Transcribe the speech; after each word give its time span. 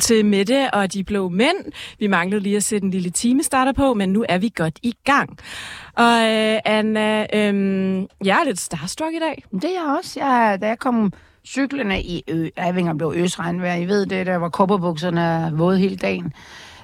til 0.00 0.26
Mette 0.26 0.70
og 0.74 0.92
de 0.92 1.04
blå 1.04 1.28
mænd. 1.28 1.72
Vi 1.98 2.06
manglede 2.06 2.42
lige 2.42 2.56
at 2.56 2.64
sætte 2.64 2.84
en 2.84 2.90
lille 2.90 3.10
time 3.10 3.42
starter 3.42 3.72
på, 3.72 3.94
men 3.94 4.08
nu 4.08 4.24
er 4.28 4.38
vi 4.38 4.52
godt 4.56 4.78
i 4.82 4.94
gang. 5.04 5.38
Og 5.94 6.20
øh, 6.20 6.58
Anna, 6.64 7.26
øh, 7.34 7.54
jeg 8.24 8.40
er 8.40 8.44
lidt 8.44 8.60
starstruck 8.60 9.14
i 9.14 9.18
dag. 9.18 9.44
Det 9.52 9.64
er 9.64 9.68
jeg 9.68 9.96
også. 9.98 10.20
Jeg, 10.20 10.58
da 10.60 10.66
jeg 10.66 10.78
kom 10.78 11.12
cyklerne 11.46 12.02
i 12.02 12.24
ø, 12.28 12.48
Avinger 12.56 12.94
blev 12.94 13.12
øsregnvejr, 13.16 13.76
I 13.76 13.88
ved 13.88 14.06
det, 14.06 14.26
der 14.26 14.36
var 14.36 14.48
kopperbukserne 14.48 15.52
våde 15.58 15.78
hele 15.78 15.96
dagen. 15.96 16.32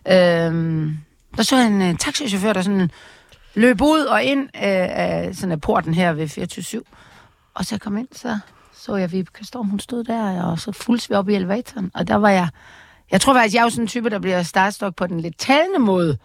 Øh, 0.09 0.93
der 1.37 1.43
så 1.43 1.57
en 1.57 1.83
uh, 1.83 1.97
taxichauffør, 1.97 2.53
der 2.53 2.63
sådan 2.63 2.91
løb 3.55 3.83
ud 3.83 4.01
og 4.01 4.23
ind 4.23 4.43
uh, 4.43 4.49
af 4.55 5.31
sådan 5.35 5.53
af 5.53 5.61
porten 5.61 5.95
her 5.95 6.13
ved 6.13 6.29
24 6.29 6.83
Og 7.55 7.65
så 7.65 7.75
jeg 7.75 7.81
kom 7.81 7.97
ind, 7.97 8.09
så 8.13 8.39
så 8.73 8.97
jeg 8.97 9.13
Vibeke 9.13 9.45
Storm, 9.45 9.69
hun 9.69 9.81
stod 9.81 10.05
der, 10.05 10.43
og 10.43 10.59
så 10.59 10.73
fulgte 10.73 11.09
vi 11.09 11.15
op 11.15 11.29
i 11.29 11.35
elevatoren. 11.35 11.91
Og 11.95 12.09
der 12.09 12.15
var 12.15 12.29
jeg 12.29 12.49
jeg 13.11 13.21
tror 13.21 13.35
faktisk, 13.35 13.55
jeg 13.55 13.61
er 13.61 13.65
jo 13.65 13.71
sådan 13.71 13.85
en 13.85 13.89
type, 13.89 14.11
der 14.11 14.19
bliver 14.19 14.43
startstok 14.43 14.97
på 14.97 15.07
den 15.07 15.21
lidt 15.21 15.39
talende 15.39 15.79
måde. 15.79 16.19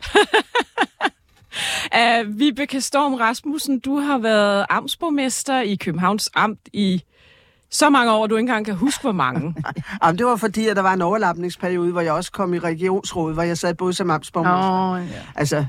uh, 1.98 2.40
Vibeke 2.40 2.82
Storm 2.82 3.14
Rasmussen, 3.14 3.80
du 3.80 4.00
har 4.00 4.18
været 4.18 4.66
amtsborgmester 4.70 5.62
i 5.62 5.76
Københavns 5.76 6.30
Amt 6.36 6.60
i 6.74 7.04
så 7.72 7.90
mange 7.90 8.12
år, 8.12 8.28
du 8.28 8.36
ikke 8.36 8.40
engang 8.40 8.66
kan 8.66 8.76
huske, 8.76 9.02
hvor 9.02 9.12
mange. 9.12 9.56
Jamen, 10.04 10.18
det 10.18 10.26
var 10.26 10.36
fordi, 10.36 10.68
at 10.68 10.76
der 10.76 10.82
var 10.82 10.94
en 10.94 11.02
overlappningsperiode, 11.02 11.92
hvor 11.92 12.02
jeg 12.02 12.14
også 12.14 12.32
kom 12.32 12.54
i 12.54 12.60
regionsrådet, 12.60 13.36
hvor 13.36 13.44
jeg 13.44 13.58
sad 13.58 13.74
både 13.74 13.94
som 13.94 14.12
amtsborgmester. 14.12 14.92
Oh, 14.92 15.02
ja. 15.12 15.22
Altså, 15.36 15.66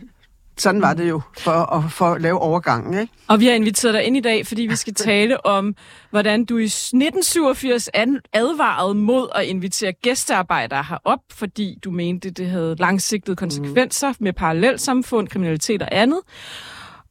sådan 0.59 0.83
var 0.83 0.95
det 0.95 1.09
jo 1.09 1.21
for 1.39 1.51
at, 1.51 1.93
for 1.93 2.05
at 2.05 2.23
lave 2.23 2.39
overgangen. 2.39 3.01
Ikke? 3.01 3.13
Og 3.29 3.41
vi 3.41 3.47
har 3.47 3.55
inviteret 3.55 3.95
dig 3.95 4.05
ind 4.05 4.17
i 4.17 4.21
dag, 4.21 4.47
fordi 4.47 4.63
vi 4.63 4.77
skal 4.77 4.95
tale 5.11 5.47
om, 5.47 5.75
hvordan 6.11 6.45
du 6.45 6.59
i 6.59 6.65
1987 6.65 7.89
advarede 8.33 8.95
mod 8.95 9.29
at 9.35 9.45
invitere 9.45 9.93
gæstearbejdere 9.93 10.85
herop, 10.89 11.21
fordi 11.33 11.79
du 11.85 11.91
mente, 11.91 12.31
det 12.31 12.47
havde 12.47 12.77
langsigtede 12.79 13.37
konsekvenser 13.37 14.09
mm. 14.09 14.17
med 14.21 14.33
parallelsamfund, 14.33 15.29
kriminalitet 15.29 15.83
og 15.83 15.89
andet. 15.93 16.21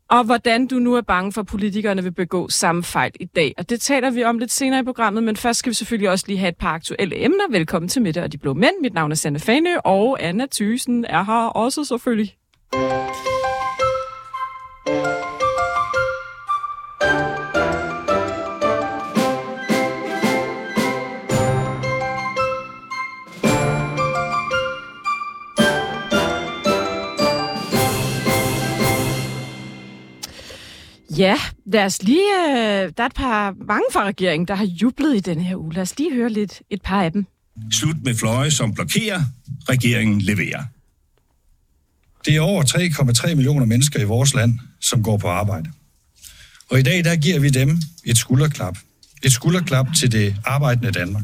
Og 0.10 0.24
hvordan 0.24 0.68
du 0.68 0.76
nu 0.76 0.96
er 0.96 1.02
bange 1.02 1.32
for, 1.32 1.42
at 1.42 1.48
politikerne 1.48 2.04
vil 2.04 2.12
begå 2.12 2.50
samme 2.50 2.84
fejl 2.84 3.12
i 3.20 3.26
dag. 3.26 3.54
Og 3.58 3.70
det 3.70 3.82
taler 3.82 4.12
vi 4.12 4.24
om 4.24 4.38
lidt 4.38 4.52
senere 4.52 4.80
i 4.80 4.84
programmet, 4.84 5.24
men 5.24 5.36
først 5.36 5.60
skal 5.60 5.70
vi 5.70 5.76
selvfølgelig 5.76 6.10
også 6.10 6.26
lige 6.28 6.38
have 6.38 6.50
et 6.50 6.58
par 6.58 6.74
aktuelle 6.74 7.24
emner. 7.24 7.52
Velkommen 7.52 7.90
til 7.90 8.02
Midte 8.02 8.24
og 8.24 8.32
de 8.32 8.38
Blå 8.38 8.54
Mænd. 8.54 8.82
Mit 8.82 8.94
navn 8.94 9.12
er 9.12 9.16
Sanne 9.16 9.40
Fanø, 9.40 9.76
og 9.84 10.24
Anna 10.24 10.46
Thysen 10.52 11.06
er 11.06 11.24
her 11.24 11.48
også 11.48 11.84
selvfølgelig. 11.84 12.36
Ja, 31.18 31.36
lad 31.66 31.86
os 31.86 32.04
lige... 32.04 32.50
Øh, 32.50 32.92
der 32.98 33.04
er 33.04 33.06
et 33.06 33.14
par 33.16 33.56
mange 33.68 33.84
fra 33.92 34.04
regeringen, 34.04 34.48
der 34.48 34.56
har 34.56 34.66
jublet 34.66 35.16
i 35.16 35.20
den 35.20 35.42
her 35.42 35.56
uge. 35.56 35.74
Lad 35.74 35.82
os 35.82 35.98
lige 35.98 36.14
høre 36.14 36.30
lidt 36.30 36.62
et 36.70 36.82
par 36.82 37.04
af 37.04 37.12
dem. 37.12 37.26
Slut 37.72 38.04
med 38.04 38.16
fløje, 38.16 38.52
som 38.52 38.74
blokerer. 38.74 39.22
Regeringen 39.70 40.22
leverer. 40.22 40.64
Det 42.26 42.36
er 42.36 42.42
over 42.42 42.64
3,3 43.28 43.36
millioner 43.36 43.66
mennesker 43.66 44.00
i 44.00 44.04
vores 44.04 44.34
land, 44.34 44.60
som 44.82 45.04
går 45.04 45.18
på 45.18 45.28
arbejde. 45.28 45.72
Og 46.70 46.80
i 46.80 46.84
dag, 46.84 47.04
der 47.04 47.16
giver 47.16 47.40
vi 47.40 47.50
dem 47.50 47.78
et 48.06 48.18
skulderklap. 48.18 48.78
Et 49.24 49.32
skulderklap 49.32 49.88
til 50.00 50.12
det 50.12 50.36
arbejdende 50.46 50.92
Danmark. 50.92 51.24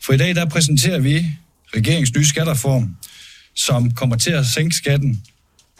For 0.00 0.12
i 0.12 0.16
dag, 0.16 0.34
der 0.34 0.44
præsenterer 0.44 0.98
vi 0.98 1.26
regeringens 1.76 2.14
nye 2.14 2.24
skattereform, 2.24 2.96
som 3.54 3.90
kommer 3.90 4.16
til 4.16 4.30
at 4.30 4.46
sænke 4.46 4.76
skatten 4.76 5.22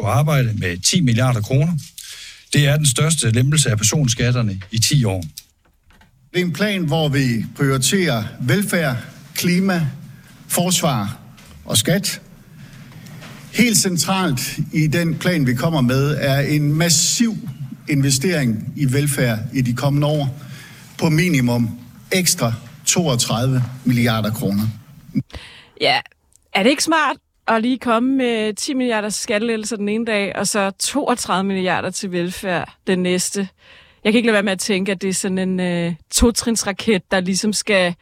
på 0.00 0.06
arbejde 0.06 0.54
med 0.58 0.78
10 0.78 1.00
milliarder 1.00 1.40
kroner, 1.40 1.72
det 2.52 2.68
er 2.68 2.76
den 2.76 2.86
største 2.86 3.30
lempelse 3.30 3.70
af 3.70 3.76
personskatterne 3.76 4.60
i 4.70 4.78
10 4.78 5.04
år. 5.04 5.24
Det 6.32 6.40
er 6.40 6.44
en 6.44 6.52
plan, 6.52 6.84
hvor 6.84 7.08
vi 7.08 7.44
prioriterer 7.56 8.24
velfærd, 8.40 8.96
klima, 9.34 9.86
forsvar 10.48 11.18
og 11.64 11.76
skat. 11.76 12.20
Helt 13.52 13.76
centralt 13.76 14.58
i 14.72 14.86
den 14.86 15.18
plan, 15.18 15.46
vi 15.46 15.54
kommer 15.54 15.80
med, 15.80 16.16
er 16.20 16.40
en 16.40 16.72
massiv 16.72 17.36
investering 17.88 18.72
i 18.76 18.92
velfærd 18.92 19.38
i 19.54 19.60
de 19.60 19.74
kommende 19.74 20.06
år 20.06 20.40
på 20.98 21.08
minimum 21.08 21.78
ekstra 22.12 22.52
32 22.84 23.62
milliarder 23.84 24.30
kroner. 24.30 24.62
Ja, 25.80 26.00
er 26.54 26.62
det 26.62 26.70
ikke 26.70 26.84
smart 26.84 27.16
at 27.56 27.62
lige 27.62 27.78
komme 27.78 28.16
med 28.16 28.54
10 28.54 28.74
milliarder 28.74 29.08
skattelettelser 29.08 29.76
den 29.76 29.88
ene 29.88 30.04
dag, 30.04 30.36
og 30.36 30.46
så 30.46 30.70
32 30.78 31.44
milliarder 31.44 31.90
til 31.90 32.12
velfærd 32.12 32.72
den 32.86 32.98
næste. 32.98 33.48
Jeg 34.04 34.12
kan 34.12 34.16
ikke 34.16 34.26
lade 34.26 34.34
være 34.34 34.42
med 34.42 34.52
at 34.52 34.58
tænke, 34.58 34.92
at 34.92 35.02
det 35.02 35.08
er 35.08 35.14
sådan 35.14 35.38
en 35.38 35.60
øh, 35.60 35.94
totrinsraket, 36.10 37.10
der 37.10 37.20
ligesom 37.20 37.52
skal 37.52 37.94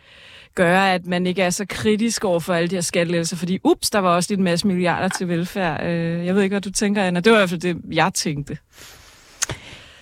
gøre, 0.54 0.94
at 0.94 1.06
man 1.06 1.26
ikke 1.26 1.42
er 1.42 1.50
så 1.50 1.66
kritisk 1.68 2.24
over 2.24 2.40
for 2.40 2.54
alle 2.54 2.68
de 2.68 2.74
her 2.74 2.80
skattelettelser, 2.80 3.36
fordi 3.36 3.58
ups, 3.64 3.90
der 3.90 3.98
var 3.98 4.16
også 4.16 4.32
lidt 4.32 4.40
masse 4.40 4.66
milliarder 4.66 5.08
til 5.08 5.28
velfærd. 5.28 5.86
Øh, 5.86 6.26
jeg 6.26 6.34
ved 6.34 6.42
ikke, 6.42 6.52
hvad 6.52 6.60
du 6.60 6.72
tænker, 6.72 7.02
Anna. 7.02 7.20
Det 7.20 7.32
var 7.32 7.38
i 7.38 7.40
hvert 7.40 7.50
fald 7.50 7.60
det, 7.60 7.76
jeg 7.92 8.14
tænkte. 8.14 8.58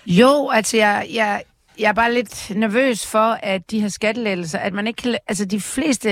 Jo, 0.07 0.51
altså 0.51 0.77
jeg, 0.77 1.07
jeg, 1.13 1.43
jeg 1.78 1.89
er 1.89 1.93
bare 1.93 2.15
lidt 2.15 2.53
nervøs 2.55 3.07
for, 3.07 3.39
at 3.43 3.71
de 3.71 3.81
her 3.81 3.89
skattelettelser, 3.89 4.59
at 4.59 4.73
man 4.73 4.87
ikke 4.87 5.03
kan... 5.03 5.17
Altså 5.28 5.45
de 5.45 5.61
fleste... 5.61 6.11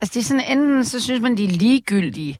Altså 0.00 0.14
det 0.14 0.16
er 0.16 0.24
sådan, 0.24 0.58
enten 0.58 0.84
så 0.84 1.00
synes 1.00 1.22
man, 1.22 1.36
de 1.36 1.44
er 1.44 1.48
ligegyldige, 1.48 2.38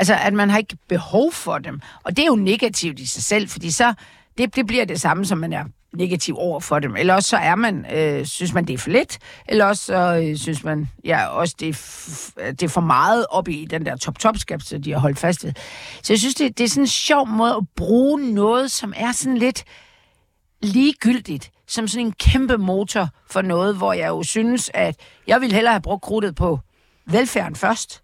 Altså, 0.00 0.14
at 0.14 0.32
man 0.32 0.50
har 0.50 0.58
ikke 0.58 0.76
behov 0.88 1.32
for 1.32 1.58
dem. 1.58 1.80
Og 2.04 2.16
det 2.16 2.22
er 2.22 2.26
jo 2.26 2.36
negativt 2.36 2.98
i 2.98 3.06
sig 3.06 3.22
selv, 3.22 3.48
fordi 3.48 3.70
så 3.70 3.94
det, 4.38 4.56
det 4.56 4.66
bliver 4.66 4.84
det 4.84 5.00
samme, 5.00 5.24
som 5.24 5.38
man 5.38 5.52
er 5.52 5.64
negativ 5.92 6.36
over 6.38 6.60
for 6.60 6.78
dem. 6.78 6.96
Eller 6.96 7.14
også 7.14 7.28
så 7.28 7.36
er 7.36 7.54
man, 7.54 7.86
øh, 7.92 8.26
synes 8.26 8.54
man, 8.54 8.64
det 8.64 8.74
er 8.74 8.78
for 8.78 8.90
lidt, 8.90 9.18
eller 9.48 9.64
også 9.64 9.84
så 9.84 10.22
øh, 10.24 10.36
synes 10.36 10.64
man, 10.64 10.88
ja, 11.04 11.26
også 11.26 11.54
det 11.60 11.68
er, 11.68 12.52
det 12.52 12.62
er 12.62 12.68
for 12.68 12.80
meget 12.80 13.26
op 13.30 13.48
i 13.48 13.66
den 13.70 13.86
der 13.86 13.96
top 13.96 14.18
top 14.18 14.36
så 14.38 14.78
de 14.84 14.92
har 14.92 14.98
holdt 14.98 15.18
fast 15.18 15.44
ved. 15.44 15.52
Så 16.02 16.12
jeg 16.12 16.18
synes, 16.18 16.34
det, 16.34 16.58
det 16.58 16.64
er 16.64 16.68
sådan 16.68 16.82
en 16.82 16.86
sjov 16.86 17.28
måde 17.28 17.54
at 17.54 17.64
bruge 17.76 18.34
noget, 18.34 18.70
som 18.70 18.92
er 18.96 19.12
sådan 19.12 19.38
lidt 19.38 19.64
ligegyldigt, 20.62 21.50
som 21.66 21.88
sådan 21.88 22.06
en 22.06 22.12
kæmpe 22.12 22.58
motor 22.58 23.08
for 23.30 23.42
noget, 23.42 23.76
hvor 23.76 23.92
jeg 23.92 24.08
jo 24.08 24.22
synes, 24.22 24.70
at 24.74 24.96
jeg 25.26 25.40
ville 25.40 25.54
hellere 25.54 25.72
have 25.72 25.82
brugt 25.82 26.02
krudtet 26.02 26.34
på 26.34 26.60
velfærden 27.06 27.56
først, 27.56 28.02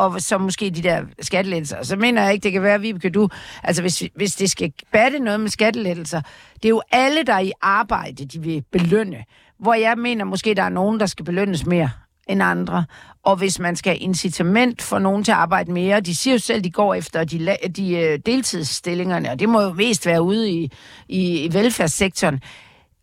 og 0.00 0.20
så 0.20 0.38
måske 0.38 0.70
de 0.70 0.82
der 0.82 1.02
skattelettelser. 1.20 1.82
Så 1.82 1.96
mener 1.96 2.22
jeg 2.22 2.32
ikke, 2.32 2.44
det 2.44 2.52
kan 2.52 2.62
være, 2.62 2.80
Vibeke, 2.80 3.10
du... 3.10 3.28
Altså, 3.62 3.82
hvis, 3.82 4.02
hvis 4.14 4.34
det 4.36 4.50
skal 4.50 4.72
batte 4.92 5.18
noget 5.18 5.40
med 5.40 5.48
skattelettelser, 5.48 6.20
det 6.54 6.64
er 6.64 6.68
jo 6.68 6.82
alle, 6.92 7.22
der 7.22 7.32
er 7.32 7.40
i 7.40 7.52
arbejde, 7.62 8.24
de 8.24 8.42
vil 8.42 8.64
belønne. 8.72 9.24
Hvor 9.58 9.74
jeg 9.74 9.98
mener 9.98 10.24
måske, 10.24 10.54
der 10.54 10.62
er 10.62 10.68
nogen, 10.68 11.00
der 11.00 11.06
skal 11.06 11.24
belønnes 11.24 11.66
mere 11.66 11.90
end 12.28 12.42
andre. 12.42 12.84
Og 13.22 13.36
hvis 13.36 13.58
man 13.58 13.76
skal 13.76 13.90
have 13.92 13.98
incitament 13.98 14.82
for 14.82 14.98
nogen 14.98 15.24
til 15.24 15.32
at 15.32 15.38
arbejde 15.38 15.72
mere, 15.72 16.00
de 16.00 16.16
siger 16.16 16.34
jo 16.34 16.38
selv, 16.38 16.64
de 16.64 16.70
går 16.70 16.94
efter 16.94 17.24
de, 17.24 17.56
de 17.76 17.96
øh, 17.96 18.18
deltidsstillingerne, 18.26 19.30
og 19.30 19.38
det 19.38 19.48
må 19.48 19.60
jo 19.60 19.72
mest 19.72 20.06
være 20.06 20.22
ude 20.22 20.50
i, 20.50 20.70
i, 21.08 21.44
i 21.44 21.54
velfærdssektoren 21.54 22.40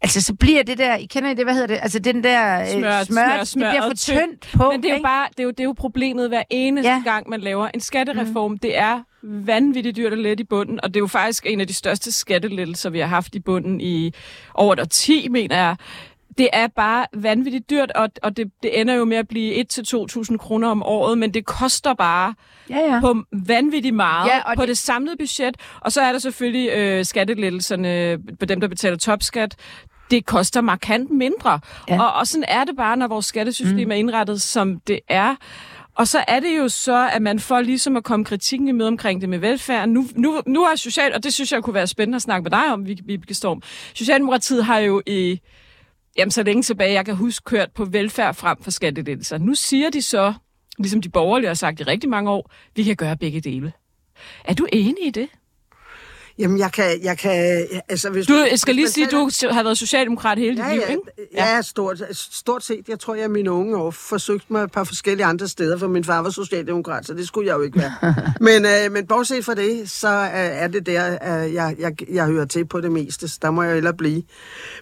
Altså, 0.02 0.22
så 0.22 0.34
bliver 0.34 0.64
det 0.64 0.78
der, 0.78 0.96
I 0.96 1.06
kender 1.06 1.30
I 1.30 1.34
det, 1.34 1.46
hvad 1.46 1.54
hedder 1.54 1.68
det? 1.68 1.80
Altså, 1.82 2.00
den 2.00 2.24
der 2.24 2.62
øh, 2.62 2.68
smør, 2.68 3.04
smør, 3.04 3.44
smør, 3.44 3.66
det 3.66 3.72
bliver 3.72 3.90
for 3.90 3.96
tyndt 3.96 4.50
på. 4.54 4.72
Men 4.72 4.84
det 4.84 4.92
er 4.92 4.96
jo 4.96 5.04
bare, 5.04 5.28
det 5.32 5.40
er 5.40 5.44
jo, 5.44 5.50
det 5.50 5.60
er 5.60 5.64
jo 5.64 5.74
problemet 5.78 6.28
hver 6.28 6.44
eneste 6.50 6.92
ja. 6.92 7.02
gang, 7.04 7.30
man 7.30 7.40
laver 7.42 7.68
en 7.74 7.80
skattereform. 7.80 8.52
Mm. 8.52 8.58
Det 8.58 8.78
er 8.78 9.02
vanvittigt 9.24 9.96
dyrt 9.96 10.14
at 10.14 10.20
lette 10.20 10.42
i 10.42 10.46
bunden, 10.46 10.80
og 10.84 10.90
det 10.90 10.96
er 10.96 11.00
jo 11.00 11.08
faktisk 11.08 11.46
en 11.46 11.62
af 11.62 11.68
de 11.68 11.74
største 11.74 12.12
skattelettelser, 12.12 12.90
vi 12.90 13.00
har 13.00 13.08
haft 13.08 13.36
i 13.36 13.40
bunden 13.40 13.82
i 13.82 14.14
over 14.54 14.76
et 14.76 14.92
10, 14.92 15.28
mener 15.30 15.58
jeg. 15.58 15.76
Det 16.38 16.50
er 16.54 16.68
bare 16.68 17.06
vanvittigt 17.14 17.70
dyrt, 17.70 17.92
og, 17.92 18.10
og 18.24 18.38
det, 18.38 18.52
det 18.64 18.82
ender 18.82 18.94
jo 18.94 19.06
med 19.06 19.18
at 19.18 19.28
blive 19.28 19.66
1-2.000 19.74 20.38
kroner 20.38 20.70
om 20.70 20.84
året, 20.84 21.18
men 21.18 21.34
det 21.34 21.46
koster 21.46 21.94
bare 21.94 22.34
ja, 22.70 22.80
ja. 22.80 23.00
på 23.00 23.24
vanvittigt 23.32 23.96
meget 23.96 24.28
ja, 24.28 24.56
på 24.56 24.62
det... 24.62 24.70
det 24.70 24.78
samlede 24.78 25.18
budget. 25.18 25.58
Og 25.82 25.92
så 25.92 26.02
er 26.02 26.12
der 26.12 26.20
selvfølgelig 26.20 26.72
øh, 26.72 27.06
skattelettelserne 27.06 28.18
på 28.40 28.46
dem, 28.46 28.62
der 28.62 28.68
betaler 28.68 28.98
topskat 28.98 29.56
det 30.12 30.26
koster 30.26 30.62
markant 30.62 31.12
mindre. 31.12 31.60
Ja. 31.90 32.02
Og, 32.02 32.14
og 32.14 32.28
sådan 32.28 32.46
er 32.48 32.64
det 32.64 32.76
bare, 32.78 32.98
når 32.98 33.08
vores 33.08 33.26
skattesystem 33.26 33.88
mm. 33.88 33.92
er 33.92 33.96
indrettet, 33.96 34.42
som 34.42 34.80
det 34.80 35.00
er. 35.08 35.36
Og 35.96 36.08
så 36.08 36.24
er 36.28 36.40
det 36.40 36.58
jo 36.58 36.70
så, 36.70 37.10
at 37.14 37.22
man 37.22 37.40
får 37.40 37.62
ligesom 37.62 37.98
at 37.98 38.04
komme 38.04 38.26
kritikken 38.26 38.68
i 38.68 38.72
møde 38.72 38.88
omkring 38.88 39.22
det 39.22 39.30
med 39.30 39.40
velfærd. 39.40 39.90
Nu, 39.90 40.08
nu, 40.16 40.42
nu 40.48 40.64
har 40.64 40.76
Social, 40.76 41.14
og 41.14 41.24
det 41.24 41.34
synes 41.34 41.52
jeg 41.52 41.64
kunne 41.64 41.74
være 41.74 41.88
spændende 41.88 42.16
at 42.16 42.22
snakke 42.22 42.44
med 42.44 42.52
dig 42.52 42.74
om, 42.74 42.88
Vibeke 42.88 43.34
Storm. 43.34 43.62
Socialdemokratiet 43.94 44.66
har 44.66 44.78
jo 44.78 45.02
i, 45.06 45.40
jamen 46.18 46.32
så 46.32 46.44
længe 46.44 46.64
tilbage, 46.64 46.94
jeg 46.94 47.06
kan 47.06 47.16
huske, 47.16 47.44
kørt 47.44 47.72
på 47.72 47.86
velfærd 47.86 48.36
frem 48.36 48.58
for 48.62 48.72
skattelettelser. 48.72 49.38
Nu 49.38 49.56
siger 49.56 49.90
de 49.90 50.02
så, 50.02 50.34
ligesom 50.78 51.02
de 51.02 51.10
borgerlige 51.10 51.48
har 51.48 51.54
sagt 51.54 51.80
i 51.80 51.84
rigtig 51.84 52.10
mange 52.10 52.32
år, 52.32 52.52
vi 52.76 52.84
kan 52.84 52.96
gøre 52.96 53.18
begge 53.18 53.42
dele. 53.42 53.74
Er 54.46 54.54
du 54.54 54.68
enig 54.74 55.08
i 55.08 55.10
det? 55.10 55.30
Jamen, 56.40 56.60
jeg 56.60 56.72
kan... 56.72 57.04
Jeg 57.04 57.18
kan 57.18 57.68
altså, 57.90 58.10
hvis 58.10 58.28
du 58.28 58.34
jeg 58.34 58.60
skal 58.60 58.76
lige 58.76 58.90
sige, 58.90 59.06
at 59.06 59.12
du 59.12 59.30
har 59.52 59.64
været 59.64 59.78
socialdemokrat 59.78 60.38
hele 60.38 60.52
dit 60.52 60.60
ja, 60.60 60.74
liv, 60.74 60.82
ja, 60.82 60.92
ikke? 60.92 61.02
Ja, 61.34 61.56
ja 61.56 61.62
stort, 61.62 62.02
stort 62.12 62.64
set. 62.64 62.90
Jeg 62.90 63.00
tror, 63.00 63.16
jeg 63.16 63.32
mine 63.32 63.52
unge 63.52 63.78
år 63.78 63.92
forsøgt 63.92 64.52
mig 64.52 64.64
et 64.64 64.72
par 64.72 64.84
forskellige 64.84 65.26
andre 65.26 65.48
steder, 65.48 65.78
for 65.78 65.88
min 65.88 66.04
far 66.04 66.22
var 66.22 66.30
socialdemokrat, 66.30 67.08
så 67.08 67.14
det 67.14 67.28
skulle 67.28 67.48
jeg 67.48 67.58
jo 67.58 67.62
ikke 67.62 67.80
være. 67.80 67.94
men, 68.48 68.66
øh, 68.66 68.92
men 68.92 69.08
bortset 69.08 69.46
fra 69.46 69.54
det, 69.54 69.90
så 69.90 70.08
øh, 70.08 70.30
er 70.34 70.68
det 70.68 70.86
der, 70.86 71.12
øh, 71.14 71.54
jeg, 71.54 71.76
jeg, 71.80 72.14
jeg 72.14 72.26
hører 72.26 72.46
til 72.46 72.66
på 72.66 72.82
det 72.82 72.92
meste. 72.92 73.28
Så 73.28 73.40
der 73.42 73.52
må 73.52 73.64
jeg 73.64 73.74
heller 73.74 73.92
blive. 73.92 74.24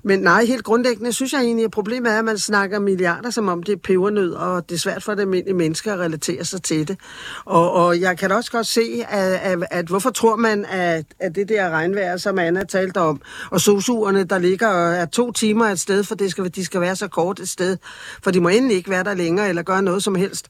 Men 0.04 0.20
nej, 0.20 0.46
helt 0.46 0.64
grundlæggende 0.64 1.14
synes 1.14 1.34
jeg 1.34 1.42
egentlig, 1.42 1.66
at 1.66 1.72
problemet 1.72 2.12
er, 2.12 2.20
at 2.20 2.26
man 2.26 2.38
snakker 2.38 2.80
milliarder, 2.80 3.30
som 3.30 3.48
om 3.48 3.64
det 3.64 3.74
er 3.74 3.78
pebernød, 3.78 4.34
og 4.34 4.70
det 4.70 4.76
er 4.76 4.80
svært 4.80 5.04
for 5.04 5.12
det 5.14 5.22
almindelige 5.22 5.56
mennesker 5.56 5.94
at 5.94 6.00
relatere 6.00 6.46
sig 6.46 6.64
til 6.64 6.88
det. 6.88 7.00
Og, 7.46 7.72
og 7.72 8.02
jeg 8.02 8.18
kan 8.18 8.32
også 8.32 8.52
godt 8.52 8.68
se, 8.68 9.06
at, 9.10 9.34
at, 9.34 9.64
at 9.72 9.86
hvorfor 9.86 10.10
tror 10.10 10.36
man, 10.36 10.66
at, 10.66 11.06
at 11.20 11.36
det 11.36 11.45
der 11.46 11.70
regnvejr, 11.70 12.18
som 12.18 12.40
Anna 12.40 12.64
talte 12.64 12.98
om, 12.98 13.22
og 13.52 13.62
sosuerne, 13.62 14.24
der 14.24 14.38
ligger 14.38 14.68
og 14.68 14.94
er 14.94 15.06
to 15.06 15.32
timer 15.32 15.66
et 15.66 15.80
sted, 15.80 16.04
for 16.04 16.16
det 16.16 16.32
skal, 16.32 16.56
de 16.56 16.66
skal 16.66 16.82
være 16.82 16.96
så 16.96 17.08
kort 17.08 17.40
et 17.40 17.50
sted, 17.50 17.78
for 18.24 18.32
de 18.32 18.40
må 18.40 18.50
endelig 18.50 18.78
ikke 18.78 18.90
være 18.90 19.04
der 19.04 19.14
længere, 19.14 19.50
eller 19.50 19.62
gøre 19.62 19.82
noget 19.82 20.04
som 20.04 20.16
helst 20.16 20.48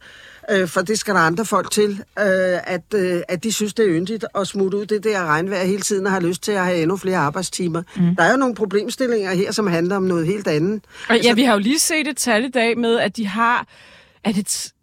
øh, 0.51 0.67
for 0.67 0.81
det 0.81 0.99
skal 0.99 1.13
der 1.13 1.19
andre 1.19 1.45
folk 1.45 1.71
til, 1.71 1.89
øh, 2.19 2.73
at, 2.73 2.93
øh, 2.95 3.21
at 3.27 3.43
de 3.43 3.51
synes, 3.51 3.73
det 3.73 3.85
er 3.85 3.89
yndigt 3.91 4.25
at 4.35 4.47
smutte 4.47 4.77
ud 4.77 4.85
det 4.85 5.03
der 5.03 5.25
regnvejr 5.25 5.63
hele 5.63 5.81
tiden 5.81 6.05
og 6.05 6.11
har 6.11 6.19
lyst 6.19 6.43
til 6.43 6.51
at 6.51 6.65
have 6.65 6.81
endnu 6.81 6.97
flere 6.97 7.17
arbejdstimer. 7.17 7.83
Mm. 7.95 8.15
Der 8.15 8.23
er 8.23 8.31
jo 8.31 8.37
nogle 8.37 8.55
problemstillinger 8.55 9.33
her, 9.33 9.51
som 9.51 9.67
handler 9.67 9.95
om 9.95 10.03
noget 10.03 10.27
helt 10.27 10.47
andet. 10.47 10.81
Og, 11.09 11.09
ja, 11.09 11.15
altså, 11.15 11.33
vi 11.33 11.43
har 11.43 11.53
jo 11.53 11.59
lige 11.59 11.79
set 11.79 12.07
et 12.07 12.17
tal 12.17 12.45
i 12.45 12.49
dag 12.49 12.77
med, 12.77 12.99
at 12.99 13.17
de 13.17 13.27
har... 13.27 13.67
Er 14.23 14.31
det 14.31 14.73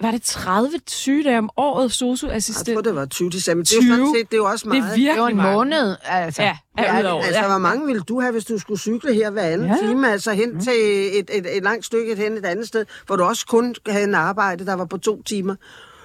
var 0.00 0.10
det 0.10 0.22
30 0.22 0.80
sygedage 0.86 1.38
om 1.38 1.50
året, 1.56 1.92
socioassistent? 1.92 2.68
Jeg 2.68 2.74
tror, 2.74 2.82
det 2.82 2.94
var 2.94 3.06
20 3.06 3.30
december. 3.30 3.64
Det 3.64 3.72
er 3.72 3.76
jo 3.76 3.96
sådan 3.96 4.14
set, 4.14 4.30
det 4.30 4.36
er 4.36 4.38
jo 4.38 4.44
også 4.44 4.68
meget. 4.68 4.82
Det 4.82 4.90
er 4.90 4.94
virkelig 4.94 5.24
det 5.24 5.30
en 5.30 5.52
måned, 5.54 5.96
altså. 6.04 6.42
Ja, 6.42 6.56
ja, 6.78 6.98
ja 6.98 7.16
altså, 7.22 7.48
hvor 7.48 7.58
mange 7.58 7.86
ville 7.86 8.02
du 8.02 8.20
have, 8.20 8.32
hvis 8.32 8.44
du 8.44 8.58
skulle 8.58 8.80
cykle 8.80 9.14
her 9.14 9.30
hver 9.30 9.42
anden 9.42 9.68
ja. 9.68 9.76
time? 9.76 10.10
Altså 10.12 10.32
hen 10.32 10.52
mm. 10.52 10.60
til 10.60 10.72
et, 11.18 11.30
et, 11.32 11.56
et 11.56 11.62
langt 11.62 11.84
stykke 11.84 12.16
hen 12.16 12.32
et 12.32 12.46
andet 12.46 12.68
sted, 12.68 12.84
hvor 13.06 13.16
du 13.16 13.24
også 13.24 13.46
kun 13.46 13.74
havde 13.88 14.04
en 14.04 14.14
arbejde, 14.14 14.66
der 14.66 14.74
var 14.74 14.84
på 14.84 14.96
to 14.96 15.22
timer. 15.22 15.54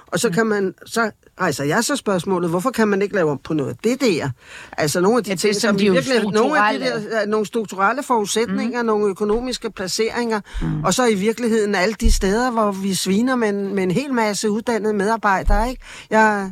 Og 0.08 0.20
så 0.20 0.30
kan 0.30 0.46
man, 0.46 0.74
så 0.86 1.12
rejser 1.40 1.64
jeg 1.64 1.84
så 1.84 1.96
spørgsmålet, 1.96 2.50
hvorfor 2.50 2.72
kan 2.72 2.88
man 2.88 3.02
ikke 3.02 3.16
lave 3.16 3.32
om 3.32 3.40
på 3.44 3.54
noget 3.54 3.70
af 3.70 3.78
det 3.84 4.02
der? 4.02 4.30
Altså 4.78 5.00
nogle 5.02 5.18
af 5.18 5.24
de 5.24 5.30
ja, 5.30 5.36
ting, 5.36 5.56
som, 5.56 5.78
de 5.78 5.92
virkelig, 5.92 6.24
nogle 6.24 6.68
af 6.68 6.80
de 6.80 6.86
der, 6.86 7.26
nogle 7.26 7.46
strukturelle 7.46 8.04
forudsætninger, 8.04 8.82
mm. 8.82 8.86
nogle 8.86 9.06
økonomiske 9.08 9.72
placeringer, 9.72 10.40
mm. 10.62 10.84
og 10.84 10.94
så 10.94 11.06
i 11.06 11.14
virkeligheden 11.14 11.76
alle 11.76 11.96
de 12.00 12.12
steder, 12.12 12.52
hvor 12.52 12.72
vi 12.72 12.94
sviner 12.94 13.36
med 13.36 13.50
en, 13.50 13.76
med 13.76 13.84
en 13.84 13.92
hel 13.92 14.14
masse 14.14 14.50
uddannede 14.50 14.94
medarbejdere, 14.94 15.70
ikke? 15.70 15.82
Jeg 16.10 16.52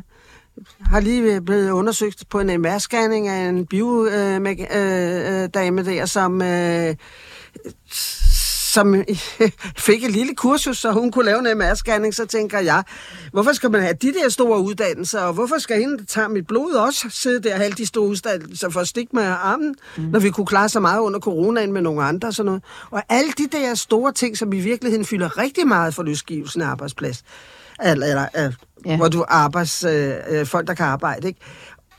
har 0.84 1.00
lige 1.00 1.40
blevet 1.40 1.70
undersøgt 1.70 2.24
på 2.30 2.40
en 2.40 2.66
MR-scanning 2.66 3.28
af 3.28 3.48
en 3.48 3.66
biodame 3.66 4.50
øh, 4.50 5.42
øh, 5.42 5.48
der, 5.54 6.06
som 6.06 6.42
øh, 6.42 6.94
som 8.72 8.94
fik 9.86 10.04
et 10.04 10.10
lille 10.10 10.34
kursus, 10.34 10.78
så 10.78 10.92
hun 10.92 11.12
kunne 11.12 11.24
lave 11.24 11.38
en 11.38 11.62
MR-scanning, 11.62 12.12
så 12.12 12.26
tænker 12.26 12.58
jeg, 12.58 12.82
hvorfor 13.32 13.52
skal 13.52 13.70
man 13.70 13.80
have 13.80 13.94
de 13.94 14.12
der 14.12 14.28
store 14.28 14.60
uddannelser, 14.60 15.20
og 15.20 15.32
hvorfor 15.32 15.58
skal 15.58 15.80
hende, 15.80 15.98
der 15.98 16.04
tager 16.04 16.28
mit 16.28 16.46
blod, 16.46 16.72
også 16.72 17.06
sidde 17.10 17.48
der 17.48 17.54
og 17.54 17.60
have 17.60 17.72
de 17.72 17.86
store 17.86 18.08
uddannelser 18.08 18.70
for 18.70 18.80
at 18.80 18.88
stikke 18.88 19.16
med 19.16 19.22
armen, 19.22 19.74
mm. 19.96 20.02
når 20.02 20.18
vi 20.18 20.30
kunne 20.30 20.46
klare 20.46 20.68
så 20.68 20.80
meget 20.80 21.00
under 21.00 21.20
coronaen 21.20 21.72
med 21.72 21.82
nogle 21.82 22.02
andre 22.02 22.28
og 22.28 22.34
sådan 22.34 22.46
noget. 22.46 22.62
Og 22.90 23.02
alle 23.08 23.32
de 23.38 23.48
der 23.52 23.74
store 23.74 24.12
ting, 24.12 24.38
som 24.38 24.52
i 24.52 24.60
virkeligheden 24.60 25.04
fylder 25.04 25.38
rigtig 25.38 25.68
meget 25.68 25.94
for 25.94 26.02
løsgivelsen 26.02 26.62
af 26.62 26.66
arbejdsplads, 26.66 27.24
eller, 27.84 28.06
eller 28.06 28.52
ja. 28.86 28.96
hvor 28.96 29.08
du 29.08 29.24
arbejds, 29.28 29.84
øh, 29.84 30.14
øh, 30.28 30.46
folk, 30.46 30.66
der 30.66 30.74
kan 30.74 30.86
arbejde, 30.86 31.28
ikke? 31.28 31.40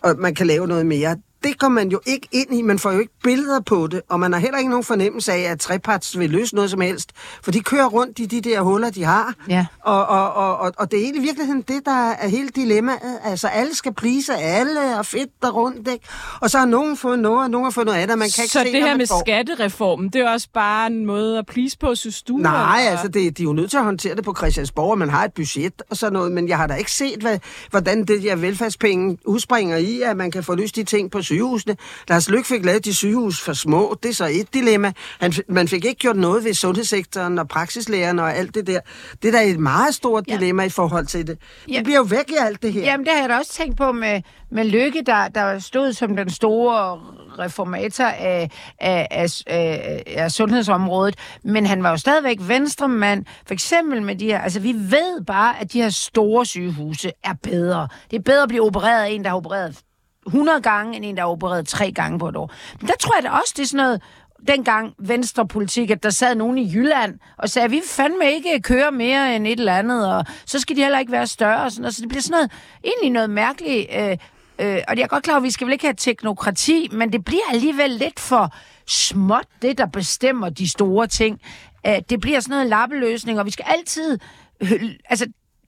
og 0.02 0.16
man 0.18 0.36
kan 0.36 0.48
lave 0.48 0.68
noget 0.68 0.86
mere 0.86 1.18
det 1.44 1.60
går 1.60 1.68
man 1.68 1.90
jo 1.90 2.02
ikke 2.06 2.28
ind 2.32 2.54
i. 2.54 2.62
Man 2.62 2.80
får 2.80 2.92
jo 2.92 3.00
ikke 3.00 3.14
billeder 3.24 3.60
på 3.60 3.88
det, 3.88 4.02
og 4.10 4.20
man 4.20 4.34
har 4.34 4.40
heller 4.40 4.58
ikke 4.58 4.70
nogen 4.70 4.84
fornemmelse 4.84 5.34
af, 5.34 5.40
at 5.52 5.60
treparts 5.60 6.20
vil 6.20 6.30
løse 6.30 6.56
noget 6.56 6.72
som 6.72 6.82
helst. 6.82 7.10
For 7.44 7.52
de 7.52 7.60
kører 7.60 7.86
rundt 7.86 8.20
i 8.20 8.26
de 8.26 8.42
der 8.42 8.62
huller, 8.62 8.90
de 8.90 9.04
har. 9.04 9.34
Ja. 9.50 9.66
Og, 9.84 10.06
og, 10.06 10.34
og, 10.34 10.58
og, 10.58 10.72
og 10.78 10.92
det 10.92 11.00
er 11.00 11.04
egentlig 11.04 11.24
virkeligheden 11.24 11.62
det, 11.62 11.86
der 11.86 12.10
er 12.12 12.28
hele 12.28 12.50
dilemmaet. 12.50 13.20
Altså, 13.24 13.48
alle 13.48 13.76
skal 13.76 13.94
plise 13.94 14.36
alle, 14.36 15.00
og 15.00 15.06
fedt 15.06 15.30
der 15.42 15.52
rundt, 15.52 15.88
ikke? 15.88 16.06
Og 16.42 16.50
så 16.50 16.58
har 16.58 16.66
nogen 16.66 16.98
fået 16.98 17.20
noget, 17.20 17.44
og 17.44 17.50
nogen 17.50 17.66
har 17.66 17.72
fået 17.72 17.86
noget 17.86 18.00
andet, 18.00 18.18
man 18.18 18.30
kan 18.36 18.44
ikke 18.44 18.54
så 18.54 18.64
se, 18.66 18.72
det 18.74 18.84
her 18.84 18.98
med 18.98 19.08
får. 19.08 19.24
skattereformen, 19.26 20.10
det 20.10 20.22
er 20.22 20.30
også 20.30 20.48
bare 20.54 20.88
en 20.88 21.06
måde 21.06 21.38
at 21.38 21.46
please 21.46 21.78
på, 21.78 21.96
synes 21.96 22.22
du? 22.24 22.38
Nej, 22.38 22.80
eller? 22.80 22.92
altså, 22.92 23.08
det, 23.08 23.38
de 23.38 23.44
er 23.44 23.46
jo 23.46 23.54
nødt 23.54 23.70
til 23.70 23.78
at 23.78 23.84
håndtere 23.84 24.16
det 24.16 24.24
på 24.24 24.36
Christiansborg, 24.38 24.92
og 24.92 24.98
man 24.98 25.10
har 25.10 25.26
et 25.26 25.34
budget 25.34 25.82
og 25.90 25.98
sådan 25.98 26.14
noget, 26.14 26.32
men 26.32 26.48
jeg 26.48 26.58
har 26.58 26.68
da 26.68 26.74
ikke 26.74 26.92
set, 26.92 27.20
hvad, 27.22 27.40
hvordan 27.70 28.06
det 28.06 28.24
der 28.24 28.36
velfærdspenge 28.36 29.18
udspringer 29.26 29.78
i, 29.78 30.02
at 30.02 30.18
man 30.18 30.32
kan 30.32 30.44
få 30.44 30.56
løst 30.56 30.76
de 30.76 30.84
ting 30.84 31.12
på 31.12 31.22
sygehusene. 31.32 31.76
Lars 32.10 32.30
Lykke 32.30 32.48
fik 32.48 32.66
lavet 32.66 32.86
de 32.86 32.94
sygehus 32.94 33.42
for 33.42 33.54
små. 33.54 33.96
Det 34.04 34.10
er 34.10 34.14
så 34.14 34.26
et 34.26 34.54
dilemma. 34.54 34.92
Han, 35.20 35.34
man 35.48 35.68
fik 35.68 35.86
ikke 35.86 36.00
gjort 36.00 36.16
noget 36.16 36.44
ved 36.44 36.54
sundhedssektoren 36.54 37.40
og 37.40 37.48
praksislægerne 37.48 38.22
og 38.22 38.36
alt 38.36 38.56
det 38.56 38.68
der. 38.68 38.80
Det 39.22 39.28
er 39.28 39.32
da 39.32 39.44
et 39.44 39.60
meget 39.60 39.96
stort 39.96 40.24
ja. 40.28 40.34
dilemma 40.34 40.64
i 40.64 40.70
forhold 40.70 41.06
til 41.06 41.28
det. 41.28 41.38
Det 41.66 41.74
ja. 41.74 41.84
bliver 41.84 41.98
jo 41.98 42.04
væk 42.04 42.30
i 42.30 42.36
alt 42.40 42.62
det 42.62 42.74
her. 42.74 42.82
Jamen, 42.82 43.06
det 43.06 43.14
har 43.14 43.22
jeg 43.22 43.30
da 43.30 43.38
også 43.38 43.54
tænkt 43.54 43.78
på 43.78 43.92
med, 43.92 44.22
med 44.52 44.66
Lykke, 44.66 45.04
der, 45.06 45.28
der 45.28 45.60
stod 45.60 45.94
som 45.94 46.16
den 46.16 46.30
store 46.30 47.00
reformator 47.40 48.04
af, 48.04 48.50
af, 48.80 49.08
af, 49.12 49.42
af, 49.48 50.04
af 50.08 50.32
sundhedsområdet, 50.32 51.16
men 51.44 51.66
han 51.66 51.84
var 51.84 51.90
jo 51.90 51.98
stadigvæk 51.98 52.38
venstremand, 52.42 53.26
for 53.46 53.54
eksempel 53.54 54.02
med 54.02 54.16
de 54.16 54.26
her, 54.26 54.42
altså 54.42 54.60
vi 54.60 54.74
ved 54.74 55.26
bare, 55.26 55.60
at 55.62 55.74
de 55.74 55.82
her 55.82 55.90
store 55.90 56.46
sygehuse 56.46 57.12
er 57.24 57.34
bedre. 57.44 57.88
Det 58.12 58.18
er 58.18 58.24
bedre 58.24 58.44
at 58.44 58.50
blive 58.50 58.64
opereret 58.64 59.04
af 59.04 59.10
en, 59.10 59.24
der 59.24 59.30
har 59.30 59.38
opereret 59.38 59.80
100 60.28 60.62
gange, 60.62 60.96
end 60.96 61.06
en, 61.06 61.18
der 61.18 61.24
er 61.24 61.28
opereret 61.28 61.68
tre 61.68 61.92
gange 61.92 62.20
på 62.20 62.30
et 62.30 62.36
år. 62.36 62.52
Men 62.80 62.88
der 62.88 62.94
tror 63.00 63.16
jeg 63.16 63.24
da 63.24 63.30
også, 63.30 63.54
det 63.58 63.64
er 63.64 63.68
sådan 63.68 63.86
noget, 63.86 64.02
dengang 64.48 64.94
venstrepolitik, 65.00 65.92
at 65.92 66.04
der 66.04 66.10
sad 66.10 66.36
nogen 66.36 66.58
i 66.58 66.74
Jylland 66.74 67.20
og 67.38 67.50
sagde, 67.50 67.66
at 67.66 67.72
vi 67.72 67.82
fandme 67.88 68.32
ikke 68.32 68.62
køre 68.62 68.92
mere 68.92 69.36
end 69.36 69.48
et 69.48 69.60
eller 69.60 69.76
andet, 69.76 70.16
og 70.16 70.26
så 70.46 70.60
skal 70.60 70.76
de 70.76 70.82
heller 70.82 71.00
ikke 71.00 71.12
være 71.12 71.28
større. 71.28 71.64
Og 71.64 71.72
sådan 71.72 71.82
noget. 71.82 71.96
Så 71.96 72.02
det 72.02 72.10
bliver 72.10 72.22
sådan 72.22 72.36
noget, 72.36 72.52
egentlig 72.84 73.10
noget 73.10 73.30
mærkeligt. 73.30 73.88
Øh, 73.96 74.18
øh, 74.60 74.80
og 74.88 74.98
jeg 74.98 75.04
er 75.04 75.08
godt 75.08 75.24
klar 75.24 75.38
at 75.38 75.44
vi 75.44 75.52
skal 75.52 75.68
vel 75.68 75.74
ikke 75.74 75.86
have 75.86 75.96
teknokrati, 75.98 76.90
men 76.92 77.14
det 77.14 77.26
bliver 77.26 77.44
alligevel 77.52 77.92
lidt 77.92 78.20
for 78.20 78.56
småt, 78.88 79.48
det 79.62 79.78
der 79.78 79.86
bestemmer 79.86 80.50
de 80.50 80.70
store 80.70 81.08
ting. 81.08 81.42
Øh, 81.88 82.02
det 82.10 82.20
bliver 82.22 82.40
sådan 82.40 82.54
noget 82.54 82.68
lappeløsning, 82.68 83.40
og 83.40 83.46
vi 83.46 83.52
skal 83.52 83.66
altid... 83.68 84.20
Øh, 84.62 84.84
altså, 85.10 85.26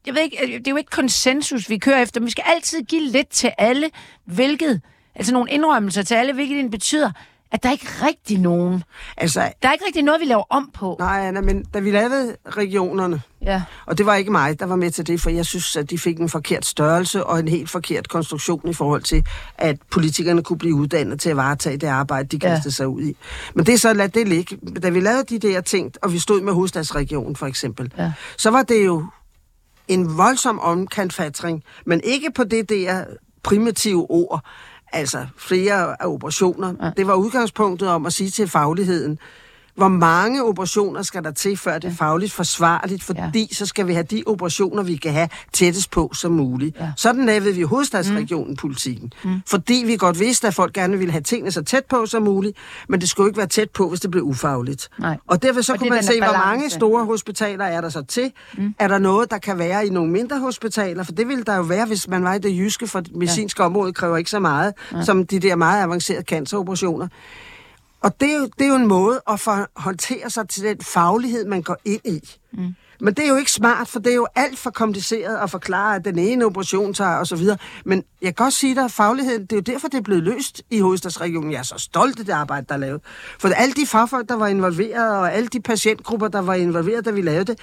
jeg 0.07 0.15
ved 0.15 0.21
ikke, 0.21 0.37
det 0.57 0.67
er 0.67 0.71
jo 0.71 0.77
ikke 0.77 0.89
konsensus, 0.89 1.69
vi 1.69 1.77
kører 1.77 2.01
efter, 2.01 2.21
men 2.21 2.25
vi 2.25 2.31
skal 2.31 2.43
altid 2.47 2.81
give 2.81 3.01
lidt 3.01 3.29
til 3.29 3.51
alle, 3.57 3.89
hvilket, 4.25 4.81
altså 5.15 5.33
nogle 5.33 5.51
indrømmelser 5.51 6.03
til 6.03 6.15
alle, 6.15 6.33
hvilket 6.33 6.63
det 6.63 6.71
betyder, 6.71 7.11
at 7.53 7.63
der 7.63 7.69
er 7.69 7.73
ikke 7.73 7.87
rigtig 8.07 8.39
nogen. 8.39 8.83
Altså, 9.17 9.51
der 9.61 9.67
er 9.67 9.73
ikke 9.73 9.85
rigtig 9.85 10.03
noget, 10.03 10.21
vi 10.21 10.25
laver 10.25 10.43
om 10.49 10.69
på. 10.73 10.95
Nej, 10.99 11.27
Anna, 11.27 11.41
men 11.41 11.63
da 11.63 11.79
vi 11.79 11.91
lavede 11.91 12.35
regionerne, 12.47 13.21
ja. 13.41 13.63
og 13.85 13.97
det 13.97 14.05
var 14.05 14.15
ikke 14.15 14.31
mig, 14.31 14.59
der 14.59 14.65
var 14.65 14.75
med 14.75 14.91
til 14.91 15.07
det, 15.07 15.21
for 15.21 15.29
jeg 15.29 15.45
synes, 15.45 15.75
at 15.75 15.89
de 15.89 15.97
fik 15.97 16.19
en 16.19 16.29
forkert 16.29 16.65
størrelse 16.65 17.23
og 17.23 17.39
en 17.39 17.47
helt 17.47 17.69
forkert 17.69 18.09
konstruktion 18.09 18.69
i 18.69 18.73
forhold 18.73 19.01
til, 19.01 19.23
at 19.57 19.77
politikerne 19.91 20.43
kunne 20.43 20.57
blive 20.57 20.75
uddannet 20.75 21.19
til 21.19 21.29
at 21.29 21.37
varetage 21.37 21.77
det 21.77 21.87
arbejde, 21.87 22.27
de 22.27 22.39
kastede 22.39 22.71
ja. 22.71 22.71
sig 22.71 22.87
ud 22.87 23.01
i. 23.01 23.17
Men 23.53 23.65
det 23.65 23.73
er 23.73 23.77
så, 23.77 23.93
lad 23.93 24.09
det 24.09 24.27
ligge. 24.27 24.57
Da 24.83 24.89
vi 24.89 24.99
lavede 24.99 25.23
de 25.23 25.39
der 25.39 25.61
ting, 25.61 25.93
og 26.01 26.13
vi 26.13 26.19
stod 26.19 26.41
med 26.41 26.53
hovedstadsregionen 26.53 27.35
for 27.35 27.45
eksempel, 27.45 27.93
ja. 27.97 28.11
så 28.37 28.49
var 28.49 28.61
det 28.61 28.85
jo 28.85 29.05
en 29.87 30.17
voldsom 30.17 30.59
omkantfatring, 30.59 31.63
men 31.85 32.01
ikke 32.03 32.31
på 32.31 32.43
det 32.43 32.69
der 32.69 33.05
primitive 33.43 34.11
ord, 34.11 34.45
altså 34.91 35.27
flere 35.37 35.95
operationer. 35.99 36.73
Ja. 36.81 36.91
Det 36.97 37.07
var 37.07 37.13
udgangspunktet 37.15 37.89
om 37.89 38.05
at 38.05 38.13
sige 38.13 38.29
til 38.29 38.47
fagligheden, 38.47 39.19
hvor 39.75 39.87
mange 39.87 40.43
operationer 40.43 41.01
skal 41.01 41.23
der 41.23 41.31
til, 41.31 41.57
før 41.57 41.77
det 41.77 41.91
er 41.91 41.95
fagligt 41.95 42.33
forsvarligt, 42.33 43.03
fordi 43.03 43.47
ja. 43.51 43.55
så 43.55 43.65
skal 43.65 43.87
vi 43.87 43.93
have 43.93 44.03
de 44.03 44.23
operationer, 44.25 44.83
vi 44.83 44.95
kan 44.95 45.13
have 45.13 45.29
tættest 45.53 45.91
på 45.91 46.11
som 46.13 46.31
muligt. 46.31 46.77
Ja. 46.79 46.91
Sådan 46.97 47.25
lavede 47.25 47.55
vi 47.55 47.61
hovedstadsregionen-politikken. 47.61 49.13
Mm. 49.23 49.29
mm. 49.29 49.41
Fordi 49.47 49.83
vi 49.85 49.97
godt 49.97 50.19
vidste, 50.19 50.47
at 50.47 50.53
folk 50.53 50.73
gerne 50.73 50.97
ville 50.97 51.11
have 51.11 51.21
tingene 51.21 51.51
så 51.51 51.61
tæt 51.63 51.85
på 51.85 52.05
som 52.05 52.23
muligt, 52.23 52.57
men 52.89 53.01
det 53.01 53.09
skulle 53.09 53.29
ikke 53.29 53.37
være 53.37 53.47
tæt 53.47 53.69
på, 53.69 53.89
hvis 53.89 53.99
det 53.99 54.11
blev 54.11 54.23
ufagligt. 54.23 54.89
Nej. 54.99 55.17
Og 55.27 55.43
derfor 55.43 55.61
så 55.61 55.73
og 55.73 55.79
kunne 55.79 55.89
man 55.89 56.03
se, 56.03 56.19
balance. 56.19 56.37
hvor 56.37 56.45
mange 56.45 56.69
store 56.69 57.05
hospitaler 57.05 57.65
er 57.65 57.81
der 57.81 57.89
så 57.89 58.01
til. 58.01 58.31
Mm. 58.57 58.75
Er 58.79 58.87
der 58.87 58.97
noget, 58.97 59.31
der 59.31 59.37
kan 59.37 59.57
være 59.57 59.87
i 59.87 59.89
nogle 59.89 60.11
mindre 60.11 60.39
hospitaler? 60.39 61.03
For 61.03 61.11
det 61.11 61.27
ville 61.27 61.43
der 61.43 61.55
jo 61.55 61.61
være, 61.61 61.85
hvis 61.85 62.07
man 62.07 62.23
var 62.23 62.33
i 62.33 62.39
det 62.39 62.57
jyske, 62.57 62.87
for 62.87 62.99
det 62.99 63.15
medicinske 63.15 63.61
ja. 63.61 63.65
område 63.65 63.93
kræver 63.93 64.17
ikke 64.17 64.29
så 64.29 64.39
meget, 64.39 64.73
ja. 64.93 65.03
som 65.03 65.25
de 65.25 65.39
der 65.39 65.55
meget 65.55 65.83
avancerede 65.83 66.23
canceroperationer. 66.23 67.07
Og 68.03 68.21
det 68.21 68.31
er, 68.31 68.37
jo, 68.37 68.45
det 68.45 68.65
er 68.65 68.67
jo 68.67 68.75
en 68.75 68.87
måde 68.87 69.21
at 69.29 69.49
håndtere 69.75 70.29
sig 70.29 70.49
til 70.49 70.63
den 70.63 70.81
faglighed, 70.81 71.45
man 71.45 71.61
går 71.61 71.77
ind 71.85 72.01
i. 72.05 72.19
Mm. 72.53 72.75
Men 72.99 73.13
det 73.13 73.25
er 73.25 73.29
jo 73.29 73.35
ikke 73.35 73.51
smart, 73.51 73.87
for 73.87 73.99
det 73.99 74.11
er 74.11 74.15
jo 74.15 74.27
alt 74.35 74.59
for 74.59 74.69
kompliceret 74.69 75.37
at 75.37 75.49
forklare, 75.49 75.95
at 75.95 76.05
den 76.05 76.19
ene 76.19 76.45
operation 76.45 76.93
tager 76.93 77.15
og 77.15 77.27
så 77.27 77.35
videre. 77.35 77.57
Men 77.85 78.03
jeg 78.21 78.35
kan 78.35 78.45
også 78.45 78.59
sige 78.59 78.75
dig, 78.75 78.83
at 78.83 78.91
fagligheden, 78.91 79.41
det 79.41 79.51
er 79.51 79.55
jo 79.55 79.61
derfor, 79.61 79.87
det 79.87 79.97
er 79.97 80.01
blevet 80.01 80.23
løst 80.23 80.61
i 80.69 80.79
hovedstadsregionen. 80.79 81.51
Jeg 81.51 81.59
er 81.59 81.63
så 81.63 81.77
stolt 81.77 82.19
af 82.19 82.25
det 82.25 82.33
arbejde, 82.33 82.65
der 82.69 82.75
er 82.75 82.79
lavet. 82.79 83.01
For 83.39 83.49
alle 83.49 83.73
de 83.73 83.85
fagfolk, 83.85 84.29
der 84.29 84.35
var 84.35 84.47
involveret, 84.47 85.17
og 85.17 85.33
alle 85.33 85.47
de 85.47 85.61
patientgrupper, 85.61 86.27
der 86.27 86.39
var 86.39 86.53
involveret, 86.53 87.05
da 87.05 87.11
vi 87.11 87.21
lavede 87.21 87.45
det, 87.45 87.59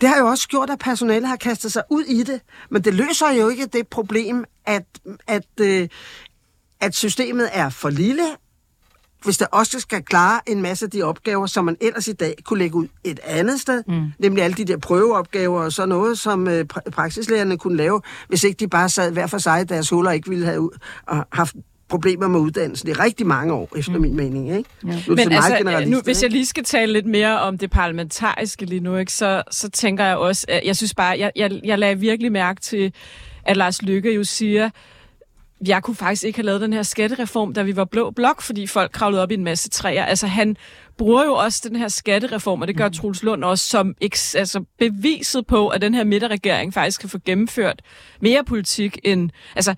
det 0.00 0.08
har 0.08 0.18
jo 0.18 0.26
også 0.26 0.48
gjort, 0.48 0.70
at 0.70 0.78
personalet 0.78 1.28
har 1.28 1.36
kastet 1.36 1.72
sig 1.72 1.82
ud 1.90 2.02
i 2.02 2.22
det. 2.22 2.40
Men 2.70 2.84
det 2.84 2.94
løser 2.94 3.30
jo 3.30 3.48
ikke 3.48 3.66
det 3.66 3.88
problem, 3.88 4.44
at, 4.66 4.84
at, 5.26 5.46
øh, 5.60 5.88
at 6.80 6.94
systemet 6.94 7.48
er 7.52 7.68
for 7.68 7.90
lille, 7.90 8.26
hvis 9.24 9.38
der 9.38 9.46
også 9.46 9.80
skal 9.80 10.02
klare 10.02 10.40
en 10.46 10.62
masse 10.62 10.84
af 10.84 10.90
de 10.90 11.02
opgaver, 11.02 11.46
som 11.46 11.64
man 11.64 11.76
ellers 11.80 12.08
i 12.08 12.12
dag 12.12 12.34
kunne 12.44 12.58
lægge 12.58 12.76
ud 12.76 12.86
et 13.04 13.20
andet 13.24 13.60
sted, 13.60 13.82
mm. 13.88 14.02
nemlig 14.18 14.44
alle 14.44 14.56
de 14.56 14.64
der 14.64 14.76
prøveopgaver 14.76 15.62
og 15.62 15.72
sådan 15.72 15.88
noget, 15.88 16.18
som 16.18 16.48
øh, 16.48 16.64
pra- 16.74 16.90
praksislærerne 16.90 17.58
kunne 17.58 17.76
lave, 17.76 18.00
hvis 18.28 18.44
ikke 18.44 18.56
de 18.56 18.68
bare 18.68 18.88
sad 18.88 19.12
hver 19.12 19.26
for 19.26 19.38
sig 19.38 19.60
i 19.60 19.64
deres 19.64 19.90
huller 19.90 20.10
og 20.10 20.14
ikke 20.14 20.28
ville 20.28 20.46
have 20.46 20.60
ud, 20.60 20.78
og 21.06 21.26
haft 21.32 21.56
problemer 21.88 22.28
med 22.28 22.40
uddannelsen 22.40 22.88
i 22.88 22.92
rigtig 22.92 23.26
mange 23.26 23.52
år, 23.54 23.72
efter 23.76 23.92
mm. 23.92 24.00
min 24.00 24.16
mening. 24.16 24.56
Ikke? 24.56 24.70
Ja. 24.86 25.02
Men 25.08 25.32
altså, 25.32 25.84
nu, 25.86 26.00
hvis 26.00 26.22
jeg 26.22 26.30
lige 26.30 26.46
skal 26.46 26.64
tale 26.64 26.92
lidt 26.92 27.06
mere 27.06 27.40
om 27.40 27.58
det 27.58 27.70
parlamentariske 27.70 28.64
lige 28.64 28.80
nu, 28.80 28.96
ikke, 28.96 29.12
så, 29.12 29.42
så 29.50 29.70
tænker 29.70 30.04
jeg 30.04 30.16
også, 30.16 30.46
at 30.48 30.60
jeg 30.64 30.76
synes 30.76 30.94
bare, 30.94 31.18
jeg, 31.18 31.32
jeg, 31.36 31.60
jeg 31.64 31.78
lagde 31.78 31.98
virkelig 31.98 32.32
mærke 32.32 32.60
til, 32.60 32.92
at 33.44 33.56
Lars 33.56 33.82
Lykke 33.82 34.14
jo 34.14 34.24
siger, 34.24 34.70
jeg 35.66 35.82
kunne 35.82 35.94
faktisk 35.94 36.24
ikke 36.24 36.38
have 36.38 36.46
lavet 36.46 36.60
den 36.60 36.72
her 36.72 36.82
skattereform, 36.82 37.54
da 37.54 37.62
vi 37.62 37.76
var 37.76 37.84
blå 37.84 38.10
blok, 38.10 38.42
fordi 38.42 38.66
folk 38.66 38.92
kravlede 38.92 39.22
op 39.22 39.30
i 39.30 39.34
en 39.34 39.44
masse 39.44 39.70
træer. 39.70 40.04
Altså 40.04 40.26
han 40.26 40.56
bruger 40.98 41.24
jo 41.24 41.34
også 41.34 41.68
den 41.68 41.76
her 41.76 41.88
skattereform, 41.88 42.60
og 42.60 42.68
det 42.68 42.76
gør 42.76 42.86
mhm. 42.86 42.94
Troels 42.94 43.22
Lund 43.22 43.44
også 43.44 43.68
som 43.68 43.94
altså, 44.00 44.64
beviset 44.78 45.46
på, 45.46 45.68
at 45.68 45.80
den 45.80 45.94
her 45.94 46.04
midterregering 46.04 46.74
faktisk 46.74 47.00
kan 47.00 47.08
få 47.08 47.18
gennemført 47.24 47.82
mere 48.20 48.44
politik 48.44 48.98
end... 49.04 49.30
Altså, 49.56 49.74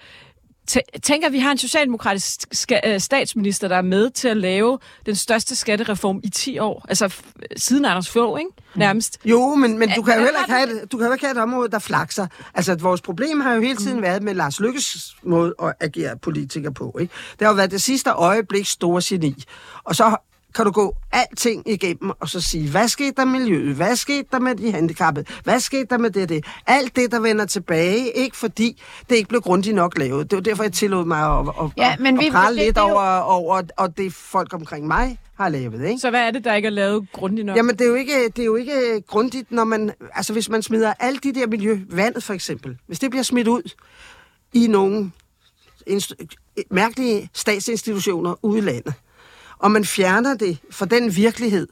tænker, 1.02 1.26
at 1.26 1.32
vi 1.32 1.38
har 1.38 1.52
en 1.52 1.58
socialdemokratisk 1.58 2.72
øh, 2.86 3.00
statsminister, 3.00 3.68
der 3.68 3.76
er 3.76 3.82
med 3.82 4.10
til 4.10 4.28
at 4.28 4.36
lave 4.36 4.78
den 5.06 5.14
største 5.14 5.56
skattereform 5.56 6.20
i 6.24 6.30
10 6.30 6.58
år. 6.58 6.86
Altså 6.88 7.14
siden 7.56 7.84
Anders 7.84 8.10
Fogh, 8.10 8.40
ikke? 8.40 8.50
Mm. 8.74 8.78
Nærmest. 8.78 9.18
Jo, 9.24 9.54
men, 9.54 9.78
men 9.78 9.90
du, 9.96 10.02
kan 10.02 10.14
jo 10.14 10.24
heller 10.24 10.40
ikke 10.40 10.52
have 10.52 10.82
et, 10.82 10.92
du 10.92 10.96
kan 10.96 11.06
jo 11.06 11.12
ikke 11.12 11.24
have 11.24 11.36
et 11.36 11.42
område, 11.42 11.68
der 11.68 11.78
flakser. 11.78 12.26
Altså, 12.54 12.74
vores 12.74 13.00
problem 13.00 13.40
har 13.40 13.54
jo 13.54 13.60
hele 13.60 13.76
tiden 13.76 13.96
mm. 13.96 14.02
været 14.02 14.22
med 14.22 14.34
Lars 14.34 14.60
Lykkes 14.60 15.16
måde 15.22 15.54
at 15.62 15.74
agere 15.80 16.16
politiker 16.16 16.70
på. 16.70 16.96
Ikke? 17.00 17.12
Det 17.38 17.46
har 17.46 17.52
jo 17.52 17.56
været 17.56 17.70
det 17.70 17.82
sidste 17.82 18.10
øjeblik 18.10 18.66
store 18.66 19.02
geni. 19.04 19.44
Og 19.84 19.96
så 19.96 20.16
kan 20.58 20.64
du 20.64 20.70
gå 20.70 20.96
alting 21.12 21.68
igennem 21.68 22.12
og 22.20 22.28
så 22.28 22.40
sige, 22.40 22.70
hvad 22.70 22.88
skete 22.88 23.12
der 23.16 23.24
med 23.24 23.40
miljøet? 23.40 23.76
Hvad 23.76 23.96
skete 23.96 24.28
der 24.32 24.38
med 24.38 24.54
de 24.54 24.72
handicappede? 24.72 25.26
Hvad 25.44 25.60
skete 25.60 25.86
der 25.90 25.98
med 25.98 26.10
det 26.10 26.28
det? 26.28 26.44
Alt 26.66 26.96
det, 26.96 27.12
der 27.12 27.20
vender 27.20 27.46
tilbage, 27.46 28.10
ikke 28.16 28.36
fordi 28.36 28.82
det 29.08 29.16
ikke 29.16 29.28
blev 29.28 29.40
grundigt 29.40 29.74
nok 29.74 29.98
lavet. 29.98 30.30
Det 30.30 30.36
var 30.36 30.42
derfor, 30.42 30.62
jeg 30.62 30.72
tillod 30.72 31.04
mig 31.04 31.38
at, 31.38 31.48
at, 31.64 31.70
ja, 31.76 31.96
men 31.98 32.14
at, 32.14 32.24
vi, 32.24 32.30
prale 32.30 32.56
lidt 32.56 32.66
det, 32.66 32.74
det 32.74 32.82
over, 32.82 33.18
over 33.18 33.62
og 33.76 33.96
det 33.96 34.12
folk 34.12 34.54
omkring 34.54 34.86
mig 34.86 35.18
har 35.34 35.48
lavet. 35.48 35.84
Ikke? 35.88 35.98
Så 35.98 36.10
hvad 36.10 36.20
er 36.20 36.30
det, 36.30 36.44
der 36.44 36.54
ikke 36.54 36.66
er 36.66 36.70
lavet 36.70 37.06
grundigt 37.12 37.46
nok? 37.46 37.56
Jamen, 37.56 37.76
det 37.76 37.84
er 37.84 37.88
jo 37.88 37.94
ikke, 37.94 38.28
det 38.28 38.38
er 38.38 38.46
jo 38.46 38.56
ikke 38.56 39.02
grundigt, 39.06 39.52
når 39.52 39.64
man... 39.64 39.92
Altså, 40.14 40.32
hvis 40.32 40.48
man 40.48 40.62
smider 40.62 40.92
alle 40.98 41.18
de 41.18 41.34
der 41.34 41.46
miljø, 41.46 41.80
vandet 41.90 42.22
for 42.22 42.34
eksempel, 42.34 42.76
hvis 42.86 42.98
det 42.98 43.10
bliver 43.10 43.22
smidt 43.22 43.48
ud 43.48 43.74
i 44.52 44.66
nogle 44.66 45.10
mærkelige 46.70 47.30
statsinstitutioner 47.34 48.34
ude 48.42 48.58
i 48.58 48.60
landet, 48.60 48.94
og 49.58 49.70
man 49.70 49.84
fjerner 49.84 50.34
det 50.34 50.58
fra 50.70 50.86
den 50.86 51.16
virkelighed, 51.16 51.68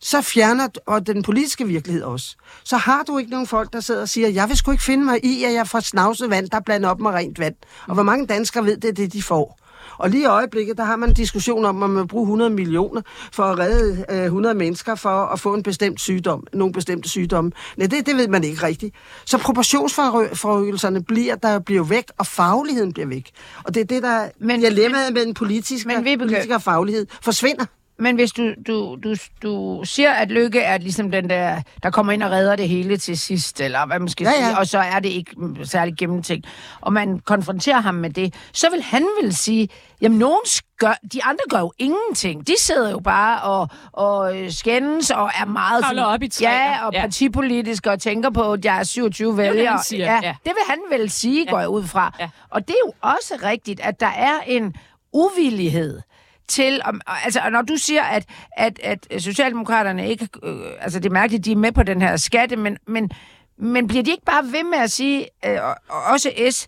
så 0.00 0.22
fjerner 0.22 0.68
og 0.86 1.06
den 1.06 1.22
politiske 1.22 1.66
virkelighed 1.66 2.02
også. 2.02 2.36
Så 2.64 2.76
har 2.76 3.02
du 3.02 3.18
ikke 3.18 3.30
nogen 3.30 3.46
folk, 3.46 3.72
der 3.72 3.80
sidder 3.80 4.00
og 4.00 4.08
siger, 4.08 4.28
jeg 4.28 4.48
vil 4.48 4.56
sgu 4.56 4.70
ikke 4.70 4.84
finde 4.84 5.04
mig 5.04 5.24
i, 5.24 5.44
at 5.44 5.52
jeg 5.52 5.68
får 5.68 5.80
snavset 5.80 6.30
vand, 6.30 6.48
der 6.50 6.60
blander 6.60 6.60
blandet 6.60 6.90
op 6.90 7.00
med 7.00 7.10
rent 7.10 7.38
vand. 7.38 7.54
Og 7.86 7.94
hvor 7.94 8.02
mange 8.02 8.26
danskere 8.26 8.64
ved 8.64 8.76
det, 8.76 8.96
det 8.96 9.12
de 9.12 9.22
får? 9.22 9.65
Og 9.98 10.10
lige 10.10 10.22
i 10.22 10.26
øjeblikket, 10.26 10.78
der 10.78 10.84
har 10.84 10.96
man 10.96 11.08
en 11.08 11.14
diskussion 11.14 11.64
om, 11.64 11.82
om 11.82 11.90
man 11.90 12.02
vil 12.02 12.08
bruge 12.08 12.22
100 12.22 12.50
millioner 12.50 13.02
for 13.32 13.42
at 13.42 13.58
redde 13.58 14.04
øh, 14.10 14.24
100 14.24 14.54
mennesker 14.54 14.94
for 14.94 15.26
at 15.26 15.40
få 15.40 15.54
en 15.54 15.62
bestemt 15.62 16.00
sygdom, 16.00 16.46
nogle 16.52 16.72
bestemte 16.72 17.08
sygdomme. 17.08 17.52
Nej, 17.76 17.86
det, 17.86 18.06
det 18.06 18.16
ved 18.16 18.28
man 18.28 18.44
ikke 18.44 18.62
rigtigt. 18.62 18.94
Så 19.24 19.38
proportionsforøgelserne 19.38 21.04
bliver, 21.04 21.34
der 21.34 21.58
bliver 21.58 21.84
væk, 21.84 22.04
og 22.18 22.26
fagligheden 22.26 22.92
bliver 22.92 23.06
væk. 23.06 23.30
Og 23.64 23.74
det 23.74 23.80
er 23.80 23.84
det, 23.84 24.02
der 24.02 24.28
men, 24.38 24.60
dilemmaet 24.60 25.12
med 25.12 25.26
den 25.26 25.34
politiske, 25.34 25.88
men, 25.88 26.18
politiske 26.18 26.60
faglighed 26.60 27.06
forsvinder. 27.22 27.64
Men 27.98 28.14
hvis 28.14 28.32
du, 28.32 28.54
du, 28.66 28.96
du, 29.04 29.14
du 29.42 29.84
siger, 29.84 30.12
at 30.12 30.30
Lykke 30.30 30.60
er 30.60 30.78
ligesom 30.78 31.10
den 31.10 31.30
der, 31.30 31.62
der 31.82 31.90
kommer 31.90 32.12
ind 32.12 32.22
og 32.22 32.30
redder 32.30 32.56
det 32.56 32.68
hele 32.68 32.96
til 32.96 33.18
sidst, 33.18 33.60
eller 33.60 33.86
hvad 33.86 33.98
man 33.98 34.08
skal 34.08 34.24
ja, 34.24 34.30
ja. 34.30 34.46
sige, 34.46 34.58
og 34.58 34.66
så 34.66 34.78
er 34.78 35.00
det 35.00 35.08
ikke 35.08 35.30
særlig 35.64 35.94
gennemtænkt, 35.98 36.46
og 36.80 36.92
man 36.92 37.18
konfronterer 37.18 37.80
ham 37.80 37.94
med 37.94 38.10
det, 38.10 38.34
så 38.52 38.70
vil 38.70 38.82
han 38.82 39.06
vel 39.22 39.34
sige, 39.34 39.68
jamen 40.00 40.18
nogen 40.18 40.40
gør, 40.78 40.94
de 41.12 41.24
andre 41.24 41.44
gør 41.50 41.58
jo 41.58 41.72
ingenting. 41.78 42.46
De 42.46 42.52
sidder 42.58 42.90
jo 42.90 42.98
bare 42.98 43.42
og, 43.42 43.68
og 43.92 44.34
skændes 44.48 45.10
og 45.10 45.30
er 45.40 45.44
meget... 45.46 45.84
Sådan, 45.84 46.04
op 46.04 46.22
i 46.22 46.28
træer. 46.28 46.50
Ja, 46.50 46.86
og 46.86 46.92
ja. 46.92 47.00
partipolitisk 47.00 47.86
og 47.86 48.00
tænker 48.00 48.30
på, 48.30 48.52
at 48.52 48.64
jeg 48.64 48.78
er 48.78 48.84
27 48.84 49.36
vælgere. 49.36 49.78
Det, 49.90 49.98
ja, 49.98 50.20
ja. 50.22 50.34
det 50.44 50.52
vil 50.54 50.62
han 50.68 50.78
vel 50.98 51.10
sige, 51.10 51.44
ja. 51.44 51.50
går 51.50 51.58
jeg 51.58 51.68
ud 51.68 51.84
fra. 51.84 52.16
Ja. 52.20 52.28
Og 52.50 52.68
det 52.68 52.74
er 52.74 52.86
jo 52.86 52.92
også 53.00 53.34
rigtigt, 53.42 53.80
at 53.80 54.00
der 54.00 54.06
er 54.06 54.40
en 54.46 54.74
uvillighed 55.12 56.00
til, 56.48 56.80
om, 56.84 57.00
altså 57.06 57.40
når 57.52 57.62
du 57.62 57.76
siger, 57.76 58.02
at, 58.02 58.24
at, 58.52 58.80
at 58.82 59.22
Socialdemokraterne 59.22 60.10
ikke, 60.10 60.28
øh, 60.42 60.56
altså 60.80 60.98
det 60.98 61.06
er 61.06 61.12
mærkeligt, 61.12 61.44
de 61.44 61.52
er 61.52 61.56
med 61.56 61.72
på 61.72 61.82
den 61.82 62.02
her 62.02 62.16
skatte, 62.16 62.56
men, 62.56 62.78
men, 62.86 63.10
men 63.58 63.86
bliver 63.86 64.02
de 64.02 64.10
ikke 64.10 64.24
bare 64.24 64.44
ved 64.44 64.64
med 64.70 64.78
at 64.78 64.90
sige, 64.90 65.26
øh, 65.46 65.58
også 65.88 66.30
S, 66.50 66.66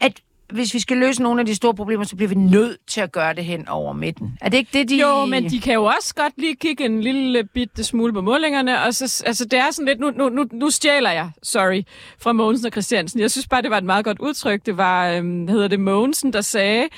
at 0.00 0.20
hvis 0.52 0.74
vi 0.74 0.78
skal 0.78 0.96
løse 0.96 1.22
nogle 1.22 1.40
af 1.40 1.46
de 1.46 1.54
store 1.54 1.74
problemer, 1.74 2.04
så 2.04 2.16
bliver 2.16 2.28
vi 2.28 2.34
nødt 2.34 2.76
til 2.86 3.00
at 3.00 3.12
gøre 3.12 3.34
det 3.34 3.44
hen 3.44 3.68
over 3.68 3.92
midten. 3.92 4.38
Er 4.40 4.48
det 4.48 4.58
ikke 4.58 4.78
det, 4.78 4.88
de... 4.88 4.96
Jo, 5.00 5.24
men 5.24 5.50
de 5.50 5.60
kan 5.60 5.74
jo 5.74 5.84
også 5.84 6.14
godt 6.14 6.32
lige 6.36 6.56
kigge 6.56 6.84
en 6.84 7.00
lille 7.00 7.44
bitte 7.44 7.84
smule 7.84 8.12
på 8.12 8.20
målingerne, 8.20 8.82
og 8.82 8.94
så, 8.94 9.24
altså 9.26 9.44
det 9.44 9.58
er 9.58 9.70
sådan 9.70 9.86
lidt, 9.86 10.00
nu, 10.00 10.10
nu, 10.10 10.28
nu, 10.28 10.44
nu 10.52 10.70
stjæler 10.70 11.10
jeg, 11.10 11.30
sorry, 11.42 11.82
fra 12.18 12.32
Mogensen 12.32 12.66
og 12.66 12.72
Christiansen. 12.72 13.20
Jeg 13.20 13.30
synes 13.30 13.48
bare, 13.48 13.62
det 13.62 13.70
var 13.70 13.78
et 13.78 13.84
meget 13.84 14.04
godt 14.04 14.18
udtryk. 14.18 14.66
Det 14.66 14.76
var, 14.76 15.08
øhm, 15.08 15.48
hedder 15.48 15.68
det 15.68 15.80
Mogensen, 15.80 16.32
der 16.32 16.40
sagde, 16.40 16.88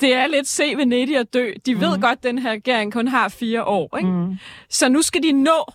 det 0.00 0.14
er 0.14 0.26
lidt 0.26 0.48
se 0.48 0.74
Venedig 0.76 1.16
at 1.16 1.34
dø. 1.34 1.52
De 1.66 1.80
ved 1.80 1.96
mm. 1.96 2.00
godt, 2.00 2.18
at 2.18 2.22
den 2.22 2.38
her 2.38 2.50
regering 2.50 2.92
kun 2.92 3.08
har 3.08 3.28
fire 3.28 3.64
år. 3.64 3.96
Ikke? 3.96 4.10
Mm. 4.10 4.34
Så 4.70 4.88
nu 4.88 5.02
skal 5.02 5.22
de 5.22 5.32
nå 5.32 5.72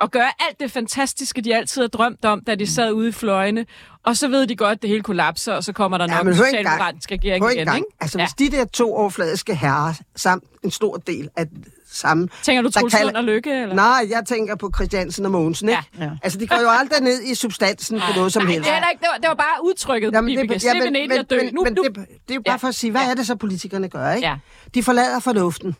at 0.00 0.10
gøre 0.10 0.30
alt 0.48 0.60
det 0.60 0.70
fantastiske, 0.70 1.40
de 1.40 1.56
altid 1.56 1.82
har 1.82 1.88
drømt 1.88 2.24
om, 2.24 2.40
da 2.44 2.54
de 2.54 2.66
sad 2.66 2.92
ude 2.92 3.08
i 3.08 3.12
fløjene. 3.12 3.66
Og 4.02 4.16
så 4.16 4.28
ved 4.28 4.46
de 4.46 4.56
godt, 4.56 4.72
at 4.72 4.82
det 4.82 4.90
hele 4.90 5.02
kollapser, 5.02 5.52
og 5.52 5.64
så 5.64 5.72
kommer 5.72 5.98
der 5.98 6.06
ja, 6.10 6.16
nok 6.16 6.26
en 6.26 6.34
socialdemokratisk 6.34 7.12
regering 7.12 7.44
igen. 7.52 7.74
Ikke? 7.76 7.86
Altså, 8.00 8.18
ja. 8.18 8.24
hvis 8.24 8.50
de 8.50 8.56
der 8.56 8.64
to 8.64 8.94
overfladiske 8.94 9.54
herrer, 9.54 9.94
samt 10.16 10.44
en 10.64 10.70
stor 10.70 10.96
del 10.96 11.28
af 11.36 11.46
samme... 11.92 12.28
Tænker 12.42 12.62
du 12.62 12.70
Troels 12.70 12.94
kalder... 12.94 13.18
og 13.18 13.24
Lykke? 13.24 13.62
Eller? 13.62 13.74
Nej, 13.74 14.06
jeg 14.10 14.22
tænker 14.26 14.56
på 14.56 14.70
Christiansen 14.76 15.24
og 15.24 15.30
Mogensen, 15.30 15.68
ikke? 15.68 15.82
Ja. 15.98 16.10
Altså, 16.22 16.38
de 16.38 16.46
går 16.46 16.60
jo 16.62 16.68
aldrig 16.68 17.00
ned 17.00 17.22
i 17.22 17.34
substansen 17.34 18.00
på 18.00 18.06
noget 18.16 18.32
som 18.32 18.42
Nej, 18.42 18.52
helst. 18.52 18.68
Det, 18.68 18.76
er 18.76 18.90
ikke, 18.90 19.00
det, 19.00 19.08
var, 19.12 19.18
det 19.18 19.28
var 19.28 19.34
bare 19.34 19.64
udtrykket, 19.64 20.12
Jamen, 20.12 20.38
det, 20.38 20.64
ja, 20.64 20.74
men, 20.74 20.92
men, 20.92 21.24
dø. 21.24 21.36
Men, 21.36 21.54
nu, 21.54 21.64
men 21.64 21.72
nu. 21.72 21.82
Det, 21.82 21.94
det 21.96 22.30
er 22.30 22.34
jo 22.34 22.42
bare 22.46 22.52
ja. 22.52 22.56
for 22.56 22.68
at 22.68 22.74
sige, 22.74 22.90
hvad 22.90 23.00
ja. 23.00 23.10
er 23.10 23.14
det 23.14 23.26
så, 23.26 23.36
politikerne 23.36 23.88
gør, 23.88 24.12
ikke? 24.12 24.28
Ja. 24.28 24.36
De 24.74 24.82
forlader 24.82 25.20
fornuften. 25.20 25.76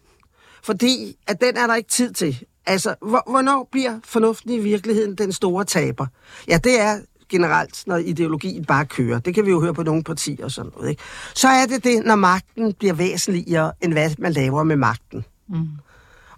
Fordi 0.63 1.17
at 1.27 1.41
den 1.41 1.57
er 1.57 1.67
der 1.67 1.75
ikke 1.75 1.89
tid 1.89 2.13
til. 2.13 2.45
Altså, 2.67 2.95
hvornår 3.01 3.69
bliver 3.73 3.99
fornuften 4.05 4.51
i 4.51 4.59
virkeligheden 4.59 5.15
den 5.15 5.33
store 5.33 5.65
taber? 5.65 6.07
Ja, 6.49 6.59
det 6.65 6.81
er 6.81 6.99
generelt, 7.29 7.83
når 7.87 7.97
ideologien 7.97 8.65
bare 8.65 8.87
kører. 8.87 9.19
Det 9.19 9.35
kan 9.35 9.47
vi 9.47 9.51
jo 9.51 9.61
høre 9.61 9.75
på 9.75 9.83
nogle 9.83 10.05
partier 10.05 10.45
og 10.45 10.51
sådan 10.51 10.73
noget. 10.77 10.91
Ikke? 10.91 11.03
Så 11.35 11.49
er 11.49 11.67
det 11.67 11.85
det, 11.85 12.05
når 12.05 12.17
magten 12.17 12.73
bliver 12.73 12.95
væsentligere, 12.95 13.73
end 13.81 13.93
hvad 13.93 14.11
man 14.19 14.33
laver 14.33 14.63
med 14.63 14.77
magten. 14.77 15.25
Mm. 15.49 15.69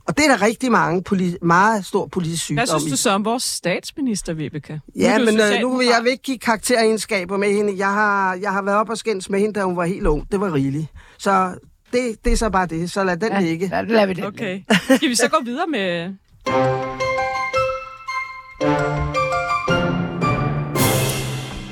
Og 0.07 0.17
det 0.17 0.25
er 0.25 0.29
der 0.29 0.43
rigtig 0.43 0.73
mange 0.73 1.03
politi- 1.03 1.39
meget 1.43 1.87
stor 1.87 2.07
politisk 2.07 2.43
sygdom 2.45 2.57
Hvad 2.69 2.81
synes 2.81 2.93
du 2.93 2.97
så 2.97 3.11
om 3.11 3.25
vores 3.25 3.43
statsminister, 3.43 4.33
Vibeke? 4.33 4.81
Ja, 4.97 5.19
nu 5.19 5.25
men 5.25 5.41
øh, 5.41 5.61
nu 5.61 5.77
vil 5.77 5.87
jeg 5.87 6.05
ikke 6.11 6.23
give 6.23 6.39
karakteregenskaber 6.39 7.37
med 7.37 7.53
hende. 7.55 7.75
Jeg 7.79 7.93
har, 7.93 8.35
jeg 8.35 8.53
har 8.53 8.63
været 8.63 8.79
op 8.79 8.91
og 8.91 8.99
skændes 8.99 9.31
med 9.31 9.41
hende, 9.41 9.55
da 9.55 9.65
hun 9.65 9.77
var 9.77 9.85
helt 9.85 10.07
ung. 10.07 10.33
Det 10.33 10.41
var 10.41 10.55
rigeligt. 10.55 10.87
Så 11.19 11.55
det, 11.93 12.25
det 12.25 12.33
er 12.33 12.37
så 12.37 12.51
bare 12.51 12.67
det. 12.67 12.91
Så 12.91 13.05
lad 13.05 13.17
den 13.17 13.33
ja, 13.33 13.41
ligge. 13.41 13.71
Ja, 13.73 13.83
lad 13.83 14.07
vi 14.07 14.13
det. 14.13 14.27
Okay. 14.27 14.61
Skal 14.97 15.09
vi 15.09 15.15
så 15.15 15.29
gå 15.29 15.45
videre 15.45 15.67
med... 15.67 16.15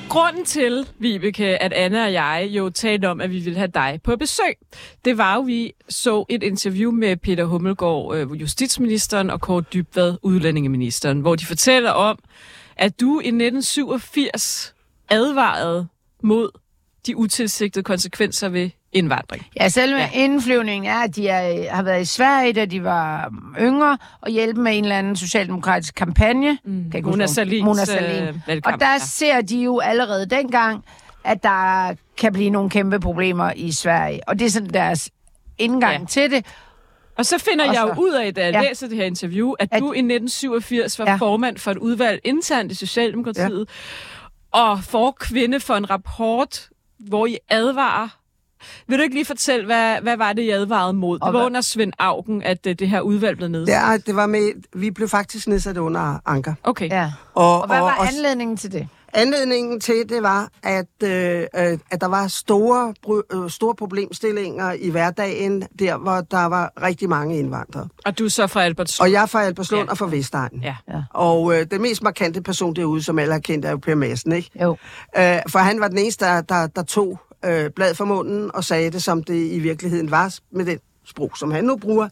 Grunden 0.08 0.44
til, 0.44 0.88
Vibeke, 0.98 1.62
at 1.62 1.72
Anna 1.72 2.04
og 2.04 2.12
jeg 2.12 2.48
jo 2.50 2.70
talte 2.70 3.08
om, 3.08 3.20
at 3.20 3.30
vi 3.30 3.38
ville 3.38 3.58
have 3.58 3.70
dig 3.74 4.00
på 4.04 4.16
besøg, 4.16 4.54
det 5.04 5.18
var 5.18 5.34
jo, 5.34 5.40
vi 5.40 5.72
så 5.88 6.24
et 6.28 6.42
interview 6.42 6.90
med 6.90 7.16
Peter 7.16 7.44
Hummelgaard, 7.44 8.16
øh, 8.16 8.40
justitsministeren, 8.40 9.30
og 9.30 9.40
Kåre 9.40 9.64
Dybvad, 9.72 10.16
udlændingeministeren, 10.22 11.20
hvor 11.20 11.36
de 11.36 11.46
fortæller 11.46 11.90
om, 11.90 12.18
at 12.76 13.00
du 13.00 13.20
i 13.20 13.26
1987 13.26 14.74
advarede 15.08 15.88
mod 16.22 16.50
de 17.06 17.16
utilsigtede 17.16 17.84
konsekvenser 17.84 18.48
ved 18.48 18.70
indvandring. 18.92 19.46
Ja, 19.60 19.68
selve 19.68 19.98
ja. 19.98 20.10
indflyvningen 20.14 20.90
er, 20.90 20.98
at 20.98 21.16
de 21.16 21.28
er, 21.28 21.74
har 21.74 21.82
været 21.82 22.02
i 22.02 22.04
Sverige, 22.04 22.52
da 22.52 22.64
de 22.64 22.84
var 22.84 23.32
yngre, 23.60 23.98
og 24.20 24.30
hjælpe 24.30 24.60
med 24.60 24.78
en 24.78 24.84
eller 24.84 24.98
anden 24.98 25.16
socialdemokratisk 25.16 25.94
kampagne. 25.94 26.58
Mm. 26.64 26.90
Kan 26.90 27.04
Mona 27.04 27.26
Salins 27.26 27.64
Mona 27.64 27.84
Salin. 27.84 28.22
Øh, 28.22 28.60
og 28.64 28.80
der 28.80 28.92
ja. 28.92 28.98
ser 28.98 29.40
de 29.40 29.62
jo 29.62 29.78
allerede 29.78 30.26
dengang, 30.26 30.84
at 31.24 31.42
der 31.42 31.94
kan 32.16 32.32
blive 32.32 32.50
nogle 32.50 32.70
kæmpe 32.70 33.00
problemer 33.00 33.52
i 33.56 33.72
Sverige. 33.72 34.28
Og 34.28 34.38
det 34.38 34.44
er 34.44 34.50
sådan 34.50 34.74
deres 34.74 35.10
indgang 35.58 36.00
ja. 36.00 36.06
til 36.06 36.30
det. 36.30 36.46
Og 37.18 37.26
så 37.26 37.38
finder 37.38 37.68
og 37.68 37.74
jeg 37.74 37.82
så, 37.82 37.94
jo 37.94 38.02
ud 38.02 38.12
af, 38.12 38.34
da 38.34 38.44
jeg 38.44 38.52
ja. 38.52 38.62
læser 38.62 38.88
det 38.88 38.96
her 38.96 39.04
interview, 39.04 39.52
at, 39.52 39.68
at 39.72 39.80
du 39.80 39.92
i 39.92 39.98
1987 39.98 40.98
var 40.98 41.10
ja. 41.10 41.16
formand 41.16 41.58
for 41.58 41.70
et 41.70 41.78
udvalg 41.78 42.20
internt 42.24 42.72
i 42.72 42.74
Socialdemokratiet, 42.74 43.68
ja. 44.54 44.60
og 44.60 44.84
for 44.84 45.10
kvinde 45.10 45.60
for 45.60 45.74
en 45.74 45.90
rapport, 45.90 46.68
hvor 46.98 47.26
I 47.26 47.38
advarer 47.48 48.17
Vil 48.86 48.98
du 48.98 49.02
ikke 49.02 49.14
lige 49.14 49.24
fortælle, 49.24 49.66
hvad, 49.66 50.00
hvad 50.02 50.16
var 50.16 50.32
det, 50.32 50.42
I 50.42 50.50
advarede 50.50 50.92
mod? 50.92 51.14
Det 51.18 51.22
Og 51.22 51.32
var 51.32 51.38
hvad- 51.38 51.46
under 51.46 51.60
Svend 51.60 51.92
Augen, 51.98 52.42
at 52.42 52.66
øh, 52.66 52.74
det 52.78 52.88
her 52.88 53.00
udvalg 53.00 53.36
blev 53.36 53.48
nedsat. 53.48 53.72
Ja, 53.74 53.96
det 54.06 54.16
var 54.16 54.26
med, 54.26 54.52
vi 54.74 54.90
blev 54.90 55.08
faktisk 55.08 55.48
nedsat 55.48 55.76
under 55.76 56.18
Anker. 56.26 56.54
Okay. 56.64 56.88
Ja. 56.90 57.12
Og, 57.34 57.60
Og 57.60 57.66
hvad 57.66 57.78
var 57.80 57.96
og, 57.98 58.06
anledningen 58.08 58.56
til 58.56 58.72
det? 58.72 58.88
Anledningen 59.14 59.80
til 59.80 59.94
det 60.08 60.22
var, 60.22 60.48
at, 60.62 60.86
øh, 61.04 61.40
øh, 61.56 61.78
at 61.90 62.00
der 62.00 62.06
var 62.06 62.26
store, 62.26 62.94
bry- 63.06 63.36
øh, 63.36 63.50
store 63.50 63.74
problemstillinger 63.74 64.72
i 64.72 64.90
hverdagen, 64.90 65.62
der 65.78 65.96
hvor 65.96 66.20
der 66.20 66.44
var 66.46 66.72
rigtig 66.82 67.08
mange 67.08 67.38
indvandrere. 67.38 67.88
Og 68.06 68.18
du 68.18 68.24
er 68.24 68.28
så 68.28 68.46
fra 68.46 68.62
Albertslund. 68.62 69.06
Og 69.08 69.12
jeg 69.12 69.22
er 69.22 69.26
fra 69.26 69.42
Alberslund 69.42 69.84
Ja. 69.84 69.90
og 69.90 69.98
fra 69.98 70.06
Vestegnen. 70.06 70.62
Ja. 70.62 70.76
Ja. 70.88 71.02
Og 71.14 71.54
øh, 71.60 71.66
den 71.70 71.82
mest 71.82 72.02
markante 72.02 72.42
person 72.42 72.76
derude, 72.76 73.02
som 73.02 73.18
alle 73.18 73.32
har 73.32 73.40
kendt, 73.40 73.64
er 73.64 73.70
jo 73.70 73.76
Per 73.76 73.94
Madsen, 73.94 74.32
ikke? 74.32 74.50
Jo. 74.62 74.70
Øh, 75.18 75.38
for 75.48 75.58
han 75.58 75.80
var 75.80 75.88
den 75.88 75.98
eneste, 75.98 76.24
der, 76.24 76.40
der, 76.40 76.66
der 76.66 76.82
tog 76.82 77.20
øh, 77.44 77.70
blad 77.70 77.94
fra 77.94 78.04
munden 78.04 78.50
og 78.54 78.64
sagde 78.64 78.90
det, 78.90 79.02
som 79.02 79.22
det 79.22 79.52
i 79.52 79.58
virkeligheden 79.58 80.10
var, 80.10 80.34
med 80.50 80.64
den 80.64 80.78
sprog, 81.04 81.32
som 81.38 81.50
han 81.50 81.64
nu 81.64 81.76
bruger. 81.76 82.08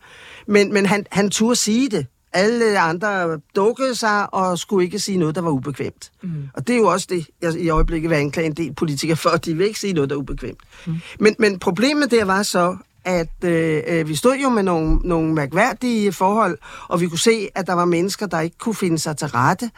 Men, 0.47 0.73
men 0.73 0.87
han, 0.87 1.07
han 1.11 1.31
turde 1.31 1.57
sige 1.57 1.89
det. 1.89 2.07
Alle 2.33 2.79
andre 2.79 3.41
dukkede 3.57 3.95
sig 3.95 4.35
og 4.35 4.59
skulle 4.59 4.85
ikke 4.85 4.99
sige 4.99 5.19
noget, 5.19 5.35
der 5.35 5.41
var 5.41 5.51
ubekvemt. 5.51 6.13
Mm. 6.23 6.49
Og 6.55 6.67
det 6.67 6.75
er 6.75 6.79
jo 6.79 6.87
også 6.87 7.07
det, 7.11 7.27
jeg 7.43 7.55
i 7.55 7.69
øjeblikket 7.69 8.11
vil 8.11 8.17
anklage 8.17 8.47
en 8.47 8.53
del 8.53 8.75
politikere 8.75 9.17
for, 9.17 9.31
at 9.31 9.45
de 9.45 9.55
vil 9.55 9.67
ikke 9.67 9.81
sige 9.81 9.93
noget, 9.93 10.11
der 10.11 10.17
er 10.17 10.21
ubekvemt. 10.21 10.61
Mm. 10.87 10.95
Men, 11.21 11.37
men 11.39 11.59
problemet 11.59 12.11
der 12.11 12.25
var 12.25 12.43
så, 12.43 12.77
at 13.07 13.45
øh, 13.45 13.83
øh, 13.87 14.09
vi 14.09 14.15
stod 14.15 14.37
jo 14.37 14.49
med 14.49 14.63
nogle, 14.63 14.97
nogle 15.05 15.35
mærkværdige 15.35 16.13
forhold, 16.13 16.59
og 16.89 17.01
vi 17.01 17.07
kunne 17.09 17.19
se, 17.19 17.49
at 17.55 17.67
der 17.67 17.73
var 17.73 17.85
mennesker, 17.85 18.27
der 18.27 18.41
ikke 18.41 18.59
kunne 18.59 18.75
finde 18.75 18.99
sig 18.99 19.17
til 19.17 19.29
rette, 19.29 19.71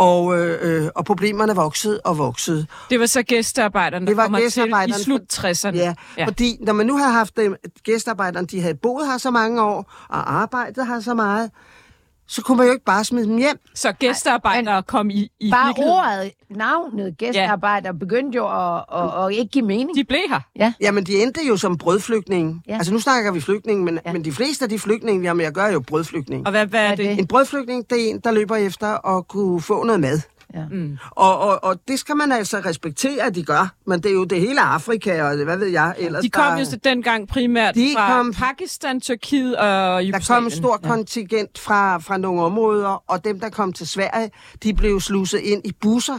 og, 0.00 0.38
øh, 0.38 0.82
øh, 0.82 0.88
og 0.94 1.04
problemerne 1.04 1.54
voksede 1.54 2.00
og 2.00 2.18
voksede. 2.18 2.66
Det 2.90 3.00
var 3.00 3.06
så 3.06 3.22
gæstearbejderne, 3.22 4.06
der 4.06 4.10
Det 4.10 4.16
var 4.16 4.22
kommer 4.22 4.50
til 4.50 4.72
i 4.88 5.02
slut 5.02 5.20
60'erne. 5.32 5.76
Ja, 5.76 5.94
ja, 6.18 6.26
fordi 6.26 6.56
når 6.60 6.72
man 6.72 6.86
nu 6.86 6.96
har 6.96 7.10
haft 7.10 7.36
dem, 7.36 7.56
gæstearbejderne, 7.82 8.46
de 8.46 8.60
havde 8.60 8.74
boet 8.74 9.06
her 9.06 9.18
så 9.18 9.30
mange 9.30 9.62
år, 9.62 9.92
og 10.08 10.34
arbejdet 10.34 10.86
her 10.86 11.00
så 11.00 11.14
meget, 11.14 11.50
så 12.32 12.42
kunne 12.42 12.56
man 12.56 12.66
jo 12.66 12.72
ikke 12.72 12.84
bare 12.84 13.04
smide 13.04 13.26
dem 13.26 13.36
hjem. 13.36 13.56
Så 13.74 13.92
gæstearbejdere 13.92 14.82
kom 14.82 15.10
i, 15.10 15.28
i 15.40 15.50
Bare 15.50 15.66
virkeligheden. 15.66 15.98
ordet, 15.98 16.32
navnet, 16.50 17.18
gæstearbejder, 17.18 17.92
begyndte 17.92 18.36
jo 18.36 18.46
at, 18.76 18.84
at, 18.94 19.24
at 19.26 19.32
ikke 19.32 19.50
give 19.50 19.64
mening. 19.64 19.96
De 19.96 20.04
blev 20.04 20.20
her. 20.28 20.40
Ja. 20.56 20.72
Jamen, 20.80 21.04
de 21.04 21.22
endte 21.22 21.40
jo 21.48 21.56
som 21.56 21.78
brødflygtninge. 21.78 22.62
Ja. 22.66 22.72
Ja. 22.72 22.78
Altså, 22.78 22.92
nu 22.92 22.98
snakker 23.00 23.32
vi 23.32 23.40
flygtninge, 23.40 23.84
men, 23.84 23.94
Ja. 23.94 24.00
ja. 24.06 24.12
men 24.12 24.24
de 24.24 24.32
fleste 24.32 24.64
af 24.64 24.68
de 24.68 24.78
flygtninge, 24.78 25.20
vi 25.20 25.26
har 25.26 25.34
med 25.34 25.44
at 25.44 25.54
gøre, 25.54 25.68
er 25.68 25.72
jo 25.72 25.80
brødflygtninge. 25.80 26.46
Og 26.46 26.50
hvad, 26.50 26.66
hvad 26.66 26.80
er 26.80 26.88
er 26.90 26.94
det? 26.96 27.18
En 27.18 27.26
brødflygtning, 27.26 27.90
det 27.90 28.04
er 28.06 28.10
en, 28.10 28.20
der 28.20 28.30
løber 28.30 28.56
efter 28.56 29.16
at 29.16 29.28
kunne 29.28 29.60
få 29.60 29.84
noget 29.84 30.00
mad. 30.00 30.20
Ja. 30.54 30.64
Mm. 30.70 30.98
Og, 31.10 31.38
og, 31.38 31.64
og 31.64 31.76
det 31.88 31.98
skal 31.98 32.16
man 32.16 32.32
altså 32.32 32.62
respektere, 32.66 33.22
at 33.26 33.34
de 33.34 33.44
gør. 33.44 33.74
Men 33.86 34.02
det 34.02 34.10
er 34.10 34.14
jo 34.14 34.24
det 34.24 34.40
hele 34.40 34.60
Afrika, 34.60 35.22
og 35.22 35.44
hvad 35.44 35.56
ved 35.56 35.66
jeg 35.66 35.94
ellers. 35.98 36.22
De 36.22 36.30
kom 36.30 36.52
der, 36.52 36.58
jo 36.58 36.64
så 36.64 36.76
dengang 36.84 37.28
primært 37.28 37.74
De 37.74 37.92
fra 37.96 38.16
kom- 38.16 38.32
Pakistan, 38.32 39.00
Tyrkiet 39.00 39.56
og 39.56 39.64
Der 39.66 39.98
Jugoslavien. 40.00 40.42
kom 40.42 40.44
en 40.44 40.50
stor 40.50 40.76
kontingent 40.76 41.58
fra, 41.58 41.98
fra 41.98 42.16
nogle 42.18 42.42
områder, 42.42 43.02
og 43.10 43.24
dem, 43.24 43.40
der 43.40 43.48
kom 43.48 43.72
til 43.72 43.88
Sverige, 43.88 44.30
de 44.62 44.74
blev 44.74 45.00
sluset 45.00 45.38
ind 45.38 45.62
i 45.64 45.72
busser 45.80 46.18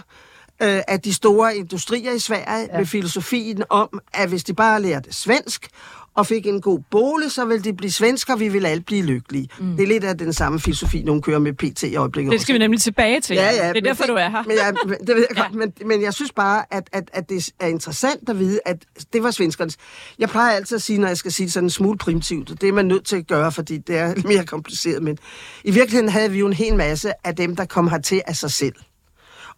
øh, 0.63 0.81
af 0.87 0.99
de 1.01 1.13
store 1.13 1.55
industrier 1.55 2.11
i 2.11 2.19
Sverige 2.19 2.67
ja. 2.71 2.77
med 2.77 2.85
filosofien 2.85 3.63
om, 3.69 3.99
at 4.13 4.29
hvis 4.29 4.43
de 4.43 4.53
bare 4.53 4.81
lærte 4.81 5.13
svensk 5.13 5.67
og 6.15 6.27
fik 6.27 6.47
en 6.47 6.61
god 6.61 6.79
bolig, 6.91 7.31
så 7.31 7.45
ville 7.45 7.63
de 7.63 7.73
blive 7.73 7.91
svensker, 7.91 8.35
vi 8.35 8.47
ville 8.47 8.67
alle 8.69 8.83
blive 8.83 9.03
lykkelige. 9.05 9.47
Mm. 9.59 9.75
Det 9.75 9.83
er 9.83 9.87
lidt 9.87 10.03
af 10.03 10.17
den 10.17 10.33
samme 10.33 10.59
filosofi, 10.59 11.03
nogen 11.03 11.21
kører 11.21 11.39
med 11.39 11.53
PT 11.53 11.83
i 11.83 11.95
øjeblikket. 11.95 12.31
Det 12.31 12.41
skal 12.41 12.53
vi 12.53 12.59
nemlig 12.59 12.81
tilbage 12.81 13.21
til. 13.21 13.35
Ja, 13.35 13.49
ja, 13.51 13.69
det 13.69 13.77
er 13.77 13.81
derfor, 13.81 14.03
du 14.03 14.13
er 14.13 14.29
her. 14.29 14.43
Men 14.47 14.57
jeg, 14.57 14.73
men- 14.85 14.97
det 15.07 15.15
ved 15.15 15.25
jeg 15.29 15.37
Ja. 15.37 15.41
godt, 15.41 15.53
men, 15.55 15.73
men 15.85 16.01
jeg 16.01 16.13
synes 16.13 16.31
bare, 16.31 16.63
at, 16.71 16.89
at, 16.93 17.09
at 17.13 17.29
det 17.29 17.49
er 17.59 17.67
interessant 17.67 18.29
at 18.29 18.39
vide, 18.39 18.59
at 18.65 18.77
det 19.13 19.23
var 19.23 19.31
svenskernes. 19.31 19.77
Jeg 20.19 20.29
plejer 20.29 20.51
altid 20.55 20.75
at 20.75 20.81
sige, 20.81 20.99
når 20.99 21.07
jeg 21.07 21.17
skal 21.17 21.31
sige 21.31 21.45
det 21.45 21.53
sådan 21.53 21.65
en 21.65 21.69
smule 21.69 21.97
primitivt, 21.97 22.61
det 22.61 22.69
er 22.69 22.73
man 22.73 22.85
nødt 22.85 23.05
til 23.05 23.15
at 23.15 23.27
gøre, 23.27 23.51
fordi 23.51 23.77
det 23.77 23.97
er 23.97 24.13
mere 24.27 24.45
kompliceret, 24.45 25.03
men 25.03 25.17
i 25.63 25.71
virkeligheden 25.71 26.09
havde 26.09 26.31
vi 26.31 26.39
jo 26.39 26.47
en 26.47 26.53
hel 26.53 26.75
masse 26.75 27.11
af 27.23 27.35
dem, 27.35 27.55
der 27.55 27.65
kom 27.65 27.87
hertil 27.87 28.21
af 28.27 28.35
sig 28.35 28.51
selv. 28.51 28.73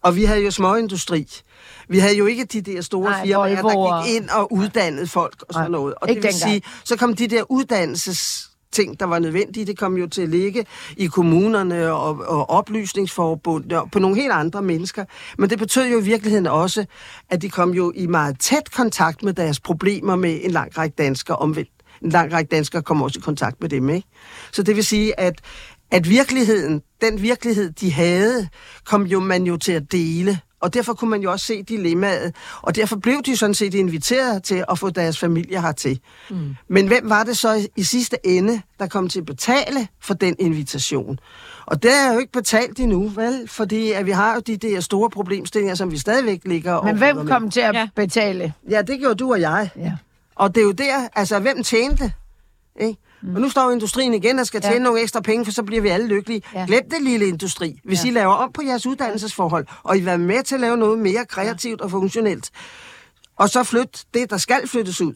Og 0.03 0.15
vi 0.15 0.23
havde 0.23 0.43
jo 0.43 0.51
småindustri. 0.51 1.27
Vi 1.87 1.99
havde 1.99 2.17
jo 2.17 2.25
ikke 2.25 2.45
de 2.45 2.61
der 2.61 2.81
store 2.81 3.09
Nej, 3.09 3.25
firmaer, 3.25 3.61
der 3.61 4.03
gik 4.03 4.15
ind 4.15 4.29
og 4.29 4.53
uddannede 4.53 5.07
folk 5.07 5.43
og 5.47 5.53
sådan 5.53 5.71
Nej, 5.71 5.79
noget. 5.79 5.93
Og 5.95 6.07
det 6.07 6.15
vil 6.15 6.23
dengang. 6.23 6.51
sige, 6.51 6.61
så 6.83 6.97
kom 6.97 7.15
de 7.15 7.27
der 7.27 7.51
uddannelses 7.51 8.49
ting, 8.73 8.99
der 8.99 9.05
var 9.05 9.19
nødvendige, 9.19 9.65
det 9.65 9.77
kom 9.77 9.97
jo 9.97 10.07
til 10.07 10.21
at 10.21 10.29
ligge 10.29 10.65
i 10.97 11.05
kommunerne 11.05 11.93
og, 11.93 12.19
og 12.27 12.49
oplysningsforbund 12.49 13.71
og 13.71 13.91
på 13.91 13.99
nogle 13.99 14.15
helt 14.15 14.31
andre 14.31 14.61
mennesker. 14.61 15.05
Men 15.37 15.49
det 15.49 15.59
betød 15.59 15.87
jo 15.87 15.99
i 15.99 16.03
virkeligheden 16.03 16.47
også, 16.47 16.85
at 17.29 17.41
de 17.41 17.49
kom 17.49 17.73
jo 17.73 17.91
i 17.95 18.07
meget 18.07 18.39
tæt 18.39 18.71
kontakt 18.71 19.23
med 19.23 19.33
deres 19.33 19.59
problemer 19.59 20.15
med 20.15 20.39
en 20.43 20.51
lang 20.51 20.77
række 20.77 20.95
danskere 20.97 21.37
omvendt. 21.37 21.69
En 22.01 22.09
lang 22.09 22.33
række 22.33 22.49
danskere 22.55 22.81
kom 22.81 23.01
også 23.01 23.19
i 23.19 23.21
kontakt 23.21 23.61
med 23.61 23.69
dem, 23.69 23.89
ikke? 23.89 24.07
Så 24.51 24.63
det 24.63 24.75
vil 24.75 24.83
sige, 24.83 25.19
at, 25.19 25.41
at 25.93 26.09
virkeligheden, 26.09 26.81
den 27.01 27.21
virkelighed, 27.21 27.71
de 27.71 27.91
havde, 27.91 28.47
kom 28.85 29.03
jo 29.05 29.19
man 29.19 29.43
jo 29.43 29.57
til 29.57 29.71
at 29.71 29.91
dele. 29.91 30.39
Og 30.61 30.73
derfor 30.73 30.93
kunne 30.93 31.09
man 31.09 31.21
jo 31.21 31.31
også 31.31 31.45
se 31.45 31.63
dilemmaet. 31.63 32.35
Og 32.61 32.75
derfor 32.75 32.95
blev 32.95 33.21
de 33.25 33.37
sådan 33.37 33.53
set 33.53 33.73
inviteret 33.73 34.43
til 34.43 34.63
at 34.71 34.79
få 34.79 34.89
deres 34.89 35.19
familie 35.19 35.61
hertil. 35.61 35.99
Mm. 36.29 36.55
Men 36.69 36.87
hvem 36.87 37.09
var 37.09 37.23
det 37.23 37.37
så 37.37 37.67
i, 37.75 37.83
sidste 37.83 38.17
ende, 38.27 38.61
der 38.79 38.87
kom 38.87 39.09
til 39.09 39.19
at 39.19 39.25
betale 39.25 39.87
for 40.01 40.13
den 40.13 40.35
invitation? 40.39 41.19
Og 41.65 41.83
det 41.83 41.91
er 41.93 42.13
jo 42.13 42.19
ikke 42.19 42.31
betalt 42.31 42.79
endnu, 42.79 43.07
vel? 43.07 43.47
Fordi 43.47 43.91
at 43.91 44.05
vi 44.05 44.11
har 44.11 44.33
jo 44.35 44.39
de 44.47 44.57
der 44.57 44.79
store 44.79 45.09
problemstillinger, 45.09 45.75
som 45.75 45.91
vi 45.91 45.97
stadigvæk 45.97 46.41
ligger 46.45 46.73
og 46.73 46.85
Men 46.85 46.97
hvem 46.97 47.15
med. 47.15 47.27
kom 47.27 47.49
til 47.51 47.59
at 47.61 47.75
Ja. 47.75 47.87
betale? 47.95 48.53
Ja, 48.69 48.81
det 48.81 48.99
gjorde 48.99 49.15
du 49.15 49.31
og 49.31 49.41
jeg. 49.41 49.69
Ja. 49.77 49.91
Og 50.35 50.55
det 50.55 50.61
er 50.61 50.65
jo 50.65 50.71
der, 50.71 51.07
altså 51.15 51.39
hvem 51.39 51.63
tjente? 51.63 52.11
Ikke? 52.81 52.99
Mm. 53.23 53.35
Og 53.35 53.41
nu 53.41 53.49
står 53.49 53.71
industrien 53.71 54.13
igen 54.13 54.39
og 54.39 54.45
skal 54.45 54.61
tjene 54.61 54.75
Ja. 54.75 54.81
nogle 54.81 55.01
ekstra 55.01 55.21
penge, 55.21 55.45
for 55.45 55.51
så 55.51 55.63
bliver 55.63 55.81
vi 55.81 55.89
alle 55.89 56.07
lykkelige. 56.07 56.41
Ja. 56.53 56.59
Ja. 56.59 56.65
Glem 56.65 56.89
det 56.89 57.01
lille 57.01 57.27
industri. 57.27 57.79
Hvis 57.83 57.99
Ja. 57.99 58.05
ja. 58.07 58.11
I 58.11 58.13
laver 58.13 58.33
om 58.33 58.51
på 58.51 58.61
jeres 58.67 58.85
uddannelsesforhold, 58.85 59.65
og 59.83 59.97
I 59.97 60.05
er 60.05 60.17
med 60.17 60.43
til 60.43 60.55
at 60.55 60.61
lave 60.61 60.77
noget 60.77 60.99
mere 60.99 61.25
kreativt 61.29 61.81
og 61.81 61.91
funktionelt, 61.91 62.49
og 63.37 63.49
så 63.49 63.63
flytte 63.63 63.99
det, 64.13 64.29
der 64.29 64.37
skal 64.37 64.67
flyttes 64.67 65.01
ud, 65.01 65.13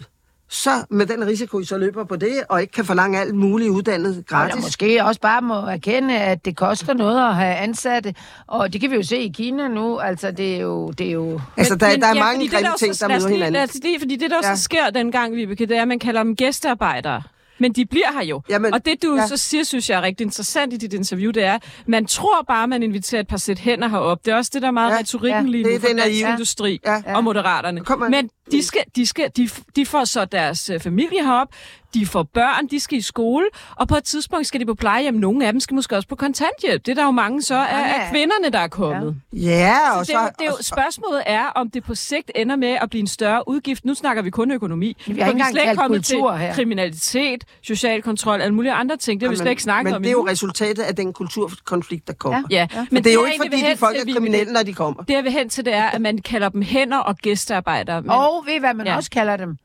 så 0.50 0.70
med 0.90 1.06
den 1.06 1.28
risiko, 1.28 1.60
I 1.60 1.66
så 1.66 1.78
løber 1.78 2.04
på 2.04 2.16
det, 2.16 2.34
og 2.50 2.62
ikke 2.62 2.74
kan 2.74 2.86
forlange 2.86 3.20
alt 3.20 3.36
muligt 3.36 3.70
uddannet 3.70 4.10
Eller 4.10 4.24
gratis. 4.24 4.62
måske 4.62 5.04
også 5.06 5.22
bare 5.22 5.42
må 5.42 5.54
erkende, 5.54 6.18
at 6.20 6.46
det 6.46 6.56
koster 6.58 6.94
noget 6.94 7.28
at 7.30 7.36
have 7.36 7.56
ansatte. 7.56 8.16
Og 8.48 8.74
det 8.74 8.82
kan 8.82 8.92
vi 8.92 8.96
jo 8.96 9.04
se 9.04 9.18
i 9.18 9.30
Kina 9.36 9.68
nu. 9.68 9.98
Altså, 10.00 10.32
det 10.32 10.56
er 10.56 10.60
jo... 10.60 10.92
Det 10.92 11.08
er 11.08 11.12
jo 11.12 11.42
Altså, 11.58 11.76
der, 11.76 11.98
der 11.98 12.08
er 12.08 12.16
ja, 12.16 12.24
mange 12.24 12.50
grimme 12.50 12.70
ting, 12.80 13.00
der 13.00 13.08
lad 13.08 13.18
os 13.18 13.24
møder 13.24 13.36
lige- 13.36 13.46
hinanden. 13.46 13.82
Det, 13.82 13.96
fordi 14.00 14.16
det, 14.16 14.32
der 14.32 14.38
også 14.38 14.50
Ja. 14.50 14.56
sker 14.56 14.90
dengang, 14.90 15.36
Vibeke, 15.36 15.66
det 15.66 15.78
er, 15.78 15.82
at 15.82 15.88
man 15.88 16.00
kalder 16.00 16.24
dem 16.24 16.36
gæstearbejdere. 16.36 17.22
Men 17.60 17.74
de 17.74 17.86
bliver 17.86 18.12
her 18.14 18.24
jo. 18.24 18.42
Jamen, 18.50 18.74
og 18.74 18.86
det, 18.86 19.04
du 19.04 19.16
ja. 19.16 19.22
ja. 19.22 19.28
så 19.28 19.38
siger, 19.38 19.64
synes 19.64 19.90
jeg 19.90 19.98
er 19.98 20.02
rigtig 20.02 20.26
interessant 20.26 20.74
i 20.74 20.78
dit 20.78 20.94
interview, 20.94 21.32
det 21.32 21.44
er, 21.44 21.60
man 21.88 22.06
tror 22.06 22.44
bare, 22.48 22.68
man 22.68 22.84
inviterer 22.84 23.22
et 23.22 23.28
par 23.28 23.38
sæt 23.38 23.60
hænder 23.60 23.88
herop. 23.88 24.26
Det 24.26 24.32
er 24.32 24.36
også 24.36 24.52
det, 24.54 24.62
der 24.62 24.68
er 24.68 24.72
meget 24.72 24.90
ja, 24.90 24.94
Ja, 24.96 25.00
retorikken 25.00 25.46
ja, 25.46 25.52
lige 25.52 25.64
nu 25.64 25.70
det 25.70 25.82
dansk 25.82 26.22
industri 26.22 26.80
Ja. 26.86 27.16
og 27.16 27.24
moderaterne. 27.24 27.82
Men 28.10 28.30
de, 28.52 28.64
skal, 28.64 28.82
de, 28.96 29.06
skal, 29.06 29.32
de, 29.38 29.50
de 29.76 29.86
får 29.86 30.06
så 30.06 30.26
deres 30.26 30.70
øh, 30.70 30.80
familie 30.80 31.24
herop, 31.24 31.48
de 31.94 32.06
får 32.06 32.24
børn, 32.24 32.68
de 32.68 32.80
skal 32.80 32.98
i 32.98 33.02
skole, 33.02 33.46
og 33.76 33.88
på 33.88 33.96
et 33.96 34.04
tidspunkt 34.04 34.48
skal 34.48 34.60
de 34.60 34.66
på 34.66 34.74
plejehjem. 34.76 35.14
Nogle 35.14 35.46
af 35.48 35.54
dem 35.54 35.60
skal 35.60 35.76
måske 35.76 35.96
også 35.96 36.08
på 36.08 36.16
kontanthjælp. 36.16 36.86
Det 36.86 36.92
er 36.92 36.96
der 36.96 37.06
jo 37.06 37.12
mange 37.12 37.42
så 37.42 37.56
af, 37.56 37.74
Mange 37.74 37.96
af 37.96 38.12
kvinderne, 38.12 38.50
der 38.54 38.60
er 38.60 38.68
kommet. 38.68 39.16
Ja, 39.34 39.78
og 40.00 40.06
Så 40.06 40.12
det, 40.12 40.20
så... 40.20 40.30
det 40.40 40.46
er 40.46 40.50
jo, 40.50 40.56
og 40.60 40.64
spørgsmålet 40.64 41.24
er, 41.26 41.46
om 41.46 41.70
det 41.72 41.84
på 41.84 41.96
sigt 41.96 42.32
ender 42.36 42.56
med 42.56 42.78
at 42.82 42.90
blive 42.90 43.00
en 43.02 43.08
større 43.08 43.44
udgift. 43.50 43.86
Nu 43.86 43.94
snakker 43.94 44.22
vi 44.24 44.30
kun 44.30 44.52
økonomi. 44.52 44.98
Vi 45.08 45.12
har 45.20 45.28
ikke 45.28 45.32
engang 45.32 45.52
slet 45.52 45.78
kommet 45.78 46.06
til 46.06 46.18
her. 46.18 46.54
kriminalitet, 46.54 47.44
social 47.64 48.02
kontrol, 48.02 48.42
alle 48.42 48.54
mulige 48.56 48.72
andre 48.74 48.98
ting. 48.98 49.22
Det 49.22 49.28
har 49.28 49.30
vi 49.32 49.34
men- 49.34 49.38
slet 49.38 49.50
ikke 49.50 49.64
snakket 49.64 49.84
men 49.92 49.96
om 49.96 50.02
det 50.04 50.10
er 50.10 50.14
jo 50.14 50.28
resultatet 50.28 50.84
af 50.84 50.96
den 50.96 51.14
kulturkonflikt, 51.14 52.08
der 52.08 52.14
kommer. 52.14 52.44
Ja, 52.50 52.68
Men 52.76 52.88
men 52.92 53.04
det 53.04 53.10
er 53.10 53.14
jo 53.14 53.26
ikke, 53.26 53.44
fordi 53.46 53.72
de 53.72 53.78
folk 53.78 53.98
er 53.98 54.06
vi- 54.06 54.12
kriminelle, 54.14 54.54
når 54.54 54.64
de 54.64 54.74
kommer. 54.74 55.04
Det 55.04 55.14
jeg 55.14 55.24
vil 55.24 55.32
hen 55.32 55.50
til, 55.50 55.66
det 55.66 55.74
er, 55.74 55.84
at 55.86 56.02
man 56.02 56.18
kalder 56.18 56.50
dem 56.50 56.62
hænder 56.62 56.98
og 56.98 57.16
gæstearbejdere. 57.18 58.02
Men, 58.02 58.12
Og 58.12 58.44
ved 58.48 58.60
hvad 58.60 58.74
man 58.74 58.86
Ja. 58.86 58.92
ja. 58.92 58.98
også 58.98 59.10
kalder 59.12 59.38
dem? 59.38 59.58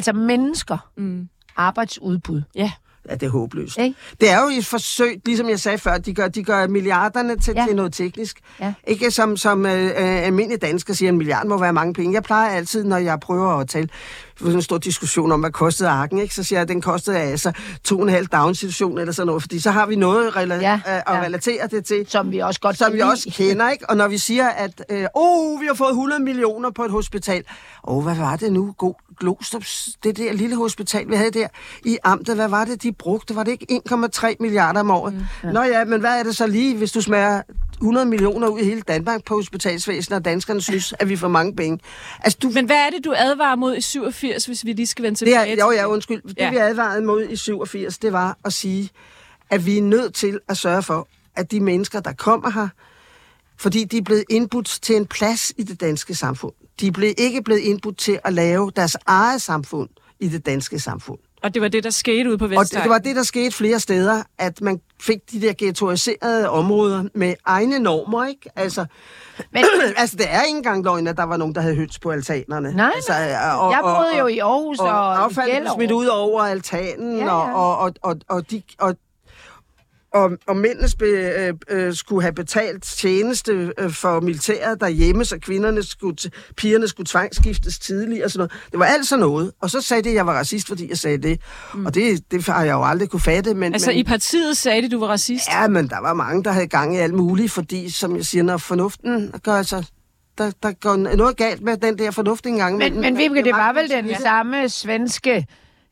Altså 0.00 0.12
mennesker. 0.12 0.78
mm, 0.96 1.28
Arbejdsudbud. 1.56 2.42
ja. 2.54 2.72
Ja, 3.08 3.14
det 3.14 3.22
er 3.26 3.30
håbløst. 3.30 3.78
Ikke? 3.78 3.96
Det 4.20 4.30
er 4.30 4.42
jo 4.42 4.48
et 4.58 4.66
forsøg, 4.66 5.20
ligesom 5.26 5.48
jeg 5.48 5.60
sagde 5.60 5.78
før, 5.78 5.98
de 5.98 6.14
gør, 6.14 6.28
de 6.28 6.44
gør 6.44 6.66
milliarderne 6.66 7.36
til, 7.38 7.52
Ja. 7.56 7.60
ja. 7.60 7.66
til 7.66 7.76
noget 7.76 7.92
teknisk. 7.92 8.40
Ja. 8.60 8.72
Ikke 8.86 9.10
som, 9.10 9.36
som 9.36 9.66
øh, 9.66 9.84
øh, 9.84 9.92
almindelige 9.96 10.58
danskere 10.58 10.94
siger, 10.94 11.08
en 11.08 11.16
milliard 11.18 11.46
må 11.46 11.58
være 11.58 11.72
mange 11.72 11.94
penge. 11.94 12.14
Jeg 12.14 12.22
plejer 12.22 12.50
altid, 12.50 12.84
når 12.84 12.96
jeg 12.96 13.20
prøver 13.20 13.48
at 13.52 13.68
tale, 13.68 13.88
for 14.36 14.44
sådan 14.44 14.56
en 14.58 14.62
stor 14.62 14.78
diskussion 14.78 15.32
om, 15.32 15.40
hvad 15.40 15.50
kostede 15.50 15.88
arken, 15.88 16.18
ikke? 16.18 16.34
så 16.34 16.42
siger 16.42 16.58
jeg, 16.58 16.62
at 16.62 16.68
den 16.68 16.80
kostede 16.80 17.18
altså 17.18 17.52
to 17.84 17.96
og 17.96 18.02
en 18.02 18.08
halv 18.08 18.26
daginstitution 18.26 18.98
eller 18.98 19.12
sådan 19.12 19.26
noget, 19.26 19.42
fordi 19.42 19.58
så 19.60 19.70
har 19.70 19.86
vi 19.86 19.96
noget 19.96 20.30
rela- 20.36 20.54
Ja, 20.54 20.80
ja, 20.86 20.94
ja. 20.94 20.98
at 20.98 21.22
relatere 21.24 21.66
det 21.70 21.84
til. 21.84 22.04
Som 22.08 22.32
vi 22.32 22.38
også 22.38 22.60
godt 22.60 22.78
Som 22.78 22.92
vi 22.92 22.96
lide. 22.98 23.10
også 23.10 23.30
kender, 23.36 23.70
ikke? 23.70 23.90
Og 23.90 23.96
når 23.96 24.08
vi 24.08 24.18
siger, 24.18 24.48
at 24.48 24.84
øh, 24.90 25.06
oh, 25.14 25.60
vi 25.60 25.66
har 25.66 25.74
fået 25.74 25.90
100 25.90 26.22
millioner 26.22 26.70
på 26.70 26.84
et 26.84 26.90
hospital. 26.90 27.44
Åh, 27.88 27.96
oh, 27.96 28.04
hvad 28.04 28.14
var 28.16 28.36
det 28.36 28.52
nu? 28.52 28.74
God, 28.78 28.94
Glostrups, 29.20 29.98
det 30.02 30.16
der 30.16 30.32
lille 30.32 30.56
hospital, 30.56 31.08
vi 31.08 31.14
havde 31.14 31.30
der 31.30 31.48
i 31.84 31.98
amtet, 32.04 32.34
hvad 32.34 32.48
var 32.48 32.64
det, 32.64 32.82
de 32.82 32.92
brugte? 32.92 33.36
Var 33.36 33.44
det 33.44 33.52
ikke 33.52 33.80
1,3 33.88 34.34
milliarder 34.40 34.80
om 34.80 34.90
året? 34.90 35.14
Mm, 35.14 35.20
ja. 35.44 35.52
Nå 35.52 35.62
ja, 35.62 35.84
men 35.84 36.00
hvad 36.00 36.18
er 36.18 36.22
det 36.22 36.36
så 36.36 36.46
lige, 36.46 36.76
hvis 36.76 36.92
du 36.92 37.00
smager 37.00 37.42
100 37.72 38.06
millioner 38.06 38.48
ud 38.48 38.60
i 38.60 38.64
hele 38.64 38.80
Danmark 38.80 39.24
på 39.24 39.34
hospitalsvæsenet, 39.34 40.16
og 40.16 40.24
danskerne 40.24 40.60
synes, 40.60 40.94
at 40.98 41.08
vi 41.08 41.16
får 41.16 41.28
mange 41.28 41.56
penge. 41.56 41.78
Altså, 42.20 42.38
du... 42.42 42.50
Men 42.50 42.66
hvad 42.66 42.76
er 42.76 42.90
det, 42.90 43.04
du 43.04 43.14
advarer 43.16 43.56
mod 43.56 43.76
i 43.76 43.80
87, 43.80 44.46
hvis 44.46 44.64
vi 44.64 44.72
lige 44.72 44.86
skal 44.86 45.02
vende 45.02 45.18
tilbage 45.18 45.40
det 45.40 45.60
er, 45.60 45.64
Jo, 45.64 45.72
ja, 45.72 45.86
undskyld. 45.86 46.22
Det, 46.22 46.34
ja. 46.38 46.50
vi 46.50 46.56
advarede 46.56 47.04
mod 47.04 47.28
i 47.28 47.36
87, 47.36 47.98
det 47.98 48.12
var 48.12 48.38
at 48.44 48.52
sige, 48.52 48.90
at 49.50 49.66
vi 49.66 49.78
er 49.78 49.82
nødt 49.82 50.14
til 50.14 50.40
at 50.48 50.56
sørge 50.56 50.82
for, 50.82 51.08
at 51.36 51.50
de 51.50 51.60
mennesker, 51.60 52.00
der 52.00 52.12
kommer 52.12 52.50
her, 52.50 52.68
fordi 53.60 53.84
de 53.84 53.98
er 53.98 54.02
blevet 54.02 54.24
indbudt 54.30 54.78
til 54.82 54.96
en 54.96 55.06
plads 55.06 55.52
i 55.58 55.62
det 55.62 55.80
danske 55.80 56.14
samfund. 56.14 56.52
De 56.80 56.92
blevet, 56.92 57.14
ikke 57.18 57.42
blevet 57.42 57.60
indbudt 57.60 57.98
til 57.98 58.18
at 58.24 58.32
lave 58.32 58.72
deres 58.76 58.96
eget 59.06 59.42
samfund 59.42 59.88
i 60.20 60.28
det 60.28 60.46
danske 60.46 60.78
samfund. 60.78 61.18
Og 61.42 61.54
det 61.54 61.62
var 61.62 61.68
det, 61.68 61.84
der 61.84 61.90
skete 61.90 62.28
ude 62.28 62.38
på 62.38 62.46
Vestegn? 62.46 62.78
Og 62.80 62.82
det 62.82 62.90
var 62.90 62.98
det, 62.98 63.16
der 63.16 63.22
skete 63.22 63.50
flere 63.56 63.80
steder, 63.80 64.22
at 64.38 64.60
man 64.60 64.80
fik 65.00 65.18
de 65.32 65.40
der 65.40 65.52
ghettoiserede 65.58 66.50
områder 66.50 67.04
med 67.14 67.34
egne 67.44 67.78
normer, 67.78 68.26
ikke? 68.26 68.50
Altså, 68.56 68.86
Men, 69.52 69.64
altså 69.96 70.16
det 70.16 70.26
er 70.28 70.42
ikke 70.42 70.56
engang 70.56 70.84
løgn, 70.84 71.06
at 71.06 71.16
der 71.16 71.22
var 71.22 71.36
nogen, 71.36 71.54
der 71.54 71.60
havde 71.60 71.74
høns 71.74 71.98
på 71.98 72.10
altanerne. 72.10 72.76
Nej, 72.76 72.92
altså, 72.94 73.12
og, 73.12 73.72
jeg 73.72 73.80
boede 73.82 74.12
og, 74.12 74.18
jo 74.18 74.26
i 74.26 74.38
Aarhus 74.38 74.78
og, 74.78 74.88
og 74.88 75.24
affald 75.24 75.60
blev 75.60 75.72
smidt 75.74 75.92
ud 75.92 76.06
over 76.06 76.42
altanen, 76.42 77.16
ja, 77.16 77.24
ja. 77.24 77.54
Og, 77.54 77.78
og, 77.78 77.94
og, 78.02 78.16
og, 78.28 78.50
de, 78.50 78.62
og 78.78 78.96
og, 80.12 80.30
og 80.46 80.56
mændene 80.56 80.88
be, 80.98 81.06
øh, 81.06 81.54
øh, 81.70 81.94
skulle 81.94 82.22
have 82.22 82.32
betalt 82.32 82.82
tjeneste 82.82 83.72
øh, 83.78 83.90
for 83.90 84.20
militæret 84.20 84.80
derhjemme, 84.80 85.24
så 85.24 85.38
kvinderne 85.38 85.82
skulle, 85.82 86.16
pigerne 86.56 86.88
skulle 86.88 87.06
tvangsskiftes 87.06 87.78
tidligt 87.78 88.24
og 88.24 88.30
sådan 88.30 88.38
noget. 88.38 88.70
Det 88.70 88.78
var 88.78 88.86
alt 88.86 89.06
sådan 89.06 89.20
noget. 89.20 89.52
Og 89.60 89.70
så 89.70 89.80
sagde 89.80 90.02
det, 90.02 90.10
at 90.10 90.16
jeg 90.16 90.26
var 90.26 90.32
racist, 90.32 90.68
fordi 90.68 90.88
jeg 90.88 90.98
sagde 90.98 91.18
det. 91.18 91.40
Mm. 91.74 91.86
Og 91.86 91.94
det, 91.94 92.30
det 92.30 92.46
har 92.46 92.64
jeg 92.64 92.72
jo 92.72 92.84
aldrig 92.84 93.08
kunne 93.08 93.20
fatte. 93.20 93.54
Men, 93.54 93.72
altså 93.72 93.90
men, 93.90 93.98
i 93.98 94.04
partiet 94.04 94.56
sagde 94.56 94.82
det, 94.82 94.90
du 94.90 95.00
var 95.00 95.08
racist? 95.08 95.48
Ja, 95.48 95.68
men 95.68 95.88
der 95.88 96.00
var 96.00 96.14
mange, 96.14 96.44
der 96.44 96.52
havde 96.52 96.66
gang 96.66 96.96
i 96.96 96.98
alt 96.98 97.14
muligt, 97.14 97.52
fordi, 97.52 97.90
som 97.90 98.16
jeg 98.16 98.24
siger, 98.24 98.42
når 98.42 98.56
fornuften 98.56 99.34
gør 99.42 99.62
sig 99.62 99.84
der, 100.38 100.50
der 100.62 100.72
går 100.72 100.96
noget 100.96 101.36
galt 101.36 101.62
med 101.62 101.76
den 101.76 101.98
der 101.98 102.10
fornuft 102.10 102.46
engang. 102.46 102.76
Men, 102.76 102.92
men, 102.92 103.00
men 103.00 103.18
Vibeke, 103.18 103.44
det 103.44 103.52
var 103.52 103.72
vel 103.72 103.90
den 103.90 104.06
ja. 104.06 104.18
samme 104.18 104.68
svenske 104.68 105.46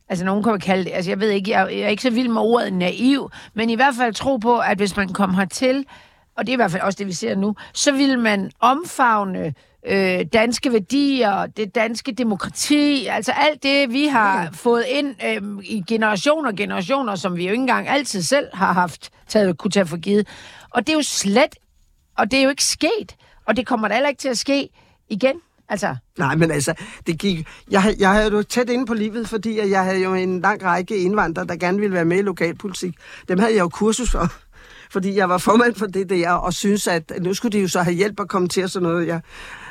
altså 0.09 0.25
nogen 0.25 0.43
kan 0.43 0.61
kalde 0.61 0.85
det, 0.85 0.91
altså 0.95 1.11
jeg 1.11 1.21
ved 1.21 1.31
ikke, 1.31 1.51
jeg, 1.51 1.69
jeg 1.71 1.81
er 1.81 1.89
ikke 1.89 2.03
så 2.03 2.11
vild 2.11 2.29
med 2.29 2.43
ordet 2.43 2.73
naiv, 2.73 3.31
men 3.55 3.71
i 3.71 3.75
hvert 3.75 3.95
fald 3.95 4.15
tro 4.15 4.37
på, 4.37 4.59
at 4.59 4.77
hvis 4.77 4.97
man 4.97 5.09
kom 5.09 5.35
hertil, 5.35 5.85
og 6.37 6.47
det 6.47 6.53
er 6.53 6.55
i 6.55 6.57
hvert 6.57 6.71
fald 6.71 6.83
også 6.83 6.97
det, 6.97 7.07
vi 7.07 7.13
ser 7.13 7.35
nu, 7.35 7.55
så 7.75 7.93
vil 7.93 8.19
man 8.19 8.51
omfavne 8.61 9.55
øh, 9.87 10.25
danske 10.33 10.73
værdier, 10.73 11.47
det 11.47 11.75
danske 11.75 12.13
demokrati, 12.13 13.07
altså 13.07 13.33
alt 13.33 13.63
det, 13.63 13.93
vi 13.93 14.07
har 14.07 14.43
ja. 14.43 14.49
fået 14.53 14.85
ind 14.89 15.15
øh, 15.27 15.65
i 15.65 15.85
generationer 15.89 16.51
og 16.51 16.57
generationer, 16.57 17.15
som 17.15 17.37
vi 17.37 17.45
jo 17.45 17.53
ikke 17.53 17.61
engang 17.61 17.89
altid 17.89 18.23
selv 18.23 18.49
har 18.53 18.73
haft 18.73 19.11
taget, 19.29 19.59
kunne 19.59 19.71
tage 19.71 19.87
for 19.87 19.97
givet. 19.97 20.29
Og 20.71 20.87
det 20.87 20.93
er 20.93 20.97
jo 20.97 21.03
slet, 21.03 21.55
og 22.19 22.31
det 22.31 22.39
er 22.39 22.43
jo 22.43 22.51
ikke 22.51 22.65
sket, 22.65 23.17
og 23.47 23.57
det 23.57 23.67
kommer 23.67 23.89
da 23.89 23.95
heller 23.95 24.09
ikke 24.09 24.21
til 24.21 24.29
at 24.29 24.39
ske 24.39 24.69
igen. 25.09 25.41
Altså. 25.69 25.97
Nej, 26.19 26.37
men 26.37 26.51
altså, 26.51 26.75
det 27.07 27.19
gik... 27.19 27.47
Jeg, 27.71 27.95
jeg 27.99 28.11
havde 28.11 28.31
jo 28.31 28.43
tæt 28.43 28.71
inde 28.71 28.87
på 28.87 28.95
livet, 28.95 29.29
fordi 29.29 29.71
jeg 29.71 29.85
havde 29.85 30.03
jo 30.03 30.15
en 30.15 30.41
lang 30.41 30.65
række 30.65 30.97
indvandrere, 30.97 31.47
der 31.47 31.57
gerne 31.57 31.79
ville 31.81 31.95
være 31.95 32.05
med 32.05 32.19
i 32.19 32.23
lokalpolitik. 32.23 32.95
Dem 33.29 33.39
havde 33.39 33.53
jeg 33.53 33.61
jo 33.61 33.69
kursus 33.69 34.11
for 34.11 34.33
fordi 34.93 35.17
jeg 35.17 35.29
var 35.29 35.39
formand 35.39 35.75
for 35.75 35.87
det 35.87 36.11
der, 36.11 36.31
og 36.31 36.53
synes, 36.53 36.89
at 36.89 37.13
nu 37.21 37.35
skulle 37.35 37.59
de 37.59 37.63
jo 37.63 37.69
så 37.69 37.83
have 37.83 37.95
hjælp 37.95 38.21
at 38.21 38.29
komme 38.29 38.49
til 38.49 38.65
og 38.65 38.71
sådan 38.71 38.89
noget. 38.89 39.07
Jeg 39.07 39.21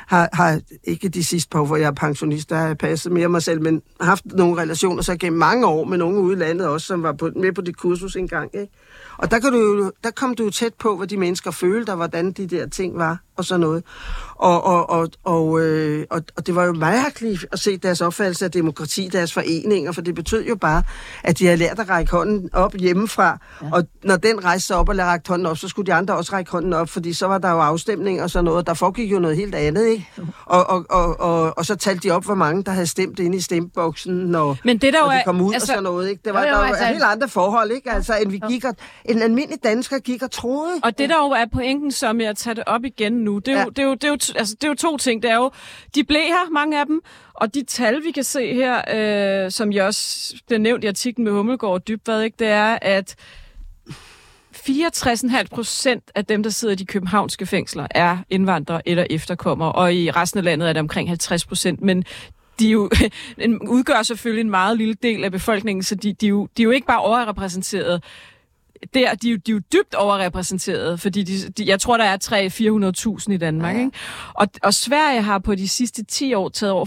har, 0.06 0.28
har 0.32 0.60
ikke 0.84 1.08
de 1.08 1.24
sidste 1.24 1.50
par 1.50 1.60
år, 1.60 1.66
hvor 1.66 1.76
jeg 1.76 1.86
er 1.86 1.92
pensionist, 1.92 2.50
der 2.50 2.56
har 2.56 2.66
jeg 2.66 2.78
passet 2.78 3.12
mere 3.12 3.28
mig 3.28 3.42
selv, 3.42 3.62
men 3.62 3.82
haft 4.00 4.26
nogle 4.26 4.62
relationer 4.62 5.02
så 5.02 5.16
gennem 5.16 5.38
mange 5.38 5.66
år 5.66 5.84
med 5.84 5.98
nogle 5.98 6.18
ude 6.18 6.36
i 6.36 6.38
landet 6.38 6.66
også, 6.66 6.86
som 6.86 7.02
var 7.02 7.12
på, 7.12 7.30
med 7.36 7.52
på 7.52 7.60
det 7.60 7.76
kursus 7.76 8.16
engang. 8.16 8.50
Ikke? 8.54 8.72
Og 9.18 9.30
der, 9.30 9.38
kan 9.38 9.52
du 9.52 9.58
jo, 9.58 9.92
der 10.04 10.10
kom 10.10 10.34
du 10.34 10.44
jo 10.44 10.50
tæt 10.50 10.74
på, 10.74 10.96
hvad 10.96 11.06
de 11.06 11.16
mennesker 11.16 11.50
følte, 11.50 11.90
og 11.90 11.96
hvordan 11.96 12.32
de 12.32 12.46
der 12.46 12.68
ting 12.68 12.98
var, 12.98 13.18
og 13.36 13.44
sådan 13.44 13.60
noget. 13.60 13.84
Og, 14.38 14.64
og, 14.64 14.90
og, 14.90 15.08
og, 15.24 15.60
øh, 15.60 16.06
og, 16.10 16.22
og 16.36 16.46
det 16.46 16.54
var 16.54 16.64
jo 16.64 16.72
mærkeligt 16.72 17.46
at 17.52 17.58
se 17.58 17.76
deres 17.76 18.00
opfattelse 18.00 18.44
af 18.44 18.50
demokrati, 18.50 19.08
deres 19.12 19.32
foreninger, 19.32 19.92
for 19.92 20.00
det 20.00 20.14
betød 20.14 20.44
jo 20.44 20.56
bare, 20.56 20.82
at 21.24 21.38
de 21.38 21.44
havde 21.44 21.58
lært 21.58 21.78
at 21.78 21.88
række 21.88 22.10
hånden 22.10 22.50
op 22.52 22.74
hjemmefra, 22.74 23.38
ja. 23.62 23.66
og 23.72 23.84
når 24.04 24.16
den 24.16 24.44
rejste 24.44 24.66
sig 24.66 24.76
op 24.76 24.88
og 24.88 24.94
lagde 24.94 25.20
hånden 25.28 25.46
op, 25.46 25.58
så 25.58 25.68
skulle 25.68 25.86
de 25.86 25.94
andre 25.94 26.16
også 26.16 26.32
række 26.32 26.50
hånden 26.50 26.72
op, 26.72 26.88
fordi 26.88 27.12
så 27.12 27.26
var 27.26 27.38
der 27.38 27.50
jo 27.50 27.58
afstemning 27.58 28.22
og 28.22 28.30
sådan 28.30 28.44
noget, 28.44 28.66
der 28.66 28.74
foregik 28.74 29.12
jo 29.12 29.18
noget 29.18 29.36
helt 29.36 29.54
andet, 29.54 29.86
ikke? 29.86 30.08
Og, 30.46 30.70
og, 30.70 30.86
og, 30.90 31.20
og, 31.20 31.58
og 31.58 31.66
så 31.66 31.76
talte 31.76 32.08
de 32.08 32.14
op, 32.14 32.24
hvor 32.24 32.34
mange 32.34 32.64
der 32.64 32.72
havde 32.72 32.86
stemt 32.86 33.18
ind 33.18 33.34
i 33.34 33.40
stemmeboksen, 33.40 34.14
når, 34.14 34.56
Men 34.64 34.78
det, 34.78 34.92
der 34.92 35.00
når 35.00 35.12
de 35.12 35.22
kom 35.24 35.40
ud 35.40 35.54
altså, 35.54 35.64
og 35.64 35.66
sådan 35.66 35.82
noget, 35.82 36.10
ikke? 36.10 36.22
Det 36.24 36.34
var, 36.34 36.40
jo, 36.40 36.46
jo, 36.46 36.52
der 36.52 36.58
var 36.58 36.66
altså, 36.66 36.84
helt 36.84 37.02
andre 37.02 37.28
forhold, 37.28 37.70
ikke? 37.70 37.90
Altså, 37.90 38.14
end 38.22 38.30
vi 38.30 38.40
gik 38.48 38.64
og, 38.64 38.76
en 39.04 39.22
almindelig 39.22 39.64
dansker 39.64 39.98
gik 39.98 40.22
og 40.22 40.30
troede. 40.30 40.80
Og 40.82 40.98
det, 40.98 41.08
der 41.08 41.16
jo 41.16 41.30
er 41.30 41.44
pointen 41.52 41.92
så 41.92 42.12
med 42.12 42.26
at 42.26 42.36
tage 42.36 42.54
det 42.54 42.64
op 42.66 42.84
igen 42.84 43.12
nu, 43.12 43.38
det 43.38 43.48
er, 43.48 43.58
ja. 43.58 43.64
jo, 43.64 43.70
det 43.70 43.78
er, 43.78 43.82
jo, 43.82 43.94
det 43.94 44.04
er, 44.04 44.08
jo, 44.08 44.16
altså, 44.36 44.54
det 44.54 44.64
er 44.64 44.68
jo 44.68 44.74
to 44.74 44.96
ting. 44.96 45.22
Det 45.22 45.30
er 45.30 45.36
jo, 45.36 45.50
de 45.94 46.04
blev 46.04 46.20
her, 46.20 46.50
mange 46.50 46.80
af 46.80 46.86
dem, 46.86 47.00
og 47.34 47.54
de 47.54 47.64
tal, 47.64 48.04
vi 48.04 48.10
kan 48.10 48.24
se 48.24 48.54
her, 48.54 48.82
øh, 49.44 49.50
som 49.50 49.72
jeg 49.72 49.84
også 49.84 50.34
blev 50.46 50.58
nævnt 50.58 50.84
i 50.84 50.86
artiklen 50.86 51.24
med 51.24 51.32
Hummelgaard 51.32 51.72
og 51.72 51.88
Dybvad, 51.88 52.22
ikke, 52.22 52.36
det 52.38 52.48
er, 52.48 52.78
at 52.82 53.16
64,5 54.54 55.44
procent 55.50 56.10
af 56.14 56.24
dem, 56.24 56.42
der 56.42 56.50
sidder 56.50 56.72
i 56.72 56.76
de 56.76 56.86
københavnske 56.86 57.46
fængsler, 57.46 57.86
er 57.90 58.18
indvandrere 58.30 58.88
eller 58.88 59.06
efterkommere, 59.10 59.72
og 59.72 59.94
i 59.94 60.10
resten 60.10 60.38
af 60.38 60.44
landet 60.44 60.68
er 60.68 60.72
det 60.72 60.80
omkring 60.80 61.08
50 61.08 61.46
procent, 61.46 61.80
men 61.80 62.04
de 62.58 62.68
jo, 62.68 62.90
udgør 63.76 64.02
selvfølgelig 64.02 64.40
en 64.40 64.50
meget 64.50 64.78
lille 64.78 64.94
del 64.94 65.24
af 65.24 65.32
befolkningen, 65.32 65.82
så 65.82 65.94
de, 65.94 66.12
de, 66.12 66.26
jo, 66.26 66.48
de 66.56 66.62
er 66.62 66.64
jo 66.64 66.70
ikke 66.70 66.86
bare 66.86 67.00
overrepræsenteret 67.00 68.04
der, 68.94 69.14
de, 69.14 69.36
de 69.36 69.50
er 69.50 69.54
jo 69.54 69.60
dybt 69.72 69.94
overrepræsenteret, 69.94 71.00
fordi 71.00 71.22
de, 71.22 71.48
de, 71.48 71.66
jeg 71.66 71.80
tror, 71.80 71.96
der 71.96 72.04
er 72.04 73.18
300-400.000 73.26 73.32
i 73.32 73.36
Danmark. 73.36 73.76
Ja. 73.76 73.80
Ikke? 73.80 73.92
Og, 74.34 74.48
og 74.62 74.74
Sverige 74.74 75.22
har 75.22 75.38
på 75.38 75.54
de 75.54 75.68
sidste 75.68 76.04
10 76.04 76.34
år 76.34 76.48
taget 76.48 76.72
over 76.72 76.86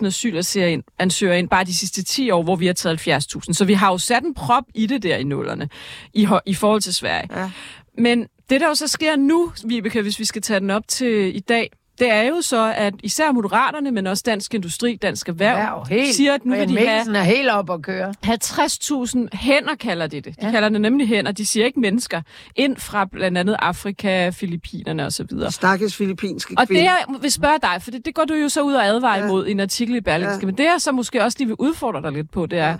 400.000 0.00 0.06
asylansøgere 0.06 1.38
ind, 1.38 1.48
bare 1.48 1.64
de 1.64 1.74
sidste 1.74 2.04
10 2.04 2.30
år, 2.30 2.42
hvor 2.42 2.56
vi 2.56 2.66
har 2.66 2.72
taget 2.72 3.08
70.000. 3.08 3.52
Så 3.52 3.64
vi 3.64 3.72
har 3.72 3.90
jo 3.90 3.98
sat 3.98 4.22
en 4.22 4.34
prop 4.34 4.64
i 4.74 4.86
det 4.86 5.02
der 5.02 5.16
i 5.16 5.24
nullerne, 5.24 5.68
i, 6.14 6.28
i 6.46 6.54
forhold 6.54 6.80
til 6.80 6.94
Sverige. 6.94 7.28
Ja. 7.40 7.50
Men 7.98 8.26
det, 8.50 8.60
der 8.60 8.68
jo 8.68 8.74
så 8.74 8.86
sker 8.86 9.16
nu, 9.16 9.52
Vibeke, 9.64 10.02
hvis 10.02 10.18
vi 10.18 10.24
skal 10.24 10.42
tage 10.42 10.60
den 10.60 10.70
op 10.70 10.88
til 10.88 11.36
i 11.36 11.40
dag, 11.40 11.70
det 11.98 12.10
er 12.10 12.22
jo 12.22 12.40
så, 12.40 12.72
at 12.76 12.94
især 13.02 13.32
Moderaterne, 13.32 13.90
men 13.90 14.06
også 14.06 14.22
Dansk 14.26 14.54
Industri, 14.54 14.96
Dansk 14.96 15.28
Erhverv, 15.28 15.56
Erhverv 15.56 15.86
helt. 15.88 16.14
siger, 16.14 16.34
at 16.34 16.44
nu 16.44 16.56
vil 16.56 16.68
de 16.68 16.78
have... 16.78 17.16
er 17.16 17.22
helt 17.22 17.50
op 17.50 17.70
at 17.70 17.82
køre. 17.82 18.14
50.000 18.26 19.28
hænder 19.32 19.74
kalder 19.74 20.06
de 20.06 20.20
det. 20.20 20.40
De 20.40 20.46
ja. 20.46 20.50
kalder 20.50 20.68
det 20.68 20.80
nemlig 20.80 21.08
hænder. 21.08 21.32
De 21.32 21.46
siger 21.46 21.66
ikke 21.66 21.80
mennesker. 21.80 22.22
Ind 22.56 22.76
fra 22.76 23.04
blandt 23.04 23.38
andet 23.38 23.56
Afrika, 23.58 24.30
Filippinerne 24.30 25.06
osv. 25.06 25.26
Stakkes 25.50 25.96
filippinske 25.96 26.54
Og 26.58 26.68
det 26.68 26.82
jeg 26.82 26.98
vil 27.20 27.32
spørge 27.32 27.58
dig, 27.62 27.82
for 27.82 27.90
det, 27.90 28.04
det 28.04 28.14
går 28.14 28.24
du 28.24 28.34
jo 28.34 28.48
så 28.48 28.62
ud 28.62 28.74
og 28.74 28.86
advare 28.86 29.18
ja. 29.18 29.24
imod 29.24 29.46
i 29.46 29.50
en 29.50 29.60
artikel 29.60 29.96
i 29.96 30.00
Berlingske, 30.00 30.40
ja. 30.40 30.46
men 30.46 30.58
det 30.58 30.64
jeg 30.64 30.76
så 30.78 30.92
måske 30.92 31.24
også 31.24 31.38
lige 31.38 31.48
vil 31.48 31.56
udfordre 31.58 32.02
dig 32.02 32.12
lidt 32.12 32.30
på, 32.30 32.46
det 32.46 32.58
er, 32.58 32.68
ja. 32.68 32.76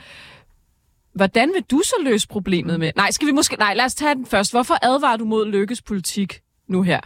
Hvordan 1.14 1.52
vil 1.54 1.62
du 1.70 1.80
så 1.84 1.94
løse 2.04 2.28
problemet 2.28 2.80
med... 2.80 2.92
Nej, 2.96 3.10
skal 3.10 3.26
vi 3.26 3.32
måske... 3.32 3.56
Nej, 3.56 3.74
lad 3.74 3.84
os 3.84 3.94
tage 3.94 4.14
den 4.14 4.26
først. 4.26 4.52
Hvorfor 4.52 4.74
advarer 4.82 5.16
du 5.16 5.24
mod 5.24 5.46
lykkes 5.46 5.82
politik 5.82 6.40
nu 6.68 6.82
her? 6.82 7.00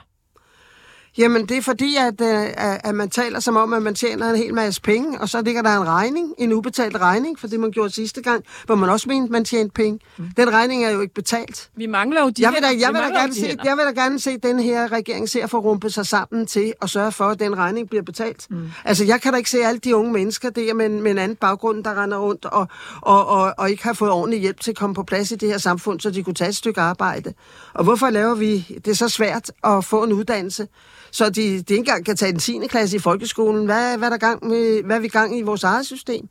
Jamen, 1.19 1.47
det 1.47 1.57
er 1.57 1.63
fordi, 1.63 1.97
at, 1.97 2.21
øh, 2.21 2.79
at 2.85 2.95
man 2.95 3.11
taler 3.11 3.41
som 3.41 3.57
om, 3.57 3.73
at 3.73 3.83
man 3.83 3.95
tjener 3.95 4.31
en 4.31 4.37
hel 4.37 4.55
masse 4.55 4.83
penge, 4.83 5.21
og 5.21 5.29
så 5.29 5.43
ligger 5.43 5.63
der 5.63 5.71
en 5.71 5.87
regning, 5.87 6.35
en 6.39 6.53
ubetalt 6.53 6.97
regning, 6.97 7.39
for 7.39 7.47
det 7.47 7.61
man 7.61 7.71
gjorde 7.71 7.91
sidste 7.91 8.23
gang, 8.23 8.45
hvor 8.67 8.75
man 8.75 8.91
også 8.91 9.09
mente, 9.09 9.33
man 9.33 9.45
tjente 9.45 9.73
penge. 9.75 10.01
Mm. 10.17 10.25
Den 10.37 10.53
regning 10.53 10.85
er 10.85 10.91
jo 10.91 11.01
ikke 11.01 11.15
betalt. 11.15 11.71
Vi 11.77 11.87
mangler 11.87 12.23
jo 12.23 12.29
de 12.29 12.43
jeg 12.43 12.53
vil 12.53 12.63
da, 12.63 12.67
jeg 12.67 12.93
vil 12.93 13.01
da 13.01 13.21
gerne 13.21 13.35
se, 13.35 13.57
Jeg 13.65 13.77
vil 13.77 13.85
da 13.85 14.03
gerne 14.03 14.21
se, 14.21 14.31
at 14.31 14.43
den 14.43 14.61
her 14.61 14.93
regering 14.93 15.29
ser 15.29 15.47
for 15.47 15.59
rumpe 15.59 15.91
sig 15.91 16.07
sammen 16.07 16.47
til 16.47 16.73
at 16.83 16.91
sørge 16.91 17.13
for, 17.13 17.25
at 17.25 17.41
den 17.41 17.59
regning 17.59 17.89
bliver 17.89 18.03
betalt. 18.03 18.47
Mm. 18.51 18.71
Altså, 18.85 19.05
jeg 19.05 19.21
kan 19.21 19.33
da 19.33 19.37
ikke 19.37 19.51
se 19.51 19.59
alle 19.59 19.79
de 19.79 19.97
unge 19.97 20.13
mennesker 20.13 20.51
der 20.51 20.75
med, 20.75 20.89
med 20.89 21.11
en 21.11 21.19
anden 21.19 21.37
baggrund, 21.37 21.85
der 21.85 22.03
render 22.03 22.19
rundt 22.19 22.45
og, 22.45 22.69
og, 23.03 23.27
og, 23.27 23.55
og 23.59 23.71
ikke 23.71 23.85
har 23.85 23.93
fået 23.93 24.11
ordentlig 24.11 24.41
hjælp 24.41 24.61
til 24.61 24.71
at 24.71 24.77
komme 24.77 24.95
på 24.95 25.03
plads 25.03 25.31
i 25.31 25.35
det 25.35 25.49
her 25.49 25.59
samfund, 25.59 26.01
så 26.01 26.11
de 26.11 26.23
kunne 26.23 26.35
tage 26.35 26.49
et 26.49 26.57
stykke 26.57 26.81
arbejde. 26.81 27.33
Og 27.75 27.85
hvorfor 27.85 28.11
laver 28.11 28.35
vi 28.35 28.79
det 28.85 28.99
så 28.99 29.09
svært 29.09 29.53
at 29.65 29.85
få 29.85 30.05
en 30.05 30.13
uddannelse? 30.13 30.69
Så 31.17 31.31
de, 31.31 31.43
de 31.43 31.57
ikke 31.59 31.75
engang 31.75 32.05
kan 32.05 32.17
tage 32.17 32.33
den 32.33 32.41
10. 32.41 32.59
klasse 32.69 32.97
i 32.97 33.01
folkeskolen. 33.01 33.65
Hvad, 33.65 33.99
hvad, 33.99 34.09
er 34.09 34.11
der 34.11 34.19
gang 34.19 34.47
med, 34.47 34.83
hvad 34.83 34.97
er 34.97 35.01
vi 35.01 35.09
gang 35.09 35.39
i 35.39 35.43
vores 35.43 35.65
eget 35.65 35.87
system? 35.87 36.29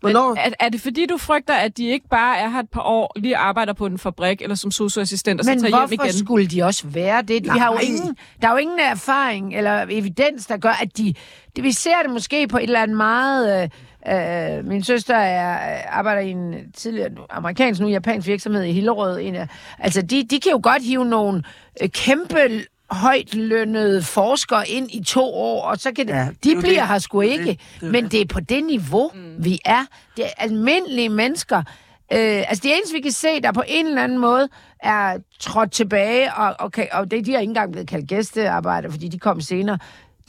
Hvornår? 0.00 0.34
Er, 0.38 0.50
er 0.60 0.68
det 0.68 0.80
fordi, 0.80 1.06
du 1.06 1.16
frygter, 1.16 1.54
at 1.54 1.76
de 1.76 1.88
ikke 1.88 2.08
bare 2.08 2.38
er 2.38 2.48
her 2.48 2.60
et 2.60 2.70
par 2.70 2.80
år, 2.80 3.12
lige 3.16 3.36
arbejder 3.36 3.72
på 3.72 3.86
en 3.86 3.98
fabrik 3.98 4.42
eller 4.42 4.56
som 4.56 4.70
socioassistent 4.70 5.40
og 5.40 5.44
så 5.44 5.50
tager 5.50 5.60
hjem 5.60 5.74
igen? 5.74 5.90
Men 5.90 5.98
hvorfor 5.98 6.18
skulle 6.18 6.46
de 6.46 6.62
også 6.62 6.86
være 6.86 7.22
det? 7.22 7.42
Vi 7.42 7.48
har 7.48 7.72
jo 7.72 7.78
ingen, 7.78 8.16
der 8.42 8.48
er 8.48 8.52
jo 8.52 8.58
ingen 8.58 8.78
erfaring 8.78 9.56
eller 9.56 9.86
evidens, 9.90 10.46
der 10.46 10.56
gør, 10.56 10.82
at 10.82 10.96
de... 10.96 11.14
Det, 11.56 11.64
vi 11.64 11.72
ser 11.72 12.02
det 12.02 12.10
måske 12.10 12.48
på 12.48 12.56
et 12.56 12.62
eller 12.62 12.82
andet 12.82 12.96
meget... 12.96 13.62
Øh, 13.62 13.68
Uh, 14.12 14.66
min 14.66 14.84
søster 14.84 15.16
er, 15.16 15.82
arbejder 15.88 16.20
i 16.20 16.30
en 16.30 16.54
tidligere 16.76 17.10
amerikansk, 17.30 17.80
nu 17.80 17.88
japansk 17.88 18.28
virksomhed 18.28 18.62
i 18.62 18.72
Hillerød. 18.72 19.20
En 19.20 19.34
af, 19.34 19.48
altså, 19.78 20.02
de, 20.02 20.24
de 20.30 20.40
kan 20.40 20.52
jo 20.52 20.60
godt 20.62 20.82
hive 20.82 21.04
nogle 21.04 21.42
uh, 21.82 21.88
kæmpe 21.88 22.64
højt 22.90 23.34
lønnede 23.34 24.02
forskere 24.02 24.68
ind 24.68 24.90
i 24.90 25.04
to 25.04 25.34
år, 25.34 25.62
og 25.62 25.78
så 25.78 25.92
kan 25.92 26.06
det, 26.08 26.14
ja, 26.14 26.28
de 26.44 26.56
bliver 26.60 26.80
det. 26.80 26.88
her 26.88 26.98
sgu 26.98 27.20
ikke. 27.20 27.44
Det, 27.44 27.60
det, 27.80 27.90
men 27.90 28.04
det 28.08 28.20
er 28.20 28.26
på 28.26 28.40
det 28.40 28.64
niveau, 28.64 29.10
mm. 29.14 29.44
vi 29.44 29.60
er. 29.64 29.84
Det 30.16 30.24
er 30.24 30.30
almindelige 30.38 31.08
mennesker, 31.08 31.62
Øh, 32.12 32.20
altså 32.20 32.60
det 32.62 32.72
eneste, 32.76 32.94
vi 32.94 33.00
kan 33.00 33.12
se, 33.12 33.40
der 33.40 33.52
på 33.52 33.62
en 33.66 33.86
eller 33.86 34.02
anden 34.02 34.18
måde 34.18 34.48
er 34.80 35.18
trådt 35.40 35.72
tilbage, 35.72 36.34
og, 36.34 36.72
kan- 36.72 36.88
og 36.92 37.10
det, 37.10 37.26
de 37.26 37.32
har 37.32 37.38
ikke 37.38 37.50
engang 37.50 37.72
blevet 37.72 37.88
kaldt 37.88 38.08
gæstearbejder, 38.08 38.90
fordi 38.90 39.08
de 39.08 39.18
kom 39.18 39.40
senere, 39.40 39.78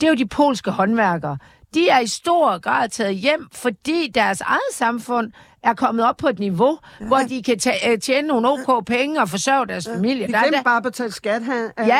det 0.00 0.06
er 0.06 0.10
jo 0.10 0.14
de 0.16 0.26
polske 0.26 0.70
håndværkere. 0.70 1.38
De 1.74 1.88
er 1.88 1.98
i 2.00 2.06
stor 2.06 2.58
grad 2.58 2.88
taget 2.88 3.14
hjem, 3.16 3.48
fordi 3.52 4.10
deres 4.14 4.40
eget 4.40 4.60
samfund 4.72 5.32
er 5.62 5.74
kommet 5.74 6.04
op 6.04 6.16
på 6.16 6.28
et 6.28 6.38
niveau, 6.38 6.78
ja. 7.00 7.06
hvor 7.06 7.18
de 7.18 7.42
kan 7.42 7.58
ta- 7.58 7.90
øh, 7.92 7.98
tjene 7.98 8.28
nogle 8.28 8.48
OK 8.48 8.86
penge 8.86 9.20
og 9.20 9.28
forsørge 9.28 9.66
deres 9.66 9.88
familie. 9.94 10.26
Vi 10.26 10.32
Der 10.32 10.38
er 10.38 10.42
glemte 10.42 10.56
der- 10.56 10.62
bare 10.62 10.76
at 10.76 10.82
betale 10.82 11.12
skat 11.12 11.44
her. 11.44 11.54
Ja, 11.78 11.84
ja, 11.86 11.96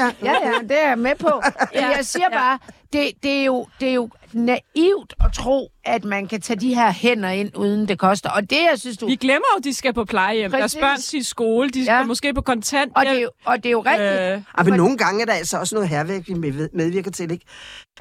ja. 0.00 0.12
ja, 0.22 0.32
ja, 0.44 0.52
det 0.62 0.82
er 0.84 0.88
jeg 0.88 0.98
med 0.98 1.14
på. 1.14 1.42
Men 1.74 1.82
jeg 1.82 1.98
siger 2.02 2.28
bare, 2.32 2.58
det, 2.92 3.10
det, 3.22 3.32
er 3.40 3.44
jo, 3.44 3.66
det 3.80 3.88
er 3.88 3.94
jo 3.94 4.08
naivt 4.32 5.14
at 5.24 5.32
tro, 5.34 5.70
at 5.84 6.04
man 6.04 6.26
kan 6.28 6.40
tage 6.40 6.60
de 6.60 6.74
her 6.74 6.92
hænder 6.92 7.28
ind, 7.28 7.56
uden 7.56 7.88
det 7.88 7.98
koster. 7.98 8.30
Og 8.30 8.42
det, 8.50 8.56
jeg 8.70 8.74
synes, 8.78 8.96
du... 8.96 9.06
Vi 9.06 9.16
glemmer 9.16 9.44
jo, 9.54 9.58
at 9.58 9.64
de 9.64 9.74
skal 9.74 9.92
på 9.94 10.04
plejehjem. 10.04 10.50
Deres 10.50 10.62
Præcis. 10.62 10.80
børn 10.80 11.00
skal 11.00 11.20
i 11.20 11.22
skole. 11.22 11.68
De 11.70 11.84
skal 11.84 11.92
Ja. 11.94 12.04
måske 12.04 12.34
på 12.34 12.40
kontant. 12.40 12.92
Og 12.96 13.04
det, 13.06 13.16
er 13.16 13.20
jo, 13.20 13.30
og 13.44 13.56
det 13.56 13.66
er 13.66 13.70
jo 13.70 13.80
rigtigt. 13.80 14.10
Øh, 14.10 14.42
Ja, 14.58 14.62
men 14.64 14.74
nogle 14.74 14.96
gange 14.98 15.22
er 15.22 15.26
der 15.26 15.32
altså 15.32 15.58
også 15.58 15.74
noget 15.74 15.88
herværk, 15.88 16.28
vi 16.28 16.34
med- 16.34 16.68
medvirker 16.72 17.10
til, 17.10 17.30
ikke? 17.30 17.44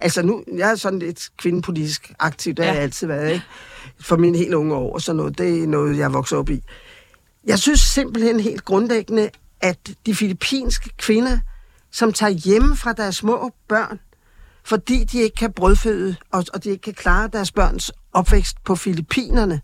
Altså 0.02 0.22
nu, 0.22 0.44
jeg 0.58 0.72
er 0.72 0.76
sådan 0.76 1.00
lidt 1.00 1.30
kvindepolitisk 1.38 2.12
aktiv, 2.20 2.54
det 2.54 2.66
har 2.66 2.72
Ja. 2.72 2.76
jeg 2.76 2.84
altid 2.84 3.08
været, 3.08 3.32
ikke? 3.34 3.46
For 4.02 4.18
mine 4.18 4.38
helt 4.38 4.54
unge 4.54 4.76
år 4.76 4.94
og 4.94 5.02
sådan 5.02 5.18
noget, 5.18 5.38
det 5.38 5.64
er 5.64 5.68
noget, 5.68 5.98
jeg 5.98 6.04
er 6.06 6.10
vokset 6.10 6.38
op 6.38 6.50
i. 6.50 6.62
Jeg 7.46 7.60
synes 7.60 7.80
simpelthen 7.80 8.40
helt 8.40 8.66
grundlæggende, 8.66 9.30
at 9.62 9.78
de 10.06 10.16
filippinske 10.16 10.90
kvinder, 10.98 11.38
som 11.92 12.14
tager 12.14 12.30
hjemme 12.30 12.78
fra 12.78 12.94
deres 12.94 13.16
små 13.16 13.52
børn, 13.68 14.00
fordi 14.68 15.04
de 15.04 15.20
ikke 15.20 15.36
kan 15.36 15.54
brødføde, 15.54 16.16
og, 16.32 16.46
og 16.54 16.64
de 16.64 16.70
ikke 16.70 16.82
kan 16.82 16.94
klare 16.94 17.30
deres 17.34 17.52
børns 17.52 17.92
opvækst 18.14 18.64
på 18.64 18.76
Filippinerne, 18.76 19.62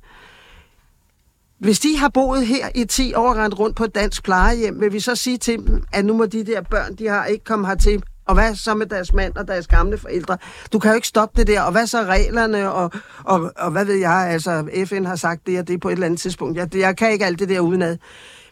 hvis 1.63 1.80
de 1.80 1.98
har 1.98 2.10
boet 2.10 2.48
her 2.48 2.70
i 2.76 2.86
10 2.86 3.13
år 3.13 3.34
rendt 3.34 3.60
rundt 3.60 3.76
på 3.76 3.84
et 3.84 3.96
dansk 3.96 4.24
plejehjem, 4.24 4.82
vil 4.82 4.94
vi 4.94 5.00
så 5.00 5.16
sige 5.16 5.38
til 5.38 5.58
dem, 5.58 5.84
at 5.92 6.06
nu 6.06 6.13
må 6.13 6.26
de 6.26 6.46
der 6.46 6.62
børn, 6.62 6.96
de 6.96 7.08
har 7.08 7.26
ikke 7.26 7.46
kommet 7.46 7.68
hertil. 7.68 8.04
Og 8.26 8.34
hvad 8.34 8.56
så 8.56 8.74
med 8.74 8.86
deres 8.86 9.13
mand 9.13 9.36
og 9.36 9.48
deres 9.48 9.68
gamle 9.68 9.98
forældre? 9.98 10.38
Du 10.74 10.80
kan 10.80 10.92
jo 10.92 10.96
ikke 10.96 11.08
stoppe 11.08 11.39
det 11.39 11.48
der. 11.48 11.62
Og 11.62 11.72
hvad 11.72 11.88
så 11.88 12.04
reglerne? 12.04 12.72
Og, 12.72 12.92
og, 13.24 13.52
og 13.58 13.72
hvad 13.72 13.86
ved 13.86 13.96
jeg? 13.96 14.28
Altså, 14.30 14.70
FN 14.86 15.06
har 15.06 15.16
sagt 15.16 15.48
det 15.48 15.60
og 15.60 15.68
det 15.68 15.82
på 15.82 15.88
et 15.88 15.94
eller 15.94 16.06
andet 16.06 16.20
tidspunkt. 16.20 16.58
Jeg, 16.58 16.76
jeg 16.76 16.98
kan 16.98 17.12
ikke 17.12 17.26
alt 17.26 17.39
det 17.39 17.50
der 17.50 17.60
udenad. 17.60 17.98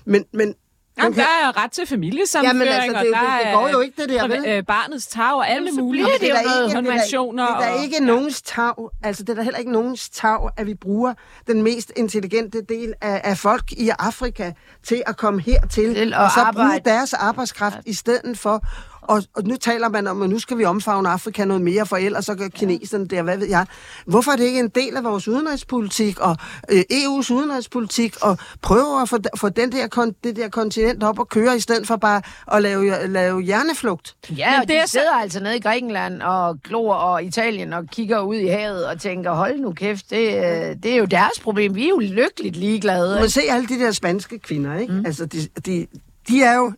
Men, 0.06 0.26
men 0.34 0.56
Jamen, 0.98 1.14
der 1.18 1.22
er 1.22 1.64
ret 1.64 1.72
til 1.72 1.88
familiesammenføring, 1.88 2.70
Jamen, 2.70 2.96
altså, 2.96 3.04
det 3.04 3.14
er 3.16 3.20
og 3.20 3.24
jo- 3.26 3.28
der 3.28 3.38
det- 3.38 3.46
det 3.46 3.52
er 3.52 3.54
går 3.60 3.70
jo 3.70 3.80
ikke, 3.80 4.02
det 4.02 4.10
der, 4.10 4.24
priva- 4.28 4.50
vel? 4.50 4.58
øh, 4.58 4.64
barnets 4.66 5.08
tag 5.08 5.34
og 5.34 5.50
alle 5.50 5.66
Jamen, 5.70 5.84
mulige 5.86 6.06
det 6.06 6.30
jo 6.30 6.34
da 6.36 6.42
noget 6.44 6.64
ikke- 6.66 6.76
konventioner. 6.76 7.46
Det 7.48 7.56
er 7.66 7.70
da 7.72 7.78
og- 7.78 7.84
ikke 7.84 8.00
nogens 8.06 8.42
tag, 8.42 8.74
altså 9.04 9.24
det 9.24 9.30
er 9.30 9.36
da 9.36 9.42
heller 9.42 9.60
ikke 9.60 9.72
nogens 9.72 10.10
tag, 10.10 10.38
at 10.58 10.68
vi 10.68 10.74
bruger 10.74 11.14
den 11.48 11.62
mest 11.64 11.92
intelligente 11.96 12.62
del 12.70 12.94
af, 13.02 13.22
af 13.24 13.38
folk 13.38 13.72
i 13.72 13.90
Afrika 14.00 14.52
til 14.84 15.04
at 15.08 15.18
komme 15.18 15.42
hertil, 15.42 15.96
Til 15.96 16.14
og 16.14 16.32
så 16.32 16.40
arbejde. 16.40 16.70
bruge 16.70 16.80
deres 16.96 17.14
arbejdskraft 17.14 17.78
i 17.86 17.94
stedet 17.94 18.38
for. 18.38 18.62
Og, 19.12 19.24
og 19.36 19.44
nu 19.44 19.56
taler 19.56 19.90
man 19.90 20.08
om, 20.08 20.22
at 20.22 20.30
nu 20.30 20.40
skal 20.40 20.58
vi 20.58 20.66
omfavne 20.66 21.10
Afrika 21.10 21.46
noget 21.46 21.62
mere, 21.64 21.86
for 21.86 21.98
ellers 21.98 22.26
så 22.26 22.36
gør 22.36 22.48
kineserne 22.48 23.08
der, 23.08 23.22
hvad 23.22 23.38
ved 23.38 23.48
jeg. 23.48 23.66
Hvorfor 24.06 24.32
er 24.32 24.36
det 24.36 24.44
ikke 24.44 24.60
en 24.60 24.70
del 24.70 24.98
af 24.98 25.04
vores 25.04 25.28
udenrigspolitik 25.28 26.20
og 26.20 26.38
øh, 26.72 26.80
EU's 26.92 27.34
udenrigspolitik 27.34 28.16
og 28.22 28.38
prøve 28.62 29.02
at 29.02 29.10
få, 29.10 29.18
få 29.38 29.50
den 29.50 29.72
der, 29.72 29.88
kon, 29.88 30.16
det 30.24 30.36
der 30.36 30.50
kontinent 30.50 31.04
op 31.04 31.20
og 31.20 31.30
køre, 31.30 31.56
i 31.58 31.60
stedet 31.60 31.88
for 31.88 31.96
bare 31.96 32.22
at 32.52 32.62
lave, 32.62 33.08
lave 33.08 33.42
hjerneflugt? 33.42 34.16
Ja, 34.38 34.52
Men 34.52 34.62
og 34.62 34.68
det 34.68 34.78
er 34.78 34.82
de 34.82 34.88
så- 34.88 34.92
sidder 34.92 35.14
altså 35.16 35.40
nede 35.44 35.58
i 35.58 35.60
Grækenland 35.60 36.22
og 36.22 36.60
glor 36.64 36.94
og 36.94 37.24
Italien 37.24 37.74
og 37.74 37.84
kigger 37.88 38.20
ud 38.20 38.36
i 38.36 38.48
havet 38.48 38.86
og 38.88 39.02
tænker, 39.02 39.32
hold 39.32 39.60
nu 39.60 39.72
kæft, 39.74 40.10
det, 40.10 40.28
øh, 40.36 40.76
det 40.84 40.86
er 40.86 40.96
jo 40.96 41.06
deres 41.06 41.40
problem. 41.40 41.76
Vi 41.76 41.86
er 41.86 41.90
jo 41.90 42.00
lykkeligt 42.00 42.56
ligeglade. 42.56 43.20
Må 43.22 43.28
se 43.28 43.42
alle 43.50 43.68
de 43.68 43.80
der 43.80 43.92
spanske 43.92 44.40
kvinder, 44.40 44.78
ikke? 44.78 44.94
Mm. 44.94 45.06
Altså, 45.06 45.26
de, 45.26 45.48
de, 45.66 45.88
de 46.30 46.44
er 46.44 46.56
jo 46.56 46.72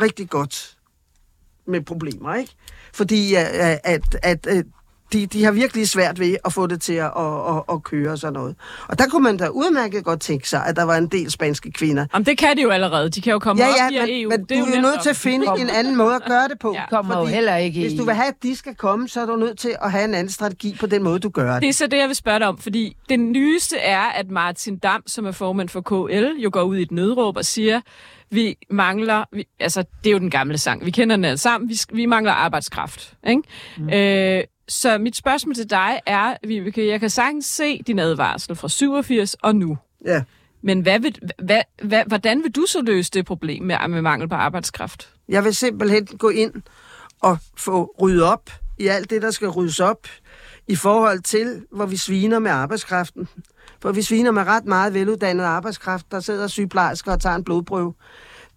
rigtig 0.00 0.30
godt 0.30 0.76
med 1.66 1.80
problemer, 1.80 2.34
ikke? 2.34 2.54
Fordi 2.94 3.36
øh, 3.36 3.40
øh, 3.40 3.46
at, 3.60 3.80
at, 3.84 4.16
at, 4.22 4.46
at 4.46 4.66
de, 5.12 5.26
de 5.26 5.44
har 5.44 5.52
virkelig 5.52 5.88
svært 5.88 6.20
ved 6.20 6.36
at 6.44 6.52
få 6.52 6.66
det 6.66 6.80
til 6.80 6.92
at, 6.92 7.04
at, 7.04 7.56
at, 7.56 7.62
at 7.72 7.82
køre 7.82 8.10
og 8.12 8.18
sådan 8.18 8.32
noget. 8.32 8.56
Og 8.88 8.98
der 8.98 9.06
kunne 9.08 9.22
man 9.22 9.36
da 9.36 9.48
udmærket 9.48 10.04
godt 10.04 10.20
tænke 10.20 10.48
sig, 10.48 10.66
at 10.66 10.76
der 10.76 10.82
var 10.82 10.96
en 10.96 11.06
del 11.06 11.30
spanske 11.30 11.70
kvinder. 11.72 12.06
Jamen, 12.14 12.26
det 12.26 12.38
kan 12.38 12.56
de 12.56 12.62
jo 12.62 12.70
allerede. 12.70 13.08
De 13.10 13.20
kan 13.20 13.32
jo 13.32 13.38
komme 13.38 13.62
Ja, 13.62 13.68
op 13.68 13.74
ja, 13.78 13.88
via 13.90 14.00
men, 14.06 14.22
EU. 14.22 14.30
men 14.30 14.40
det 14.40 14.48
du 14.50 14.54
er 14.54 14.58
er 14.58 14.60
jo 14.66 14.66
nemt 14.74 14.82
nødt 14.82 15.02
til 15.02 15.10
at 15.10 15.16
finde 15.16 15.46
en 15.58 15.68
anden 15.70 15.96
måde 15.96 16.14
at 16.14 16.22
gøre 16.28 16.48
det 16.48 16.58
på. 16.58 16.72
Ja. 16.74 16.86
Kommer 16.90 17.18
jo 17.18 17.24
heller 17.24 17.56
ikke 17.56 17.80
hvis 17.80 17.92
i- 17.92 17.96
du 17.96 18.04
vil 18.04 18.14
have, 18.14 18.28
at 18.28 18.42
de 18.42 18.56
skal 18.56 18.74
komme, 18.74 19.08
så 19.08 19.20
er 19.20 19.26
du 19.26 19.36
nødt 19.36 19.58
til 19.58 19.74
at 19.82 19.90
have 19.90 20.04
en 20.04 20.14
anden 20.14 20.32
strategi 20.32 20.76
på 20.80 20.86
den 20.86 21.02
måde, 21.02 21.18
du 21.18 21.28
gør 21.28 21.52
det. 21.52 21.62
Det 21.62 21.68
er 21.68 21.72
så 21.72 21.86
det, 21.86 21.96
jeg 21.98 22.08
vil 22.08 22.16
spørge 22.16 22.38
dig 22.38 22.48
om, 22.48 22.58
fordi 22.58 22.96
det 23.08 23.20
nyeste 23.20 23.78
er, 23.78 24.00
at 24.02 24.30
Martin 24.30 24.78
Dam, 24.78 25.02
som 25.06 25.26
er 25.26 25.32
formand 25.32 25.68
for 25.68 25.80
KL, 25.80 26.40
jo 26.42 26.50
går 26.52 26.62
ud 26.62 26.76
i 26.76 26.82
et 26.82 26.92
nødråb 26.92 27.36
og 27.36 27.44
siger, 27.44 27.80
vi 28.30 28.56
mangler, 28.70 29.24
vi, 29.32 29.44
altså 29.60 29.84
det 30.04 30.10
er 30.10 30.12
jo 30.12 30.18
den 30.18 30.30
gamle 30.30 30.58
sang, 30.58 30.86
vi 30.86 30.90
kender 30.90 31.16
den 31.16 31.24
alle 31.24 31.38
sammen, 31.38 31.70
vi, 31.70 31.78
vi 31.92 32.06
mangler 32.06 32.32
arbejdskraft. 32.32 33.14
Ikke? 33.28 33.42
Mm. 33.78 33.90
Øh, 33.90 34.44
så 34.72 34.98
mit 34.98 35.16
spørgsmål 35.16 35.54
til 35.54 35.70
dig 35.70 36.00
er, 36.06 36.36
Vibeke, 36.46 36.88
jeg 36.88 37.00
kan 37.00 37.10
sagtens 37.10 37.46
se 37.46 37.82
din 37.82 37.98
advarsel 37.98 38.56
fra 38.56 38.68
87 38.68 39.34
og 39.34 39.56
nu. 39.56 39.78
Ja. 40.04 40.22
Men 40.62 40.80
hvad 40.80 41.00
vil, 41.00 41.18
hvad, 41.44 41.62
hvad, 41.82 42.02
hvordan 42.06 42.42
vil 42.42 42.50
du 42.50 42.66
så 42.66 42.82
løse 42.82 43.10
det 43.10 43.26
problem 43.26 43.62
med, 43.62 43.88
med 43.88 44.02
mangel 44.02 44.28
på 44.28 44.34
arbejdskraft? 44.34 45.14
Jeg 45.28 45.44
vil 45.44 45.54
simpelthen 45.54 46.06
gå 46.06 46.28
ind 46.28 46.52
og 47.20 47.38
få 47.56 47.94
ryddet 48.00 48.22
op 48.22 48.50
i 48.78 48.86
alt 48.86 49.10
det, 49.10 49.22
der 49.22 49.30
skal 49.30 49.48
ryddes 49.48 49.80
op 49.80 50.06
i 50.68 50.76
forhold 50.76 51.20
til, 51.20 51.62
hvor 51.72 51.86
vi 51.86 51.96
sviner 51.96 52.38
med 52.38 52.50
arbejdskraften. 52.50 53.28
For 53.82 53.92
vi 53.92 54.02
sviner 54.02 54.30
med 54.30 54.42
ret 54.42 54.64
meget 54.64 54.94
veluddannet 54.94 55.44
arbejdskraft. 55.44 56.06
Der 56.10 56.20
sidder 56.20 56.46
sygeplejersker 56.46 57.12
og 57.12 57.20
tager 57.20 57.36
en 57.36 57.44
blodprøve. 57.44 57.94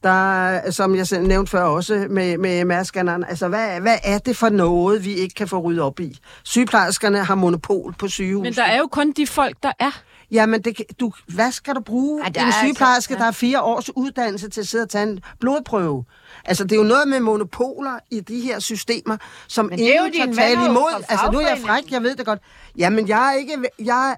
Der, 0.05 0.45
er, 0.45 0.71
som 0.71 0.95
jeg 0.95 1.07
selv 1.07 1.27
nævnte 1.27 1.49
før 1.49 1.61
også 1.63 2.07
med, 2.09 2.37
med 2.37 2.65
mærskanneren, 2.65 3.23
altså 3.23 3.47
hvad, 3.47 3.81
hvad 3.81 3.97
er 4.03 4.17
det 4.17 4.37
for 4.37 4.49
noget, 4.49 5.05
vi 5.05 5.13
ikke 5.13 5.35
kan 5.35 5.47
få 5.47 5.59
ryddet 5.59 5.81
op 5.83 5.99
i? 5.99 6.19
Sygeplejerskerne 6.43 7.23
har 7.23 7.35
monopol 7.35 7.95
på 7.99 8.07
sygehus. 8.07 8.43
Men 8.43 8.53
der 8.53 8.63
er 8.63 8.77
jo 8.77 8.87
kun 8.87 9.11
de 9.11 9.27
folk, 9.27 9.57
der 9.63 9.71
er. 9.79 10.01
Jamen, 10.31 10.61
det, 10.61 10.81
du, 10.99 11.11
hvad 11.27 11.51
skal 11.51 11.75
du 11.75 11.79
bruge 11.79 12.21
Ej, 12.21 12.31
ja, 12.35 12.41
en 12.41 12.47
er 12.47 12.51
sygeplejerske, 12.51 13.11
altså- 13.11 13.19
der 13.19 13.23
har 13.23 13.31
fire 13.31 13.61
års 13.61 13.95
uddannelse 13.95 14.49
til 14.49 14.61
at 14.61 14.67
sidde 14.67 14.83
og 14.83 14.89
tage 14.89 15.03
en 15.03 15.19
blodprøve? 15.39 16.03
Altså, 16.45 16.63
det 16.63 16.71
er 16.71 16.75
jo 16.75 16.83
noget 16.83 17.07
med 17.07 17.19
monopoler 17.19 17.99
i 18.11 18.19
de 18.19 18.41
her 18.41 18.59
systemer, 18.59 19.17
som 19.47 19.69
ingen 19.71 20.11
kan 20.11 20.35
tale 20.35 20.65
imod. 20.65 21.03
Altså, 21.09 21.29
nu 21.31 21.39
er 21.39 21.47
jeg 21.47 21.57
fræk, 21.65 21.91
jeg 21.91 22.03
ved 22.03 22.15
det 22.15 22.25
godt. 22.25 22.39
Jamen, 22.77 23.07
jeg 23.07 23.33
er 23.33 23.37
ikke... 23.37 23.53
Jeg, 23.79 24.15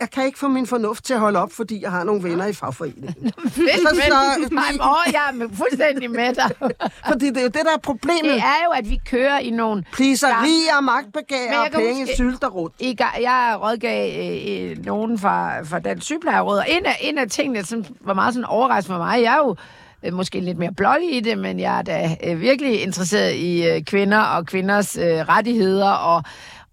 jeg 0.00 0.10
kan 0.10 0.24
ikke 0.26 0.38
få 0.38 0.48
min 0.48 0.66
fornuft 0.66 1.04
til 1.04 1.14
at 1.14 1.20
holde 1.20 1.38
op, 1.42 1.52
fordi 1.52 1.82
jeg 1.82 1.90
har 1.90 2.04
nogle 2.04 2.22
venner 2.22 2.46
i 2.46 2.52
fagforeningen. 2.52 3.14
Fedt, 3.48 3.70
Så- 3.76 3.88
så- 3.94 4.48
men, 4.50 4.60
jeg 5.12 5.44
er 5.44 5.48
fuldstændig 5.56 6.10
med 6.10 6.34
dig. 6.34 6.50
fordi 7.10 7.26
det 7.28 7.36
er 7.36 7.42
jo 7.42 7.46
det, 7.48 7.54
der 7.64 7.72
er 7.74 7.78
problemet. 7.82 8.24
Det 8.24 8.38
er 8.38 8.64
jo, 8.64 8.70
at 8.70 8.90
vi 8.90 9.00
kører 9.10 9.38
i 9.38 9.50
nogle... 9.50 9.84
Pliserier, 9.92 10.80
magtbegær 10.80 11.58
og 11.58 11.66
penge 11.72 12.00
huske- 12.02 12.16
sylter 12.16 12.48
rundt. 12.48 12.74
I, 12.78 12.96
ga- 13.02 13.22
jeg 13.22 13.58
rådgav 13.62 14.10
øh, 14.20 14.70
øh, 14.70 14.84
nogen 14.84 15.18
fra, 15.18 15.62
fra 15.62 15.78
Dansk 15.78 16.06
Sygeplejeråd, 16.06 16.58
og 16.58 16.64
en 16.68 16.86
af, 16.86 16.96
en 17.00 17.18
af 17.18 17.28
tingene, 17.30 17.64
som 17.64 17.84
var 18.00 18.14
meget 18.14 18.34
sådan 18.34 18.44
overraskende 18.44 18.94
for 18.98 19.04
mig, 19.04 19.22
jeg 19.22 19.32
er 19.34 19.38
jo 19.38 19.56
øh, 20.02 20.12
måske 20.12 20.40
lidt 20.40 20.58
mere 20.58 20.72
blålig 20.76 21.16
i 21.16 21.20
det, 21.20 21.38
men 21.38 21.60
jeg 21.60 21.78
er 21.78 21.82
da 21.82 22.16
øh, 22.24 22.40
virkelig 22.40 22.82
interesseret 22.82 23.34
i 23.34 23.66
øh, 23.68 23.82
kvinder 23.82 24.20
og 24.20 24.46
kvinders 24.46 24.96
øh, 24.96 25.04
rettigheder, 25.04 25.90
og, 25.90 26.22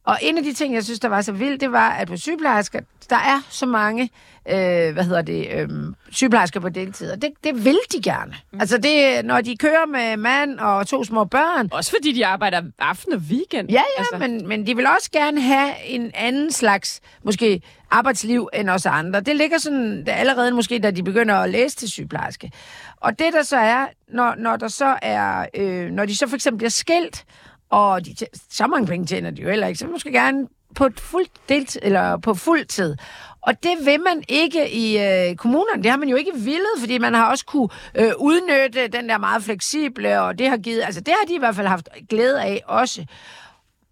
og 0.03 0.17
en 0.21 0.37
af 0.37 0.43
de 0.43 0.53
ting, 0.53 0.73
jeg 0.73 0.83
synes, 0.83 0.99
der 0.99 1.07
var 1.07 1.21
så 1.21 1.31
vildt, 1.31 1.61
det 1.61 1.71
var, 1.71 1.89
at 1.89 2.07
på 2.07 2.17
sygeplejersker, 2.17 2.79
der 3.09 3.15
er 3.15 3.41
så 3.49 3.65
mange 3.65 4.09
øh, 4.49 4.93
hvad 4.93 5.03
hedder 5.03 5.21
det, 5.21 5.47
øh, 5.53 5.69
sygeplejersker 6.11 6.59
på 6.59 6.69
deltid, 6.69 7.11
og 7.11 7.21
det, 7.21 7.31
det 7.43 7.65
vil 7.65 7.77
de 7.91 8.01
gerne. 8.01 8.33
Mm. 8.53 8.59
Altså, 8.59 8.77
det, 8.77 9.25
når 9.25 9.41
de 9.41 9.57
kører 9.57 9.85
med 9.85 10.17
mand 10.17 10.59
og 10.59 10.87
to 10.87 11.03
små 11.03 11.23
børn, 11.23 11.69
Også 11.71 11.91
fordi 11.91 12.11
de 12.11 12.25
arbejder 12.25 12.61
aften 12.79 13.13
og 13.13 13.21
weekend. 13.29 13.69
Ja, 13.69 13.73
ja, 13.73 13.81
altså. 13.97 14.17
men, 14.17 14.47
men 14.47 14.67
de 14.67 14.75
vil 14.75 14.87
også 14.87 15.11
gerne 15.11 15.41
have 15.41 15.85
en 15.85 16.11
anden 16.13 16.51
slags, 16.51 17.01
måske, 17.23 17.61
arbejdsliv 17.91 18.49
end 18.53 18.69
os 18.69 18.85
andre. 18.85 19.19
Det 19.19 19.35
ligger 19.35 19.57
sådan 19.57 20.05
der 20.05 20.13
allerede 20.13 20.51
måske, 20.51 20.79
da 20.79 20.91
de 20.91 21.03
begynder 21.03 21.35
at 21.35 21.49
læse 21.49 21.75
til 21.75 21.89
sygeplejerske. 21.89 22.51
Og 22.97 23.19
det 23.19 23.33
der 23.33 23.43
så 23.43 23.57
er, 23.57 23.87
når, 24.07 24.35
når 24.37 24.55
der 24.55 24.67
så 24.67 24.97
er, 25.01 25.45
øh, 25.55 25.89
når 25.91 26.05
de 26.05 26.17
så 26.17 26.27
for 26.27 26.35
eksempel 26.35 26.57
bliver 26.57 26.69
skilt, 26.69 27.25
og 27.71 28.05
de, 28.05 28.15
tj- 28.21 28.47
så 28.49 28.67
mange 28.67 28.87
penge 28.87 29.05
tjener 29.05 29.31
de 29.31 29.41
jo 29.41 29.49
heller 29.49 29.67
ikke, 29.67 29.79
så 29.79 29.87
måske 29.87 30.11
gerne 30.11 30.47
på 30.75 30.83
fuld 30.83 30.97
fuldt 30.97 31.31
delt, 31.49 31.77
eller 31.81 32.17
på 32.17 32.33
fuld 32.33 32.65
tid. 32.65 32.95
Og 33.41 33.63
det 33.63 33.85
vil 33.85 33.99
man 33.99 34.23
ikke 34.27 34.71
i 34.71 34.97
øh, 34.97 35.35
kommunerne. 35.35 35.83
Det 35.83 35.91
har 35.91 35.97
man 35.97 36.09
jo 36.09 36.15
ikke 36.15 36.31
villet, 36.35 36.75
fordi 36.79 36.97
man 36.97 37.13
har 37.13 37.29
også 37.31 37.45
kunne 37.45 37.69
øh, 37.95 38.11
udnytte 38.17 38.87
den 38.87 39.09
der 39.09 39.17
meget 39.17 39.43
fleksible, 39.43 40.21
og 40.21 40.39
det 40.39 40.49
har 40.49 40.57
givet, 40.57 40.81
altså 40.83 41.01
det 41.01 41.13
har 41.19 41.27
de 41.27 41.35
i 41.35 41.39
hvert 41.39 41.55
fald 41.55 41.67
haft 41.67 41.89
glæde 42.09 42.41
af 42.41 42.61
også. 42.67 43.05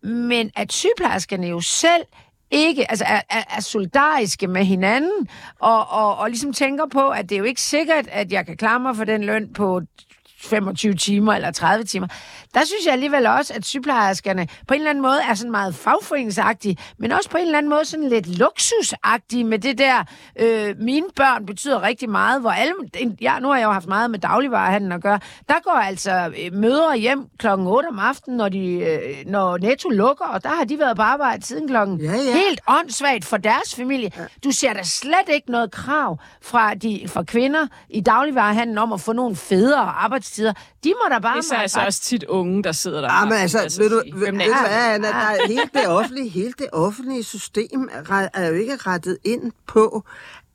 Men 0.04 0.52
at 0.56 0.74
sygeplejerskerne 0.74 1.48
jo 1.48 1.62
selv 1.62 2.04
ikke, 2.52 2.92
altså 2.92 3.06
er, 3.08 3.22
er, 3.30 3.44
er 3.58 3.62
solidariske 3.62 4.48
med 4.48 4.66
hinanden, 4.66 5.28
og, 5.60 5.90
og, 5.90 6.18
og 6.18 6.30
ligesom 6.30 6.54
tænker 6.54 6.86
på, 6.88 7.10
at 7.10 7.30
det 7.30 7.36
er 7.36 7.40
jo 7.40 7.46
ikke 7.46 7.62
sikkert, 7.62 8.08
at 8.12 8.32
jeg 8.32 8.46
kan 8.46 8.58
klare 8.58 8.80
mig 8.80 8.96
for 8.96 9.04
den 9.04 9.24
løn 9.24 9.54
på 9.54 9.82
25 10.42 10.94
timer 10.94 11.34
eller 11.34 11.52
30 11.52 11.84
timer. 11.86 12.08
Der 12.54 12.66
synes 12.66 12.86
jeg 12.86 12.94
alligevel 12.94 13.28
også, 13.28 13.54
at 13.54 13.66
sygeplejerskerne 13.66 14.48
på 14.68 14.74
en 14.74 14.80
eller 14.80 14.90
anden 14.90 15.02
måde 15.02 15.20
er 15.30 15.34
sådan 15.34 15.52
meget 15.52 15.76
fagforeningsagtige, 15.76 16.78
men 16.98 17.12
også 17.12 17.30
på 17.30 17.38
en 17.38 17.46
eller 17.46 17.58
anden 17.58 17.70
måde 17.70 17.86
sådan 17.86 18.10
lidt 18.10 18.38
luksusagtige 18.40 19.44
med 19.44 19.60
det 19.60 19.78
der, 19.78 20.04
øh, 20.40 20.76
mine 20.80 21.06
børn 21.16 21.46
betyder 21.46 21.82
rigtig 21.82 22.10
meget, 22.10 22.42
hvor 22.42 22.50
alle, 22.50 22.74
ja, 23.22 23.40
nu 23.40 23.48
har 23.48 23.56
jeg 23.58 23.66
jo 23.66 23.72
haft 23.72 23.88
meget 23.88 24.12
med 24.12 24.20
dagligvarehandlen 24.20 24.92
at 24.92 25.02
gøre, 25.02 25.20
der 25.50 25.56
går 25.64 25.72
altså 25.72 26.34
øh, 26.46 26.54
mødre 26.54 26.98
hjem 26.98 27.26
klokken 27.38 27.68
8 27.68 27.88
om 27.88 28.00
aftenen, 28.00 28.38
når, 28.38 28.50
de, 28.50 28.68
øh, 28.68 29.26
når 29.26 29.58
Netto 29.58 29.90
lukker, 29.90 30.26
og 30.26 30.44
der 30.44 30.50
har 30.50 30.64
de 30.64 30.80
været 30.80 30.96
på 30.96 31.02
arbejde 31.02 31.46
siden 31.46 31.68
klokken 31.68 32.02
Ja, 32.02 32.12
ja. 32.12 32.34
helt 32.34 32.62
åndssvagt 32.68 33.26
for 33.26 33.38
deres 33.38 33.76
familie. 33.76 34.12
Ja. 34.18 34.26
Du 34.44 34.52
ser 34.52 34.74
da 34.74 34.84
slet 34.84 35.30
ikke 35.34 35.52
noget 35.52 35.72
krav 35.72 36.18
fra, 36.42 36.74
de, 36.74 37.04
fra 37.08 37.24
kvinder 37.24 37.68
i 37.90 38.02
dagligvarehandlen 38.02 38.78
om 38.78 38.94
at 38.94 39.02
få 39.02 39.14
nogle 39.14 39.36
federe 39.36 39.80
arbejdstider. 39.82 40.54
De 40.84 40.94
må 41.04 41.10
da 41.16 41.20
bare... 41.20 41.42
Det 41.42 41.52
er 41.52 41.56
altså 41.58 41.80
også 41.86 42.02
tit 42.02 42.24
unge, 42.24 42.64
der 42.64 42.72
sidder 42.72 43.02
der. 43.02 43.14
Ja, 43.14 43.26
men 43.26 43.34
altså, 43.34 43.60
Altså, 43.60 43.82
ved 43.82 43.90
du, 43.90 43.96
ved, 43.96 44.20
ved 44.20 44.28
du 44.28 44.36
hvad, 44.36 44.94
Anna, 44.94 45.08
der 45.08 45.14
er 45.14 45.48
hele 45.48 45.70
det 45.74 45.88
offentlige, 45.88 46.30
hele 46.30 46.54
det 46.58 46.68
offentlige 46.74 47.24
system 47.24 47.90
er, 48.10 48.30
er 48.34 48.48
jo 48.48 48.54
ikke 48.54 48.76
rettet 48.76 49.18
ind 49.24 49.52
på, 49.68 50.04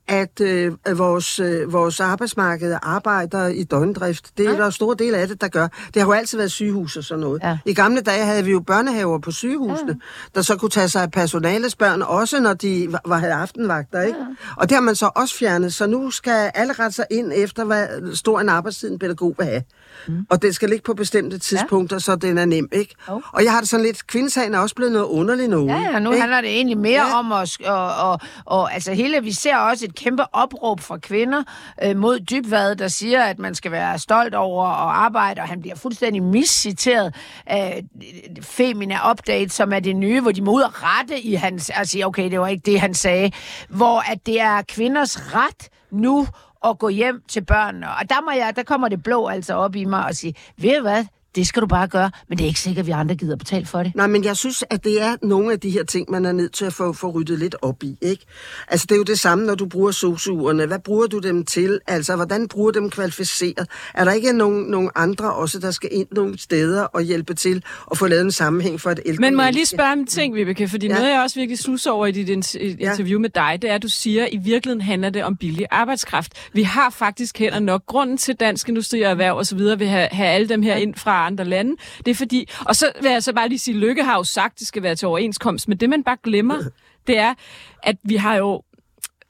at 0.09 0.41
øh, 0.41 0.73
at 0.85 0.99
vores, 0.99 1.41
øh, 1.41 1.73
vores 1.73 2.01
arbejdsmarked 2.01 2.77
arbejder 2.83 3.47
i 3.47 3.63
døgndrift. 3.65 4.31
Det 4.39 4.47
er 4.47 4.57
der 4.57 4.67
en 4.67 4.73
stor 4.73 4.95
del 4.95 5.15
af 5.15 5.29
det, 5.29 5.41
der 5.41 5.49
gør. 5.49 5.69
Det 5.95 6.03
har 6.03 6.05
jo 6.09 6.13
altid 6.13 6.39
været 6.39 6.51
sygehus 6.53 6.97
og 6.97 7.05
sådan 7.05 7.21
noget. 7.21 7.41
Ja. 7.45 7.59
I 7.67 7.75
gamle 7.75 8.01
dage 8.01 8.25
havde 8.25 8.45
vi 8.45 8.51
jo 8.51 8.61
børnehaver 8.61 9.19
på 9.19 9.31
sygehusene, 9.31 9.89
ja. 9.89 9.95
der 10.35 10.43
så 10.43 10.57
kunne 10.57 10.71
tage 10.71 10.89
sig 10.89 11.03
af 11.03 11.11
personalets 11.11 11.77
børn, 11.77 12.03
også 12.03 12.41
når 12.41 12.55
de 12.55 12.89
var, 13.07 13.17
havde 13.17 13.33
aftenvagter. 13.33 14.01
Ikke? 14.03 14.19
Ja. 14.19 14.25
Og 14.57 14.69
det 14.69 14.75
har 14.75 14.83
man 14.83 14.95
så 14.95 15.11
også 15.15 15.35
fjernet, 15.39 15.75
så 15.75 15.87
nu 15.87 16.11
skal 16.11 16.51
alle 16.55 16.73
rette 16.73 16.97
sig 16.97 17.05
ind 17.11 17.33
efter, 17.35 17.65
hvad 17.65 18.17
stor 18.17 18.41
en 18.41 18.49
arbejdstid 18.49 18.91
en 18.93 18.99
pædagog 18.99 19.35
vil 19.39 19.47
have. 19.47 19.63
Mm. 20.09 20.27
Og 20.31 20.43
det 20.43 20.55
skal 20.55 20.69
ligge 20.69 20.83
på 20.83 20.95
bestemte 20.95 21.39
tidspunkter, 21.39 21.97
ja. 21.97 22.01
så 22.01 22.17
den 22.17 22.39
er 22.39 22.45
nem, 22.45 22.69
ikke? 22.73 22.95
Jo. 23.09 23.23
Og 23.33 23.45
jeg 23.45 23.53
har 23.53 23.61
det 23.61 23.69
sådan 23.69 23.87
lidt, 23.87 24.07
kvindesagen 24.07 24.55
er 24.55 24.59
også 24.59 24.75
blevet 24.75 24.93
noget 24.93 25.07
underligt 25.07 25.51
noget. 25.51 25.69
Ja, 25.69 25.81
ja, 25.93 25.99
nu 25.99 26.11
ikke? 26.11 26.21
handler 26.21 26.41
det 26.41 26.51
egentlig 26.51 26.79
mere 26.79 26.93
Ja. 26.93 27.07
ja. 27.07 27.19
om 27.19 27.33
os, 27.33 27.59
og, 27.67 27.95
og, 27.95 28.21
og 28.45 28.75
altså 28.75 28.93
hele, 28.93 29.23
vi 29.23 29.33
ser 29.33 29.57
også 29.57 29.85
et 29.85 29.94
kæmpe 29.97 30.23
opråb 30.33 30.81
fra 30.81 30.99
kvinder 30.99 31.43
øh, 31.83 31.97
mod 31.97 32.21
Dybvad, 32.21 32.77
der 32.77 32.89
siger, 32.89 33.23
at 33.23 33.39
man 33.39 33.55
skal 33.55 33.71
være 33.73 33.99
stolt 33.99 34.35
over 34.35 34.65
at 34.65 34.95
arbejde, 34.97 35.41
og 35.41 35.49
han 35.49 35.61
bliver 35.61 35.77
fuldstændig 35.77 36.23
misciteret 36.23 37.15
af 37.47 37.85
øh, 37.97 38.43
Femina 38.43 39.11
Update, 39.11 39.51
som 39.51 39.73
er 39.73 39.81
det 39.81 39.97
nye, 39.97 40.21
hvor 40.21 40.33
de 40.33 40.43
må 40.43 40.53
ud 40.53 40.63
og 40.63 40.73
rette 40.75 41.21
i 41.21 41.35
hans, 41.35 41.71
og 41.81 41.87
sige, 41.87 42.07
okay, 42.07 42.31
det 42.31 42.41
var 42.41 42.49
ikke 42.49 42.73
det, 42.73 42.81
han 42.81 42.95
sagde, 42.95 43.33
hvor 43.69 44.13
at 44.13 44.27
det 44.27 44.41
er 44.41 44.63
kvinders 44.63 45.35
ret 45.35 45.69
nu 45.91 46.27
at 46.65 46.79
gå 46.79 46.89
hjem 46.89 47.23
til 47.29 47.45
børnene. 47.45 47.87
Og 47.91 48.11
der, 48.11 48.23
må 48.25 48.31
jeg, 48.31 48.57
der 48.57 48.63
kommer 48.63 48.89
det 48.89 49.03
blå 49.03 49.27
altså 49.27 49.55
op 49.55 49.77
i 49.77 49.85
mig 49.85 50.05
og 50.05 50.15
sige, 50.15 50.35
ved 50.57 50.81
hvad, 50.81 51.05
det 51.35 51.47
skal 51.47 51.63
du 51.63 51.67
bare 51.67 51.87
gøre, 51.89 52.11
men 52.29 52.39
det 52.39 52.45
er 52.45 52.49
ikke 52.49 52.61
sikkert, 52.61 52.83
at 52.83 52.87
vi 52.87 52.93
andre 52.93 53.15
gider 53.15 53.37
betale 53.37 53.67
for 53.67 53.83
det. 53.83 53.93
Nej, 53.95 54.07
men 54.07 54.25
jeg 54.25 54.37
synes, 54.37 54.65
at 54.71 54.85
det 54.85 55.03
er 55.03 55.17
nogle 55.23 55.53
af 55.53 55.61
de 55.61 55.71
her 55.71 55.85
ting, 55.85 56.11
man 56.11 56.25
er 56.25 56.33
nødt 56.33 56.53
til 56.53 56.65
at 56.65 56.73
få, 56.73 56.93
få 56.93 57.11
ryddet 57.11 57.39
lidt 57.39 57.57
op 57.63 57.83
i, 57.83 57.97
ikke? 58.03 58.25
Altså, 58.69 58.87
det 58.89 58.95
er 58.95 58.99
jo 58.99 59.03
det 59.03 59.21
samme, 59.21 59.47
når 59.47 59.55
du 59.55 59.67
bruger 59.67 59.91
sosuerne. 59.91 60.67
Hvad 60.67 60.79
bruger 60.79 61.07
du 61.07 61.19
dem 61.19 61.45
til? 61.45 61.81
Altså, 61.87 62.17
hvordan 62.17 62.49
bruger 62.49 62.71
du 62.71 62.79
dem 62.81 62.91
kvalificeret? 62.91 63.67
Er 63.95 64.05
der 64.05 64.13
ikke 64.13 64.33
nogen, 64.33 64.65
nogen 64.65 64.91
andre 64.95 65.33
også, 65.33 65.59
der 65.59 65.71
skal 65.71 65.89
ind 65.93 66.09
nogle 66.13 66.39
steder 66.39 66.83
og 66.83 67.03
hjælpe 67.03 67.35
til 67.35 67.63
at 67.91 67.99
få 67.99 68.07
lavet 68.07 68.23
en 68.25 68.33
sammenhæng 68.33 68.81
for 68.81 68.91
et 68.91 69.01
ældre 69.07 69.21
Men 69.21 69.37
må 69.37 69.43
jeg 69.43 69.53
lige 69.53 69.67
spørge 69.67 69.93
om 69.93 69.99
en 69.99 70.07
ting, 70.07 70.35
Vibeke? 70.35 70.69
Fordi 70.69 70.87
Ja. 70.87 70.95
noget, 70.95 71.09
jeg 71.11 71.21
også 71.23 71.37
virkelig 71.41 71.59
sus 71.59 71.87
over 71.87 72.07
i 72.07 72.13
dit 72.13 72.29
in- 72.29 72.43
i- 72.61 72.77
Ja. 72.81 72.91
interview 72.91 73.21
med 73.21 73.31
dig, 73.31 73.59
det 73.63 73.71
er, 73.71 73.75
at 73.75 73.83
du 73.83 73.89
siger, 73.89 74.23
at 74.25 74.29
i 74.33 74.37
virkeligheden 74.37 74.81
handler 74.81 75.11
det 75.11 75.25
om 75.25 75.37
billig 75.37 75.67
arbejdskraft. 75.71 76.33
Vi 76.53 76.63
har 76.63 76.91
faktisk 76.91 77.39
heller 77.39 77.61
nok 77.61 77.87
grunden 77.87 78.17
til 78.19 78.35
dansk 78.35 78.69
industri 78.69 79.03
og 79.03 79.11
erhverv 79.11 79.37
osv. 79.37 79.59
vil 79.59 79.89
have, 79.89 80.09
have 80.13 80.29
alle 80.29 80.49
dem 80.49 80.63
her 80.63 80.75
ind 80.77 80.95
fra 80.95 81.24
andre 81.27 81.45
lande. 81.45 81.77
Det 81.99 82.11
er 82.11 82.15
fordi, 82.15 82.49
og 82.67 82.77
så 82.77 82.93
vil 83.03 83.11
jeg 83.11 83.23
så 83.23 83.33
bare 83.33 83.49
lige 83.49 83.59
sige, 83.59 83.77
Lykke 83.77 84.05
har 84.05 84.17
jo 84.17 84.25
sagt, 84.25 84.53
at 84.53 84.59
det 84.59 84.67
skal 84.67 84.83
være 84.83 84.97
til 84.97 85.09
overenskomst, 85.09 85.69
men 85.69 85.79
det 85.79 85.91
man 85.91 86.05
bare 86.05 86.17
glemmer, 86.23 86.59
det 87.07 87.19
er, 87.19 87.35
at 87.83 87.97
vi 88.03 88.17
har 88.17 88.35
jo 88.37 88.63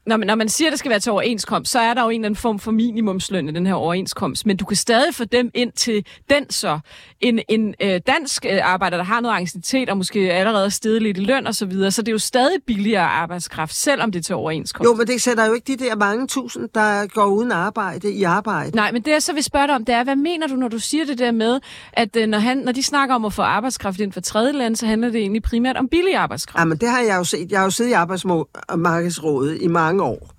når 0.06 0.16
man, 0.16 0.26
når 0.26 0.34
man 0.34 0.48
siger, 0.48 0.68
at 0.68 0.72
det 0.72 0.78
skal 0.78 0.90
være 0.90 1.00
til 1.00 1.12
overenskomst, 1.12 1.72
så 1.72 1.78
er 1.78 1.94
der 1.94 2.02
jo 2.02 2.08
en 2.08 2.20
eller 2.20 2.26
anden 2.26 2.36
form 2.36 2.58
for 2.58 2.70
minimumsløn 2.70 3.48
i 3.48 3.52
den 3.52 3.66
her 3.66 3.74
overenskomst. 3.74 4.46
Men 4.46 4.56
du 4.56 4.64
kan 4.64 4.76
stadig 4.76 5.14
få 5.14 5.24
dem 5.24 5.50
ind 5.54 5.72
til 5.72 6.06
den 6.30 6.50
så. 6.50 6.78
En, 7.20 7.40
en 7.48 7.74
øh, 7.80 8.00
dansk 8.06 8.46
øh, 8.50 8.60
arbejder, 8.62 8.96
der 8.96 9.04
har 9.04 9.20
noget 9.20 9.36
anciennitet 9.36 9.90
og 9.90 9.96
måske 9.96 10.32
allerede 10.32 10.64
er 10.64 10.68
steget 10.68 11.02
lidt 11.02 11.16
i 11.16 11.20
løn 11.20 11.46
osv., 11.46 11.52
så, 11.52 11.66
videre, 11.66 11.90
så 11.90 12.02
det 12.02 12.08
er 12.08 12.12
jo 12.12 12.18
stadig 12.18 12.58
billigere 12.66 13.06
arbejdskraft, 13.06 13.74
selvom 13.74 14.12
det 14.12 14.18
er 14.18 14.22
til 14.22 14.34
overenskomst. 14.34 14.88
Jo, 14.88 14.94
men 14.94 15.06
det 15.06 15.22
sætter 15.22 15.46
jo 15.46 15.52
ikke 15.52 15.76
de 15.76 15.84
der 15.84 15.96
mange 15.96 16.26
tusind, 16.26 16.68
der 16.74 17.06
går 17.06 17.26
uden 17.26 17.52
arbejde 17.52 18.12
i 18.12 18.22
arbejde. 18.22 18.76
Nej, 18.76 18.92
men 18.92 19.02
det 19.02 19.10
jeg 19.10 19.22
så 19.22 19.32
vil 19.32 19.42
spørge 19.44 19.66
dig 19.66 19.74
om, 19.74 19.84
det 19.84 19.94
er, 19.94 20.04
hvad 20.04 20.16
mener 20.16 20.46
du, 20.46 20.54
når 20.54 20.68
du 20.68 20.78
siger 20.78 21.04
det 21.04 21.18
der 21.18 21.32
med, 21.32 21.60
at 21.92 22.16
øh, 22.16 22.26
når, 22.26 22.38
han, 22.38 22.56
når 22.56 22.72
de 22.72 22.82
snakker 22.82 23.14
om 23.14 23.24
at 23.24 23.32
få 23.32 23.42
arbejdskraft 23.42 24.00
ind 24.00 24.12
fra 24.12 24.20
tredje 24.20 24.52
land, 24.52 24.76
så 24.76 24.86
handler 24.86 25.10
det 25.10 25.20
egentlig 25.20 25.42
primært 25.42 25.76
om 25.76 25.88
billig 25.88 26.16
arbejdskraft? 26.16 26.60
Ja, 26.60 26.64
men 26.64 26.78
det 26.78 26.88
har 26.88 27.00
jeg 27.00 27.16
jo 27.16 27.24
set. 27.24 27.50
Jeg 27.50 27.58
har 27.58 27.64
jo 27.64 27.70
siddet 27.70 27.90
i 27.90 27.94
arbejdsmarkedsrådet 27.94 29.62
i 29.62 29.66
mange 29.66 29.93
år. 30.02 30.34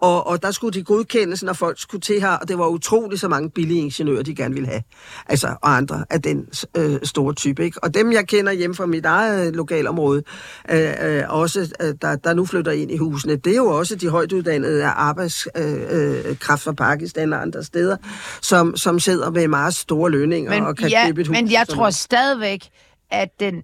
Og, 0.00 0.26
og 0.26 0.42
der 0.42 0.50
skulle 0.50 0.78
de 0.78 0.84
godkendes, 0.84 1.42
når 1.42 1.52
folk 1.52 1.80
skulle 1.80 2.00
til 2.00 2.20
her, 2.20 2.30
og 2.30 2.48
det 2.48 2.58
var 2.58 2.66
utroligt 2.66 3.20
så 3.20 3.28
mange 3.28 3.50
billige 3.50 3.80
ingeniører, 3.80 4.22
de 4.22 4.34
gerne 4.34 4.54
ville 4.54 4.68
have. 4.68 4.82
Altså, 5.26 5.48
og 5.62 5.76
andre 5.76 6.04
af 6.10 6.22
den 6.22 6.48
øh, 6.76 6.98
store 7.02 7.34
type, 7.34 7.64
ikke? 7.64 7.84
Og 7.84 7.94
dem, 7.94 8.12
jeg 8.12 8.28
kender 8.28 8.52
hjem 8.52 8.74
fra 8.74 8.86
mit 8.86 9.04
eget 9.06 9.56
lokalområde, 9.56 10.22
øh, 10.70 10.92
øh, 11.02 11.22
også, 11.28 11.74
øh, 11.80 11.94
der, 12.02 12.16
der 12.16 12.34
nu 12.34 12.46
flytter 12.46 12.72
ind 12.72 12.90
i 12.90 12.96
husene, 12.96 13.36
det 13.36 13.52
er 13.52 13.56
jo 13.56 13.66
også 13.66 13.96
de 13.96 14.08
højt 14.08 14.32
uddannede 14.32 14.84
arbejdskraft 14.84 15.66
øh, 15.92 16.30
øh, 16.30 16.58
fra 16.58 16.72
Pakistan 16.72 17.32
og 17.32 17.42
andre 17.42 17.64
steder, 17.64 17.96
som, 18.40 18.76
som 18.76 19.00
sidder 19.00 19.30
med 19.30 19.48
meget 19.48 19.74
store 19.74 20.10
lønninger 20.10 20.50
Men, 20.50 20.62
og 20.62 20.76
kan 20.76 20.88
ja, 20.88 21.06
købe 21.06 21.20
et 21.20 21.26
hus. 21.26 21.34
men 21.34 21.52
jeg 21.52 21.68
tror 21.68 21.90
stadigvæk, 21.90 22.68
at 23.10 23.28
den 23.40 23.62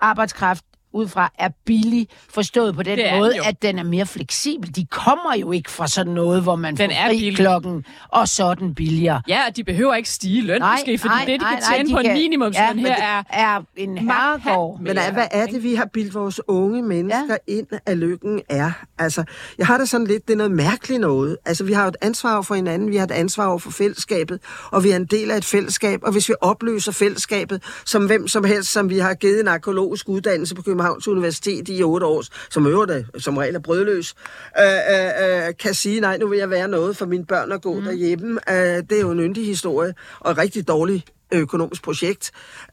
arbejdskraft 0.00 0.64
udefra 0.96 1.32
er 1.38 1.48
billig, 1.64 2.08
forstået 2.34 2.74
på 2.74 2.82
den 2.82 2.98
Det 2.98 3.04
den 3.10 3.18
måde, 3.18 3.36
jo. 3.36 3.42
at 3.46 3.62
den 3.62 3.78
er 3.78 3.82
mere 3.82 4.06
fleksibel. 4.06 4.76
De 4.76 4.86
kommer 4.90 5.34
jo 5.40 5.52
ikke 5.52 5.70
fra 5.70 5.86
sådan 5.88 6.12
noget, 6.12 6.42
hvor 6.42 6.56
man 6.56 6.76
Den 6.76 6.90
får 6.90 6.96
er 6.96 7.08
fri 7.08 7.16
billig. 7.16 7.36
klokken, 7.36 7.84
og 8.08 8.28
så 8.28 8.44
er 8.44 8.54
den 8.54 8.74
billigere. 8.74 9.22
Ja, 9.28 9.40
og 9.48 9.56
de 9.56 9.64
behøver 9.64 9.94
ikke 9.94 10.08
stige 10.10 10.42
løn, 10.42 10.60
Nej, 10.60 10.76
måske, 10.76 10.98
fordi 10.98 11.08
nej, 11.14 11.24
det, 11.24 11.28
de 11.40 11.44
nej, 11.44 11.50
kan 11.54 11.62
nej, 11.62 11.74
tjene 11.76 11.88
de 11.88 11.94
på 11.94 11.98
en 11.98 12.04
kan- 12.06 12.14
minimumsløn 12.14 12.78
ja, 12.78 12.86
her, 12.88 13.22
det 13.22 13.26
er 13.32 13.56
er 13.56 13.60
en 13.76 13.98
herregård. 13.98 14.80
Men 14.80 14.98
hvad 15.12 15.26
er 15.30 15.46
det, 15.46 15.62
vi 15.62 15.74
har 15.74 15.88
bildt 15.92 16.14
vores 16.14 16.40
unge 16.48 16.82
mennesker 16.82 17.36
ja. 17.48 17.52
ind 17.54 17.66
af 17.86 18.00
lykken 18.00 18.40
er? 18.48 18.72
Altså, 18.98 19.24
jeg 19.58 19.66
har 19.66 19.78
det 19.78 19.88
sådan 19.88 20.06
lidt, 20.06 20.26
det 20.26 20.32
er 20.32 20.36
noget 20.36 20.52
mærkeligt 20.52 21.00
noget. 21.00 21.36
Altså, 21.44 21.64
vi 21.64 21.72
har 21.72 21.82
jo 21.82 21.88
et 21.88 21.96
ansvar 22.02 22.32
over 22.32 22.42
for 22.42 22.54
hinanden, 22.54 22.90
vi 22.90 22.96
har 22.96 23.04
et 23.04 23.10
ansvar 23.10 23.46
over 23.46 23.58
for 23.58 23.70
fællesskabet, 23.70 24.40
og 24.70 24.84
vi 24.84 24.90
er 24.90 24.96
en 24.96 25.04
del 25.04 25.30
af 25.30 25.36
et 25.36 25.44
fællesskab, 25.44 26.00
og 26.02 26.12
hvis 26.12 26.28
vi 26.28 26.34
opløser 26.40 26.92
fællesskabet, 26.92 27.62
som 27.84 28.06
hvem 28.06 28.28
som 28.28 28.44
helst, 28.44 28.72
som 28.72 28.90
vi 28.90 28.98
har 28.98 29.14
givet 29.14 29.40
en 29.40 29.48
arkeologisk 29.48 30.08
uddannelse 30.08 30.54
på 30.54 30.62
Københavns 30.86 31.08
Universitet 31.08 31.68
i 31.68 31.82
otte 31.82 32.06
år, 32.06 32.24
som 32.50 32.66
øvrigt 32.66 32.92
er, 32.92 33.18
som 33.20 33.36
regel 33.36 33.54
er 33.54 33.58
brødløs, 33.60 34.14
øh, 34.58 34.64
øh, 34.66 35.46
øh, 35.48 35.54
kan 35.58 35.74
sige, 35.74 36.00
nej, 36.00 36.18
nu 36.18 36.28
vil 36.28 36.38
jeg 36.38 36.50
være 36.50 36.68
noget 36.68 36.96
for 36.96 37.06
mine 37.06 37.26
børn 37.26 37.52
at 37.52 37.62
gå 37.62 37.74
mm. 37.74 37.84
derhjemme. 37.84 38.40
Øh, 38.50 38.82
det 38.90 38.92
er 38.92 39.00
jo 39.00 39.10
en 39.10 39.20
yndig 39.20 39.46
historie, 39.46 39.94
og 40.20 40.30
et 40.30 40.38
rigtig 40.38 40.68
dårligt 40.68 41.10
økonomisk 41.32 41.82
projekt. 41.82 42.30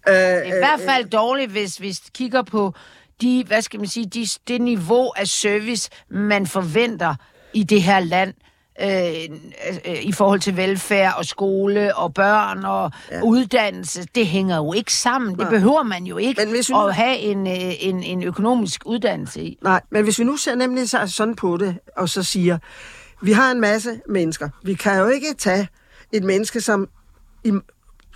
Øh, 0.08 0.13
Det 0.13 0.21
er 0.23 0.43
i 0.43 0.49
hvert 0.49 0.80
fald 0.80 1.10
dårligt, 1.10 1.52
hvis 1.52 1.82
vi 1.82 1.95
kigger 2.13 2.41
på 2.41 2.73
de, 3.21 3.43
hvad 3.47 3.62
skal 3.62 3.80
man 3.80 3.89
sige, 3.89 4.06
de, 4.06 4.28
det 4.47 4.62
niveau 4.62 5.12
af 5.15 5.28
service, 5.28 5.89
man 6.10 6.47
forventer 6.47 7.15
i 7.54 7.63
det 7.63 7.82
her 7.82 7.99
land. 7.99 8.34
Øh, 8.82 8.88
øh, 9.88 10.04
i 10.04 10.12
forhold 10.12 10.40
til 10.40 10.58
velfærd 10.58 11.14
og 11.18 11.26
skole 11.26 11.96
og 11.96 12.14
børn 12.14 12.66
og 12.66 12.92
ja. 13.12 13.22
uddannelse, 13.24 14.08
det 14.16 14.28
hænger 14.28 14.56
jo 14.58 14.74
ikke 14.74 14.94
sammen. 14.94 15.40
Det 15.40 15.50
behøver 15.50 15.84
man 15.84 16.04
jo 16.04 16.18
ikke 16.18 16.42
Men 16.42 16.50
hvis 16.54 16.70
vi 16.70 16.74
nu- 16.74 16.86
at 16.88 16.96
have 16.96 17.18
en, 17.18 17.48
øh, 17.48 17.54
en, 17.84 18.04
en 18.04 18.24
økonomisk 18.24 18.82
uddannelse 18.86 19.42
i. 19.42 19.58
Nej, 19.62 19.82
men 19.92 20.04
hvis 20.04 20.20
vi 20.20 20.24
nu 20.24 20.38
ser 20.38 20.56
nemlig 20.56 20.90
så- 20.90 21.08
sådan 21.08 21.36
på 21.36 21.58
det, 21.58 21.78
og 21.98 22.10
så 22.10 22.24
siger, 22.24 22.58
vi 23.22 23.32
har 23.32 23.52
en 23.52 23.62
masse 23.62 24.00
mennesker. 24.10 24.50
Vi 24.64 24.74
kan 24.74 25.00
jo 25.00 25.08
ikke 25.08 25.34
tage 25.38 25.68
et 26.12 26.24
menneske, 26.24 26.62
som 26.62 26.88
i 27.44 27.52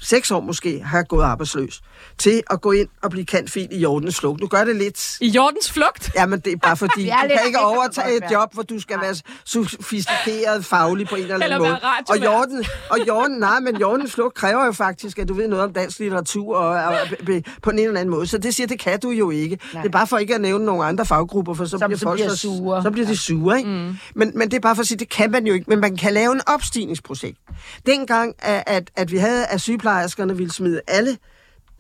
seks 0.02 0.32
år 0.32 0.40
måske 0.40 0.84
har 0.84 1.04
gået 1.04 1.24
arbejdsløs, 1.24 1.82
til 2.18 2.44
at 2.50 2.62
gå 2.62 2.72
ind 2.72 2.88
og 3.02 3.10
blive 3.12 3.26
kantfil 3.26 3.68
i 3.72 3.80
Jordens 3.80 4.20
Flug. 4.20 4.40
Nu 4.40 4.48
gør 4.48 4.64
det 4.64 4.76
lidt... 4.76 5.18
I 5.22 5.28
Jordens 5.28 5.72
flugt? 5.72 6.12
Jamen, 6.16 6.40
det 6.40 6.54
er 6.54 6.58
bare 6.58 6.78
fordi, 6.88 7.02
Vi 7.02 7.10
du 7.10 7.28
kan 7.38 7.46
ikke 7.46 7.60
overtage 7.60 8.18
et 8.18 8.32
job, 8.32 8.54
hvor 8.54 8.64
du 8.64 8.80
skal 8.80 9.02
være 9.02 9.16
sofistikeret 9.46 10.66
faglig 10.66 11.08
på 11.08 11.16
en 11.16 11.22
eller 11.22 11.36
anden 11.36 11.44
Eller 11.44 11.60
måde. 11.60 11.80
Og. 12.10 12.24
Jorden, 12.24 12.66
og 12.90 12.98
Jorden, 13.08 13.38
nej, 13.38 13.60
men 13.60 13.78
Jordens 13.78 14.14
Flugt 14.14 14.34
kræver 14.36 14.66
jo 14.66 14.72
faktisk, 14.72 15.20
at 15.20 15.28
du 15.28 15.34
ved 15.34 15.48
noget 15.48 15.66
om 15.66 15.74
dansk 15.74 16.00
litteratur 16.00 16.56
og, 16.58 16.68
og, 16.68 16.86
og 16.86 17.44
på 17.62 17.70
en 17.70 17.80
eller 17.80 18.00
anden 18.00 18.10
måde. 18.10 18.28
Så 18.28 18.38
det 18.38 18.56
siger, 18.56 18.68
det 18.68 18.80
kan 18.80 19.00
du 19.00 19.10
jo 19.10 19.30
ikke. 19.30 19.60
Nej. 19.74 19.82
Det 19.82 19.90
er 19.90 19.92
bare 19.92 20.08
for 20.08 20.18
ikke 20.18 20.36
at 20.36 20.42
nævne 20.42 20.66
nogle 20.66 20.86
andre 20.86 21.06
faggrupper, 21.06 21.54
for 21.54 21.66
så, 21.66 21.78
Som 21.78 21.90
bliver 21.90 21.98
så 21.98 22.04
folk 22.04 22.18
bliver 22.18 22.36
sure. 22.36 22.84
Så 22.84 22.92
bliver 22.92 23.08
de 23.08 23.18
sure, 23.18 23.58
ikke? 23.58 23.70
Mm. 23.70 23.98
Men, 24.16 24.32
men 24.36 24.52
det 24.52 24.58
er 24.58 24.60
bare 24.62 24.76
for 24.76 24.82
at 24.82 24.88
sige, 24.88 24.98
det 24.98 25.10
kan 25.10 25.32
man 25.32 25.48
jo 25.48 25.54
ikke. 25.54 25.66
Men 25.70 25.80
man 25.80 25.98
kan 25.98 26.14
lave 26.14 26.34
en 26.34 26.42
opstigningsprojekt. 26.48 27.38
Dengang, 27.86 28.36
at, 28.40 28.64
at, 28.68 28.92
at 28.96 29.12
vi 29.12 29.18
havde, 29.18 29.46
at 29.46 29.62
sygeplejerskerne 29.88 30.38
ville 30.38 30.54
smide 30.54 30.82
alle 30.88 31.18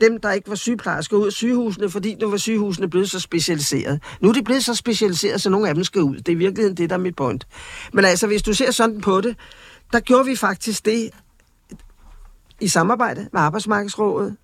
dem, 0.01 0.19
der 0.19 0.31
ikke 0.31 0.49
var 0.49 0.55
sygeplejersker, 0.55 1.17
ud 1.17 1.25
af 1.25 1.31
sygehusene, 1.31 1.89
fordi 1.89 2.15
nu 2.15 2.29
var 2.29 2.37
sygehusene 2.37 2.89
blevet 2.89 3.09
så 3.09 3.19
specialiseret. 3.19 4.03
Nu 4.21 4.29
er 4.29 4.33
de 4.33 4.43
blevet 4.43 4.63
så 4.63 4.75
specialiseret, 4.75 5.41
så 5.41 5.49
nogle 5.49 5.69
af 5.69 5.75
dem 5.75 5.83
skal 5.83 6.01
ud. 6.01 6.15
Det 6.15 6.29
er 6.29 6.31
i 6.31 6.35
virkeligheden 6.35 6.77
det, 6.77 6.89
der 6.89 6.95
er 6.95 6.99
mit 6.99 7.15
point. 7.15 7.47
Men 7.93 8.05
altså, 8.05 8.27
hvis 8.27 8.41
du 8.41 8.53
ser 8.53 8.71
sådan 8.71 9.01
på 9.01 9.21
det, 9.21 9.35
der 9.93 9.99
gjorde 9.99 10.25
vi 10.25 10.35
faktisk 10.35 10.85
det, 10.85 11.09
i 12.61 12.67
samarbejde 12.67 13.29
med 13.33 13.41
Arbejdsmarkedsrådet 13.41 14.35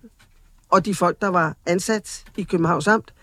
og 0.70 0.84
de 0.84 0.94
folk, 0.94 1.20
der 1.20 1.28
var 1.28 1.56
ansat 1.66 2.24
i 2.36 2.42
Københavns 2.42 2.88
Amt, 2.88 3.14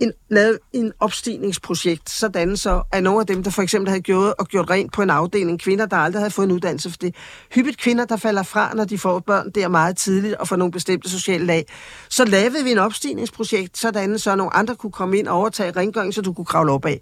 en, 0.00 0.12
lavet 0.28 0.58
en 0.72 0.92
opstigningsprojekt, 1.00 2.10
sådan 2.10 2.56
så 2.56 2.82
at 2.92 3.02
nogle 3.02 3.20
af 3.20 3.26
dem, 3.26 3.42
der 3.42 3.50
for 3.50 3.62
eksempel 3.62 3.88
havde 3.88 4.02
gjort 4.02 4.34
og 4.38 4.46
gjort 4.46 4.70
rent 4.70 4.92
på 4.92 5.02
en 5.02 5.10
afdeling, 5.10 5.60
kvinder, 5.60 5.86
der 5.86 5.96
aldrig 5.96 6.20
havde 6.20 6.30
fået 6.30 6.46
en 6.46 6.52
uddannelse 6.52 6.90
for 6.90 6.96
det, 6.96 7.14
hyppigt 7.54 7.78
kvinder, 7.78 8.04
der 8.04 8.16
falder 8.16 8.42
fra, 8.42 8.74
når 8.74 8.84
de 8.84 8.98
får 8.98 9.18
børn 9.18 9.50
der 9.50 9.68
meget 9.68 9.96
tidligt 9.96 10.34
og 10.34 10.48
får 10.48 10.56
nogle 10.56 10.72
bestemte 10.72 11.10
sociale 11.10 11.46
lag, 11.46 11.66
så 12.08 12.24
lavede 12.24 12.64
vi 12.64 12.70
en 12.70 12.78
opstigningsprojekt, 12.78 13.78
sådan 13.78 14.18
så 14.18 14.36
nogle 14.36 14.54
andre 14.54 14.76
kunne 14.76 14.92
komme 14.92 15.18
ind 15.18 15.28
og 15.28 15.36
overtage 15.36 15.70
rengøring, 15.70 16.14
så 16.14 16.22
du 16.22 16.32
kunne 16.32 16.44
kravle 16.44 16.72
op 16.72 16.86
af. 16.86 17.00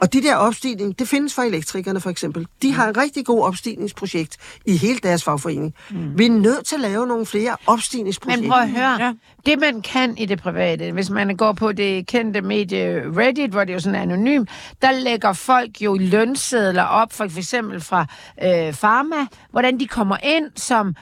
Og 0.00 0.12
de 0.12 0.22
der 0.22 0.36
opstigning, 0.36 0.98
det 0.98 1.08
findes 1.08 1.34
for 1.34 1.42
elektrikerne 1.42 2.00
for 2.00 2.10
eksempel. 2.10 2.46
De 2.62 2.72
har 2.72 2.88
en 2.88 2.96
rigtig 2.96 3.26
god 3.26 3.42
opstigningsprojekt 3.42 4.36
i 4.66 4.76
hele 4.76 4.98
deres 5.02 5.24
fagforening. 5.24 5.74
Mm. 5.90 6.18
Vi 6.18 6.26
er 6.26 6.30
nødt 6.30 6.66
til 6.66 6.74
at 6.74 6.80
lave 6.80 7.06
nogle 7.06 7.26
flere 7.26 7.56
opstigningsprojekter. 7.66 8.42
Men 8.42 8.50
prøv 8.50 8.62
at 8.62 8.70
høre. 8.70 9.04
Ja. 9.04 9.12
Det, 9.46 9.58
man 9.58 9.82
kan 9.82 10.18
i 10.18 10.26
det 10.26 10.40
private, 10.42 10.92
hvis 10.92 11.10
man 11.10 11.36
går 11.36 11.52
på 11.52 11.72
det 11.72 12.06
kendte 12.06 12.40
medie 12.40 13.02
Reddit, 13.16 13.50
hvor 13.50 13.60
det 13.60 13.70
er 13.70 13.74
jo 13.74 13.80
sådan 13.80 14.00
anonym, 14.00 14.44
der 14.82 14.92
lægger 14.92 15.32
folk 15.32 15.82
jo 15.82 15.96
lønsedler 16.00 16.82
op, 16.82 17.12
for 17.12 17.24
eksempel 17.24 17.80
fra 17.80 18.06
øh, 18.44 18.72
Pharma, 18.72 19.26
hvordan 19.50 19.80
de 19.80 19.86
kommer 19.86 20.16
ind 20.22 20.46
som 20.56 20.94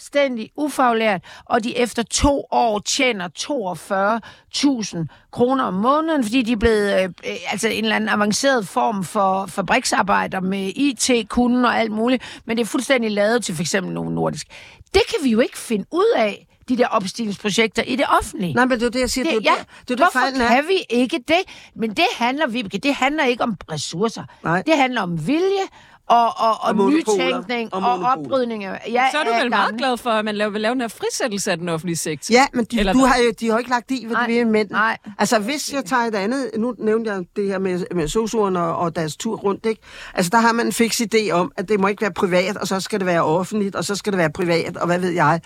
fuldstændig 0.00 0.50
ufaglært, 0.56 1.24
og 1.44 1.64
de 1.64 1.78
efter 1.78 2.02
to 2.02 2.46
år 2.50 2.78
tjener 2.78 3.28
42.000 3.38 5.28
kroner 5.32 5.64
om 5.64 5.74
måneden, 5.74 6.24
fordi 6.24 6.42
de 6.42 6.52
er 6.52 6.56
blevet 6.56 7.02
øh, 7.02 7.04
øh, 7.04 7.36
altså 7.50 7.68
en 7.68 7.84
eller 7.84 7.96
anden 7.96 8.08
avanceret 8.08 8.68
form 8.68 9.04
for 9.04 9.46
fabriksarbejder 9.46 10.40
med 10.40 10.72
IT-kunden 10.76 11.64
og 11.64 11.78
alt 11.78 11.92
muligt, 11.92 12.40
men 12.44 12.56
det 12.56 12.62
er 12.62 12.66
fuldstændig 12.66 13.10
lavet 13.10 13.44
til 13.44 13.54
for 13.54 13.62
eksempel 13.62 13.94
nogle 13.94 14.14
nordisk. 14.14 14.46
Det 14.94 15.02
kan 15.08 15.24
vi 15.24 15.30
jo 15.30 15.40
ikke 15.40 15.58
finde 15.58 15.86
ud 15.90 16.14
af 16.16 16.46
de 16.68 16.76
der 16.76 16.86
opstillingsprojekter 16.86 17.82
i 17.82 17.96
det 17.96 18.06
offentlige. 18.18 18.54
Nej, 18.54 18.64
men 18.64 18.80
det 18.80 18.86
er 18.86 18.90
det, 18.90 19.00
jeg 19.00 19.10
siger. 19.10 19.24
Det, 19.24 19.34
det, 19.34 19.44
ja, 19.44 19.54
det, 19.80 19.88
det, 19.88 19.98
hvorfor 19.98 20.20
det, 20.26 20.48
kan 20.48 20.64
vi 20.68 20.84
ikke 20.90 21.20
det? 21.28 21.42
Men 21.76 21.90
det 21.90 22.06
handler, 22.16 22.46
vi, 22.46 22.62
det 22.62 22.94
handler 22.94 23.24
ikke 23.24 23.42
om 23.42 23.56
ressourcer. 23.72 24.24
Nej. 24.44 24.62
Det 24.62 24.76
handler 24.76 25.02
om 25.02 25.26
vilje, 25.26 25.66
og, 26.10 26.26
og, 26.36 26.56
og, 26.62 26.78
og 26.78 26.90
nytænkning 26.90 27.74
og, 27.74 27.82
og 27.82 28.00
oprydning. 28.02 28.62
Ja, 28.62 29.04
så 29.12 29.18
er 29.18 29.24
du 29.24 29.30
vel 29.42 29.50
meget 29.50 29.74
glad 29.78 29.96
for, 29.96 30.10
at 30.10 30.24
man 30.24 30.34
laver, 30.34 30.50
vil 30.50 30.60
lave 30.60 30.72
den 30.72 30.80
her 30.80 30.88
frisættelse 30.88 31.50
af 31.50 31.58
den 31.58 31.68
offentlige 31.68 31.96
sektor? 31.96 32.32
Ja, 32.32 32.46
men 32.52 32.64
de, 32.64 32.92
du 32.92 32.98
har 32.98 33.16
jo, 33.16 33.32
de 33.40 33.46
har 33.46 33.52
jo 33.52 33.58
ikke 33.58 33.70
lagt 33.70 33.90
i, 33.90 34.04
hvad 34.06 34.16
nej, 34.16 34.26
de 34.26 34.32
vil 34.32 34.46
mænd. 34.46 34.70
Nej. 34.70 34.98
Altså, 35.18 35.38
hvis 35.38 35.72
jeg 35.72 35.84
tager 35.84 36.02
et 36.02 36.14
andet... 36.14 36.50
Nu 36.56 36.74
nævnte 36.78 37.12
jeg 37.12 37.24
det 37.36 37.46
her 37.46 37.58
med, 37.58 37.84
med 37.94 38.08
sosuren 38.08 38.56
og, 38.56 38.76
og 38.76 38.96
deres 38.96 39.16
tur 39.16 39.36
rundt, 39.36 39.66
ikke? 39.66 39.82
Altså, 40.14 40.30
der 40.30 40.38
har 40.38 40.52
man 40.52 40.66
en 40.66 40.72
fix 40.72 41.00
idé 41.00 41.30
om, 41.30 41.52
at 41.56 41.68
det 41.68 41.80
må 41.80 41.88
ikke 41.88 42.02
være 42.02 42.12
privat, 42.12 42.56
og 42.56 42.66
så 42.66 42.80
skal 42.80 43.00
det 43.00 43.06
være 43.06 43.24
offentligt, 43.24 43.76
og 43.76 43.84
så 43.84 43.96
skal 43.96 44.12
det 44.12 44.18
være 44.18 44.30
privat, 44.30 44.76
og 44.76 44.86
hvad 44.86 44.98
ved 44.98 45.10
jeg. 45.10 45.40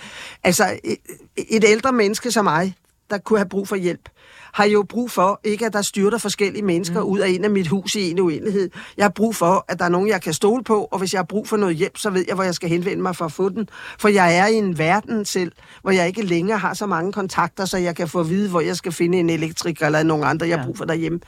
Altså, 0.44 0.64
et, 0.84 0.96
et 1.36 1.64
ældre 1.68 1.92
menneske 1.92 2.30
som 2.30 2.44
mig, 2.44 2.74
der 3.10 3.18
kunne 3.18 3.38
have 3.38 3.48
brug 3.48 3.68
for 3.68 3.76
hjælp, 3.76 4.08
har 4.54 4.64
jo 4.64 4.82
brug 4.88 5.10
for, 5.10 5.40
ikke 5.44 5.66
at 5.66 5.72
der 5.72 5.82
styrter 5.82 6.18
forskellige 6.18 6.62
mennesker 6.62 7.00
mm. 7.00 7.06
ud 7.06 7.18
af 7.18 7.28
en 7.28 7.44
af 7.44 7.50
mit 7.50 7.68
hus 7.68 7.94
i 7.94 8.10
en 8.10 8.18
uendelighed. 8.18 8.70
Jeg 8.96 9.04
har 9.04 9.10
brug 9.10 9.36
for, 9.36 9.64
at 9.68 9.78
der 9.78 9.84
er 9.84 9.88
nogen, 9.88 10.08
jeg 10.08 10.22
kan 10.22 10.34
stole 10.34 10.64
på, 10.64 10.88
og 10.90 10.98
hvis 10.98 11.12
jeg 11.12 11.18
har 11.18 11.24
brug 11.24 11.48
for 11.48 11.56
noget 11.56 11.76
hjælp, 11.76 11.98
så 11.98 12.10
ved 12.10 12.24
jeg, 12.28 12.34
hvor 12.34 12.44
jeg 12.44 12.54
skal 12.54 12.68
henvende 12.68 13.02
mig 13.02 13.16
for 13.16 13.24
at 13.24 13.32
få 13.32 13.48
den. 13.48 13.68
For 13.98 14.08
jeg 14.08 14.36
er 14.36 14.46
i 14.46 14.54
en 14.54 14.78
verden 14.78 15.24
selv, 15.24 15.52
hvor 15.82 15.90
jeg 15.90 16.06
ikke 16.06 16.22
længere 16.22 16.58
har 16.58 16.74
så 16.74 16.86
mange 16.86 17.12
kontakter, 17.12 17.64
så 17.64 17.78
jeg 17.78 17.96
kan 17.96 18.08
få 18.08 18.20
at 18.20 18.28
vide, 18.28 18.50
hvor 18.50 18.60
jeg 18.60 18.76
skal 18.76 18.92
finde 18.92 19.18
en 19.18 19.30
elektriker 19.30 19.86
eller 19.86 20.02
nogen 20.02 20.24
andre, 20.24 20.48
jeg 20.48 20.58
har 20.58 20.66
brug 20.66 20.78
for 20.78 20.84
derhjemme. 20.84 21.20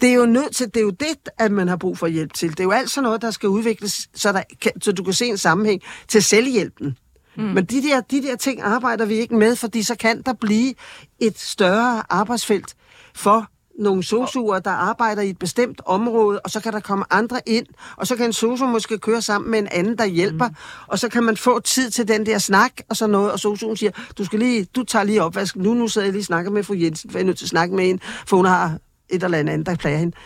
Det 0.00 0.08
er 0.08 0.14
jo 0.14 0.26
nødt 0.26 0.56
til, 0.56 0.66
det 0.66 0.76
er 0.76 0.84
jo 0.84 0.90
det, 0.90 1.16
at 1.38 1.52
man 1.52 1.68
har 1.68 1.76
brug 1.76 1.98
for 1.98 2.06
hjælp 2.06 2.32
til. 2.32 2.50
Det 2.50 2.60
er 2.60 2.64
jo 2.64 2.70
alt 2.70 2.90
sådan 2.90 3.02
noget, 3.04 3.22
der 3.22 3.30
skal 3.30 3.48
udvikles, 3.48 4.08
så, 4.14 4.32
der 4.32 4.42
kan, 4.62 4.72
så 4.80 4.92
du 4.92 5.04
kan 5.04 5.12
se 5.12 5.26
en 5.26 5.38
sammenhæng 5.38 5.82
til 6.08 6.22
selvhjælpen. 6.22 6.96
Mm. 7.36 7.42
Men 7.42 7.64
de 7.64 7.82
der, 7.82 8.00
de 8.00 8.22
der 8.22 8.36
ting 8.36 8.62
arbejder 8.62 9.04
vi 9.04 9.14
ikke 9.14 9.36
med, 9.36 9.56
fordi 9.56 9.82
så 9.82 9.94
kan 9.94 10.22
der 10.22 10.32
blive 10.32 10.74
et 11.18 11.38
større 11.38 12.02
arbejdsfelt 12.10 12.74
for 13.14 13.46
nogle 13.78 14.02
sosuer, 14.02 14.58
der 14.58 14.70
arbejder 14.70 15.22
i 15.22 15.30
et 15.30 15.38
bestemt 15.38 15.80
område, 15.86 16.40
og 16.40 16.50
så 16.50 16.60
kan 16.60 16.72
der 16.72 16.80
komme 16.80 17.04
andre 17.10 17.40
ind, 17.46 17.66
og 17.96 18.06
så 18.06 18.16
kan 18.16 18.26
en 18.26 18.32
sosu 18.32 18.66
måske 18.66 18.98
køre 18.98 19.22
sammen 19.22 19.50
med 19.50 19.58
en 19.58 19.68
anden, 19.70 19.98
der 19.98 20.04
hjælper, 20.04 20.48
mm. 20.48 20.54
og 20.86 20.98
så 20.98 21.08
kan 21.08 21.22
man 21.22 21.36
få 21.36 21.60
tid 21.60 21.90
til 21.90 22.08
den 22.08 22.26
der 22.26 22.38
snak 22.38 22.72
og 22.88 22.96
så 22.96 23.06
noget, 23.06 23.32
og 23.32 23.38
sosuen 23.40 23.76
siger, 23.76 23.90
du 24.18 24.24
skal 24.24 24.38
lige, 24.38 24.64
du 24.64 24.84
tager 24.84 25.04
lige 25.04 25.22
opvask, 25.22 25.56
nu, 25.56 25.74
nu 25.74 25.88
sidder 25.88 26.06
jeg 26.06 26.12
lige 26.12 26.20
og 26.20 26.24
snakker 26.24 26.50
med 26.50 26.62
fru 26.62 26.74
Jensen, 26.74 27.10
for 27.10 27.18
jeg 27.18 27.22
er 27.22 27.26
nødt 27.26 27.38
til 27.38 27.44
at 27.44 27.50
snakke 27.50 27.74
med 27.74 27.84
hende, 27.84 28.02
for 28.26 28.36
hun 28.36 28.46
har 28.46 28.78
et 29.08 29.22
eller 29.22 29.38
andet, 29.38 29.66
der 29.66 29.74
plager 29.74 29.98
hende. 29.98 30.16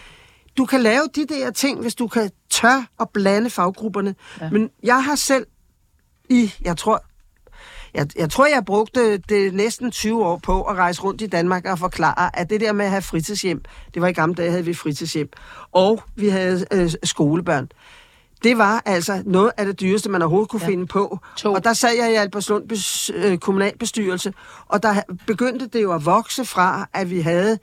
Du 0.57 0.65
kan 0.65 0.81
lave 0.81 1.03
de 1.15 1.27
der 1.27 1.51
ting, 1.51 1.81
hvis 1.81 1.95
du 1.95 2.09
kan 2.09 2.31
tør 2.51 2.87
at 3.01 3.09
blande 3.09 3.51
faggrupperne. 3.51 4.15
Ja. 4.41 4.51
Men 4.51 4.71
jeg 4.83 5.05
har 5.05 5.15
selv 5.15 5.47
i, 6.31 6.55
jeg 6.63 6.77
tror, 6.77 7.05
jeg, 7.95 8.07
jeg 8.17 8.31
tror, 8.31 8.47
jeg 8.47 8.65
brugte 8.65 9.17
det 9.17 9.55
næsten 9.55 9.91
20 9.91 10.25
år 10.25 10.37
på 10.37 10.63
at 10.63 10.77
rejse 10.77 11.03
rundt 11.03 11.21
i 11.21 11.27
Danmark 11.27 11.65
og 11.65 11.79
forklare, 11.79 12.39
at 12.39 12.51
det 12.51 12.61
der 12.61 12.73
med 12.73 12.85
at 12.85 12.91
have 12.91 13.03
fritidshjem, 13.03 13.63
det 13.95 14.03
var 14.03 14.09
i 14.09 14.13
gamle 14.13 14.35
dage, 14.35 14.51
havde 14.51 14.65
vi 14.65 14.75
fritidshjem, 14.75 15.29
og 15.73 16.03
vi 16.17 16.29
havde 16.29 16.67
øh, 16.73 16.91
skolebørn. 17.03 17.69
Det 18.43 18.59
var 18.59 18.83
altså 18.87 19.23
noget 19.27 19.51
af 19.57 19.67
det 19.67 19.81
dyreste, 19.81 20.11
man 20.11 20.23
overhovedet 20.23 20.51
kunne 20.51 20.63
ja. 20.63 20.69
finde 20.69 20.87
på. 20.87 21.19
To. 21.37 21.53
Og 21.53 21.65
der 21.65 21.73
sad 21.73 21.91
jeg 21.97 22.13
i 22.13 22.15
Albertslund 22.15 22.69
bes, 22.69 23.11
øh, 23.15 23.39
kommunalbestyrelse, 23.39 24.33
og 24.67 24.83
der 24.83 25.03
begyndte 25.27 25.67
det 25.67 25.83
jo 25.83 25.93
at 25.93 26.05
vokse 26.05 26.45
fra, 26.45 26.89
at 26.93 27.11
vi 27.11 27.21
havde 27.21 27.59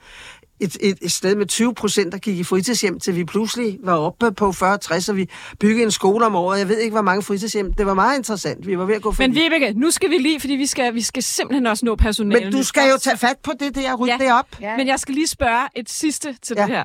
et, 0.60 0.76
et, 0.80 0.98
et 1.02 1.12
sted 1.12 1.34
med 1.34 1.46
20 1.46 1.74
procent, 1.74 2.12
der 2.12 2.18
gik 2.18 2.38
i 2.38 2.44
fritidshjem, 2.44 3.00
til 3.00 3.16
vi 3.16 3.24
pludselig 3.24 3.78
var 3.82 3.96
oppe 3.96 4.32
på 4.32 4.48
40-60, 4.50 5.10
og 5.10 5.16
vi 5.16 5.28
byggede 5.60 5.82
en 5.82 5.90
skole 5.90 6.26
om 6.26 6.34
året. 6.34 6.58
Jeg 6.58 6.68
ved 6.68 6.78
ikke, 6.78 6.94
hvor 6.94 7.02
mange 7.02 7.22
fritidshjem. 7.22 7.72
Det 7.72 7.86
var 7.86 7.94
meget 7.94 8.18
interessant. 8.18 8.66
Vi 8.66 8.78
var 8.78 8.84
ved 8.84 8.94
at 8.94 9.02
gå 9.02 9.14
Men 9.18 9.34
Vibeke, 9.34 9.72
nu 9.72 9.90
skal 9.90 10.10
vi 10.10 10.18
lige, 10.18 10.40
fordi 10.40 10.52
vi 10.52 10.66
skal, 10.66 10.94
vi 10.94 11.02
skal 11.02 11.22
simpelthen 11.22 11.66
også 11.66 11.84
nå 11.84 11.96
personale. 11.96 12.44
Men 12.44 12.52
du 12.52 12.62
skal 12.62 12.90
jo 12.90 12.98
tage 12.98 13.16
fat 13.16 13.36
på 13.42 13.52
det 13.60 13.74
der, 13.74 13.94
rydde 13.94 14.12
ja. 14.12 14.24
det 14.24 14.32
op. 14.32 14.46
Ja. 14.60 14.76
Men 14.76 14.86
jeg 14.86 14.98
skal 14.98 15.14
lige 15.14 15.26
spørge 15.26 15.68
et 15.76 15.90
sidste 15.90 16.36
til 16.42 16.54
ja. 16.58 16.62
det 16.62 16.70
her. 16.70 16.84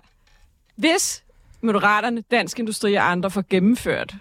Hvis 0.76 1.24
Moderaterne, 1.62 2.24
Dansk 2.32 2.60
Industri 2.60 2.94
og 2.94 3.12
andre 3.12 3.32
får 3.32 3.44
gennemført 3.50 4.16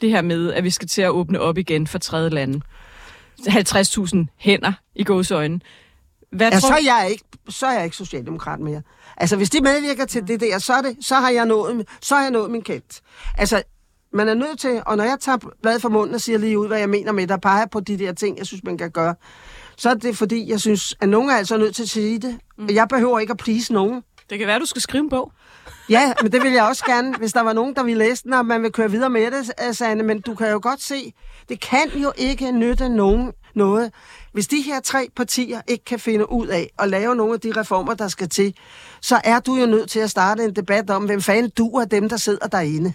det 0.00 0.10
her 0.10 0.22
med, 0.22 0.52
at 0.52 0.64
vi 0.64 0.70
skal 0.70 0.88
til 0.88 1.02
at 1.02 1.10
åbne 1.10 1.40
op 1.40 1.58
igen 1.58 1.86
for 1.86 1.98
tredje 1.98 2.30
lande, 2.30 2.60
50.000 3.40 4.16
hænder 4.36 4.72
i 4.94 5.04
gåsøjne, 5.04 5.60
hvad 6.30 6.52
ja, 6.52 6.58
tror... 6.58 6.68
så, 6.68 6.74
er 6.74 6.96
jeg 6.96 7.08
ikke, 7.10 7.24
så 7.48 7.66
er 7.66 7.72
jeg 7.72 7.84
ikke 7.84 7.96
socialdemokrat 7.96 8.60
mere. 8.60 8.82
Altså, 9.16 9.36
hvis 9.36 9.50
de 9.50 9.60
medvirker 9.60 10.04
til 10.04 10.28
det 10.28 10.40
der, 10.40 10.58
så, 10.58 10.72
er 10.72 10.82
det, 10.82 10.96
så, 11.00 11.14
har 11.14 11.30
jeg 11.30 11.46
nået, 11.46 11.88
så 12.02 12.14
har 12.14 12.22
jeg 12.22 12.30
nået 12.30 12.50
min 12.50 12.62
kant. 12.62 13.00
Altså, 13.38 13.62
man 14.12 14.28
er 14.28 14.34
nødt 14.34 14.58
til, 14.58 14.82
og 14.86 14.96
når 14.96 15.04
jeg 15.04 15.16
tager 15.20 15.38
bladet 15.62 15.82
fra 15.82 15.88
munden 15.88 16.14
og 16.14 16.20
siger 16.20 16.38
lige 16.38 16.58
ud, 16.58 16.66
hvad 16.66 16.78
jeg 16.78 16.88
mener 16.88 17.12
med, 17.12 17.26
der 17.26 17.36
peger 17.36 17.66
på 17.66 17.80
de 17.80 17.98
der 17.98 18.12
ting, 18.12 18.38
jeg 18.38 18.46
synes, 18.46 18.64
man 18.64 18.78
kan 18.78 18.90
gøre, 18.90 19.14
så 19.76 19.90
er 19.90 19.94
det 19.94 20.16
fordi, 20.16 20.50
jeg 20.50 20.60
synes, 20.60 20.94
at 21.00 21.08
nogen 21.08 21.30
er 21.30 21.34
altså 21.34 21.56
nødt 21.56 21.74
til 21.74 21.82
at 21.82 21.88
sige 21.88 22.18
det. 22.18 22.38
Mm. 22.58 22.68
Jeg 22.70 22.88
behøver 22.88 23.18
ikke 23.18 23.30
at 23.30 23.36
please 23.36 23.72
nogen. 23.72 24.02
Det 24.30 24.38
kan 24.38 24.48
være, 24.48 24.58
du 24.58 24.66
skal 24.66 24.82
skrive 24.82 25.02
en 25.02 25.10
bog. 25.10 25.32
Ja, 25.90 26.12
men 26.22 26.32
det 26.32 26.42
vil 26.42 26.52
jeg 26.52 26.64
også 26.64 26.84
gerne, 26.84 27.16
hvis 27.16 27.32
der 27.32 27.40
var 27.40 27.52
nogen, 27.52 27.74
der 27.74 27.82
ville 27.82 28.04
læse 28.04 28.24
den, 28.24 28.32
og 28.32 28.46
man 28.46 28.62
vil 28.62 28.72
køre 28.72 28.90
videre 28.90 29.10
med 29.10 29.30
det, 29.30 29.76
Sanne. 29.76 30.02
Men 30.02 30.20
du 30.20 30.34
kan 30.34 30.50
jo 30.50 30.60
godt 30.62 30.82
se, 30.82 31.12
det 31.48 31.60
kan 31.60 31.88
jo 31.94 32.12
ikke 32.16 32.52
nytte 32.52 32.88
nogen 32.88 33.32
noget, 33.54 33.92
hvis 34.38 34.46
de 34.46 34.62
her 34.62 34.80
tre 34.80 35.08
partier 35.16 35.60
ikke 35.68 35.84
kan 35.84 35.98
finde 35.98 36.32
ud 36.32 36.46
af 36.46 36.70
at 36.78 36.88
lave 36.88 37.16
nogle 37.16 37.34
af 37.34 37.40
de 37.40 37.52
reformer, 37.56 37.94
der 37.94 38.08
skal 38.08 38.28
til, 38.28 38.54
så 39.02 39.20
er 39.24 39.40
du 39.40 39.56
jo 39.56 39.66
nødt 39.66 39.90
til 39.90 40.00
at 40.00 40.10
starte 40.10 40.44
en 40.44 40.56
debat 40.56 40.90
om, 40.90 41.04
hvem 41.04 41.22
fanden 41.22 41.50
du 41.58 41.68
er 41.68 41.84
dem, 41.84 42.08
der 42.08 42.16
sidder 42.16 42.46
derinde. 42.46 42.92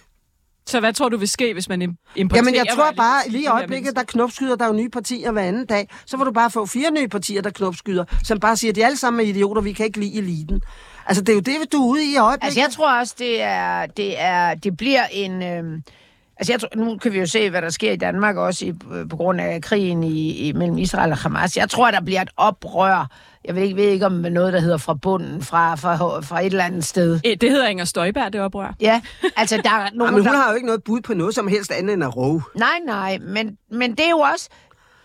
Så 0.66 0.80
hvad 0.80 0.92
tror 0.92 1.08
du 1.08 1.16
vil 1.16 1.28
ske, 1.28 1.52
hvis 1.52 1.68
man 1.68 1.82
importerer... 1.82 2.38
Jamen, 2.38 2.54
jeg 2.54 2.66
tror 2.74 2.92
bare, 2.96 3.28
lige 3.28 3.42
i 3.42 3.46
øjeblikket, 3.46 3.96
der 3.96 4.02
knopskyder, 4.02 4.56
der 4.56 4.64
er 4.64 4.68
jo 4.68 4.74
nye 4.74 4.88
partier 4.88 5.32
hver 5.32 5.42
anden 5.42 5.66
dag, 5.66 5.88
så 6.06 6.16
vil 6.16 6.26
du 6.26 6.32
bare 6.32 6.50
få 6.50 6.66
fire 6.66 6.90
nye 6.90 7.08
partier, 7.08 7.42
der 7.42 7.50
knopskyder, 7.50 8.04
som 8.24 8.40
bare 8.40 8.56
siger, 8.56 8.72
at 8.72 8.76
de 8.76 8.84
alle 8.84 8.96
sammen 8.96 9.20
er 9.20 9.30
idioter, 9.30 9.62
vi 9.62 9.72
kan 9.72 9.86
ikke 9.86 10.00
lide 10.00 10.18
eliten. 10.18 10.60
Altså, 11.06 11.22
det 11.22 11.28
er 11.28 11.34
jo 11.34 11.40
det, 11.40 11.72
du 11.72 11.82
er 11.82 11.90
ude 11.90 12.12
i 12.12 12.16
øjeblikket. 12.16 12.44
Altså, 12.44 12.60
jeg 12.60 12.70
tror 12.70 12.98
også, 12.98 13.14
det 13.18 13.42
er, 13.42 13.86
det 13.86 14.20
er, 14.20 14.54
det 14.54 14.76
bliver 14.76 15.06
en... 15.12 15.42
Øh 15.42 15.80
Altså, 16.44 16.52
jeg 16.52 16.60
tror, 16.60 16.84
nu 16.84 16.98
kan 16.98 17.12
vi 17.12 17.18
jo 17.18 17.26
se, 17.26 17.50
hvad 17.50 17.62
der 17.62 17.70
sker 17.70 17.92
i 17.92 17.96
Danmark 17.96 18.36
også 18.36 18.66
i, 18.66 18.72
på 19.10 19.16
grund 19.16 19.40
af 19.40 19.62
krigen 19.62 20.04
i, 20.04 20.48
i, 20.48 20.52
mellem 20.52 20.78
Israel 20.78 21.10
og 21.10 21.18
Hamas. 21.18 21.56
Jeg 21.56 21.70
tror, 21.70 21.90
der 21.90 22.00
bliver 22.00 22.22
et 22.22 22.28
oprør. 22.36 23.10
Jeg 23.44 23.54
ved 23.54 23.62
ikke, 23.62 23.76
ved 23.76 23.84
ikke 23.84 24.06
om 24.06 24.12
noget, 24.12 24.52
der 24.52 24.60
hedder 24.60 24.76
fra 24.76 24.94
bunden, 24.94 25.42
fra, 25.42 25.74
fra, 25.74 26.20
fra 26.20 26.40
et 26.40 26.46
eller 26.46 26.64
andet 26.64 26.84
sted. 26.84 27.20
Det 27.20 27.50
hedder 27.50 27.66
Inger 27.66 27.84
Støjberg, 27.84 28.32
det 28.32 28.40
oprør. 28.40 28.74
Ja, 28.80 29.00
altså 29.36 29.60
der 29.64 29.70
er 29.70 29.90
nogen, 29.94 30.14
men 30.14 30.22
hun 30.22 30.32
der... 30.32 30.38
har 30.38 30.50
jo 30.50 30.54
ikke 30.54 30.66
noget 30.66 30.84
bud 30.84 31.00
på 31.00 31.14
noget 31.14 31.34
som 31.34 31.48
helst 31.48 31.72
andet 31.72 31.94
end 31.94 32.04
at 32.04 32.16
råbe. 32.16 32.44
Nej, 32.54 32.78
nej, 32.86 33.18
men, 33.18 33.58
men 33.70 33.90
det 33.90 34.04
er 34.06 34.10
jo 34.10 34.18
også... 34.18 34.48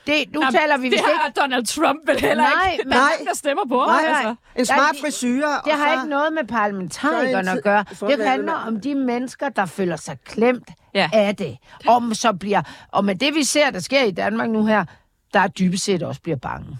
Det, 0.10 0.34
nu 0.34 0.42
Jamen, 0.42 0.54
taler 0.54 0.78
vi 0.78 0.90
det 0.90 1.00
har 1.00 1.28
ikke... 1.28 1.40
Donald 1.40 1.66
Trump 1.66 2.00
vel 2.08 2.20
heller 2.20 2.44
nej, 2.44 2.72
ikke. 2.72 2.90
Nej, 2.90 3.12
der 3.26 3.36
stemmer 3.36 3.64
på. 3.70 3.86
Nej, 3.88 4.04
altså. 4.08 4.36
En 4.56 4.66
smart 4.66 4.96
frisyr. 5.02 5.46
Det 5.66 5.74
har 5.74 5.88
så... 5.88 5.94
ikke 5.94 6.10
noget 6.10 6.34
med 6.34 6.44
parlamentarikerne 6.44 7.52
at 7.52 7.64
gøre. 7.64 7.86
Det 8.08 8.28
handler 8.28 8.54
om 8.54 8.82
de 8.82 8.96
mennesker, 8.96 9.50
der 9.50 9.66
føler 9.66 9.96
sig 9.96 10.18
klemt 10.26 10.70
ja. 10.94 11.10
af 11.14 11.36
det. 11.36 11.58
Om 11.88 12.14
så 12.14 12.34
bliver, 12.34 12.62
og 12.92 13.06
med 13.06 13.16
det 13.16 13.36
vi 13.36 13.44
ser, 13.44 13.70
der 13.70 13.80
sker 13.80 14.04
i 14.04 14.12
Danmark 14.12 14.50
nu 14.50 14.66
her, 14.66 14.86
der 15.34 15.40
er 15.40 15.48
dybest 15.48 15.84
set 15.84 16.04
også 16.04 16.22
bliver 16.22 16.38
bange. 16.38 16.78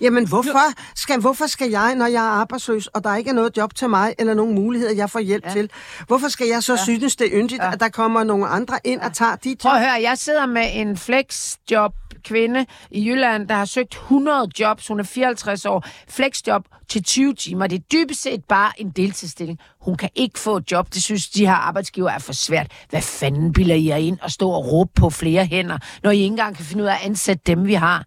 Jamen, 0.00 0.28
hvorfor 0.28 0.58
skal, 0.94 1.20
hvorfor 1.20 1.46
skal 1.46 1.70
jeg, 1.70 1.94
når 1.94 2.06
jeg 2.06 2.24
er 2.24 2.30
arbejdsløs, 2.30 2.86
og 2.86 3.04
der 3.04 3.16
ikke 3.16 3.30
er 3.30 3.34
noget 3.34 3.56
job 3.56 3.74
til 3.74 3.88
mig, 3.88 4.14
eller 4.18 4.34
nogen 4.34 4.54
muligheder, 4.54 4.94
jeg 4.94 5.10
får 5.10 5.20
hjælp 5.20 5.46
ja. 5.46 5.52
til, 5.52 5.70
hvorfor 6.06 6.28
skal 6.28 6.46
jeg 6.46 6.62
så 6.62 6.72
ja. 6.72 6.82
synes, 6.82 7.16
det 7.16 7.26
er 7.26 7.30
yndigt, 7.32 7.62
ja. 7.62 7.72
at 7.72 7.80
der 7.80 7.88
kommer 7.88 8.24
nogle 8.24 8.46
andre 8.46 8.78
ind 8.84 9.00
ja. 9.00 9.06
og 9.06 9.12
tager 9.12 9.36
de 9.36 9.50
job? 9.50 9.58
Prøv 9.58 9.72
at 9.72 9.80
høre, 9.80 10.02
jeg 10.02 10.18
sidder 10.18 10.46
med 10.46 10.66
en 10.72 10.96
flexjob 10.96 11.94
kvinde 12.24 12.66
i 12.90 13.08
Jylland, 13.08 13.48
der 13.48 13.54
har 13.54 13.64
søgt 13.64 13.94
100 13.94 14.50
jobs. 14.60 14.88
Hun 14.88 15.00
er 15.00 15.04
54 15.04 15.66
år. 15.66 15.86
Flexjob 16.08 16.64
til 16.88 17.02
20 17.02 17.34
timer. 17.34 17.66
Det 17.66 17.78
er 17.78 17.82
dybest 17.92 18.22
set 18.22 18.44
bare 18.44 18.80
en 18.80 18.90
deltidsstilling. 18.90 19.58
Hun 19.80 19.96
kan 19.96 20.08
ikke 20.14 20.38
få 20.38 20.56
et 20.56 20.72
job. 20.72 20.94
Det 20.94 21.02
synes 21.02 21.28
de 21.28 21.46
her 21.46 21.54
arbejdsgiver 21.54 22.10
er 22.10 22.18
for 22.18 22.32
svært. 22.32 22.72
Hvad 22.90 23.02
fanden 23.02 23.52
bilder 23.52 23.74
I 23.74 23.88
jer 23.88 23.96
ind 23.96 24.18
og 24.22 24.30
stå 24.30 24.50
og 24.50 24.72
råbe 24.72 24.90
på 24.94 25.10
flere 25.10 25.46
hænder, 25.46 25.78
når 26.02 26.10
I 26.10 26.16
ikke 26.16 26.26
engang 26.26 26.56
kan 26.56 26.64
finde 26.64 26.82
ud 26.82 26.88
af 26.88 26.94
at 26.94 27.00
ansætte 27.04 27.42
dem, 27.46 27.66
vi 27.66 27.74
har? 27.74 28.06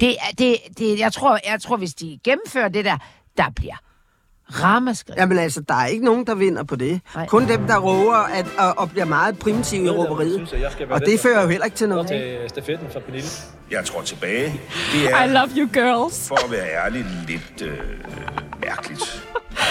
Det, 0.00 0.16
det, 0.38 0.56
det, 0.78 0.98
jeg, 0.98 1.12
tror, 1.12 1.38
jeg 1.50 1.60
tror, 1.60 1.76
hvis 1.76 1.94
de 1.94 2.18
gennemfører 2.24 2.68
det 2.68 2.84
der, 2.84 2.98
der 3.36 3.50
bliver 3.56 3.76
ramaskrig. 4.50 5.14
Jamen 5.18 5.38
altså, 5.38 5.60
der 5.60 5.74
er 5.74 5.86
ikke 5.86 6.04
nogen, 6.04 6.26
der 6.26 6.34
vinder 6.34 6.62
på 6.64 6.76
det. 6.76 7.00
Nej. 7.14 7.26
Kun 7.26 7.48
dem, 7.48 7.66
der 7.66 7.78
råber 7.78 8.14
at, 8.16 8.46
og, 8.58 8.78
og 8.78 8.90
bliver 8.90 9.04
meget 9.04 9.38
primitive 9.38 9.84
i 9.84 9.90
råberiet. 9.90 10.54
Og 10.90 11.00
det 11.00 11.20
fører 11.20 11.42
jo 11.42 11.48
heller 11.48 11.64
ikke 11.64 11.76
til 11.76 11.88
noget. 11.88 12.08
til 12.08 12.36
stafetten 12.48 12.86
fra 12.92 13.00
Pernille. 13.00 13.28
Jeg 13.70 13.84
tror 13.84 14.02
tilbage. 14.02 14.44
Det 14.92 15.02
I 15.02 15.04
er, 15.04 15.26
love 15.26 15.48
you 15.56 15.68
girls. 15.72 16.28
for 16.28 16.44
at 16.44 16.50
være 16.50 16.84
ærlig, 16.84 17.06
lidt 17.28 17.62
øh, 17.62 17.78
mærkeligt. 18.66 19.26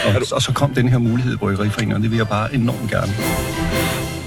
Og, 0.05 0.21
og 0.35 0.41
så 0.41 0.53
kom 0.53 0.73
den 0.73 0.89
her 0.89 0.97
mulighed 0.97 1.33
i 1.33 1.37
Bryggeriforeningen, 1.37 1.95
og 1.95 2.01
det 2.01 2.11
vil 2.11 2.17
jeg 2.17 2.27
bare 2.27 2.53
enormt 2.55 2.89
gerne. 2.91 3.11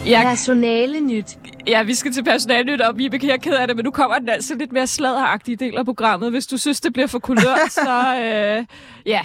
Jeg, 0.07 0.22
Personale 0.22 1.01
nyt. 1.01 1.38
ja, 1.66 1.82
vi 1.82 1.94
skal 1.94 2.12
til 2.12 2.24
personalnyt, 2.24 2.80
og 2.80 2.98
Vibeke, 2.98 3.26
jeg 3.26 3.34
er 3.34 3.38
ked 3.38 3.53
af 3.53 3.66
det, 3.66 3.76
men 3.76 3.84
nu 3.84 3.90
kommer 3.90 4.18
den 4.18 4.28
altså 4.28 4.55
lidt 4.55 4.72
mere 4.72 4.86
sladderagtige 4.86 5.57
del 5.57 5.78
af 5.78 5.84
programmet. 5.84 6.30
Hvis 6.30 6.46
du 6.46 6.57
synes, 6.57 6.80
det 6.80 6.92
bliver 6.92 7.07
for 7.07 7.18
kulørt, 7.18 7.72
så 7.84 8.16
øh, 8.24 8.64
ja. 9.07 9.20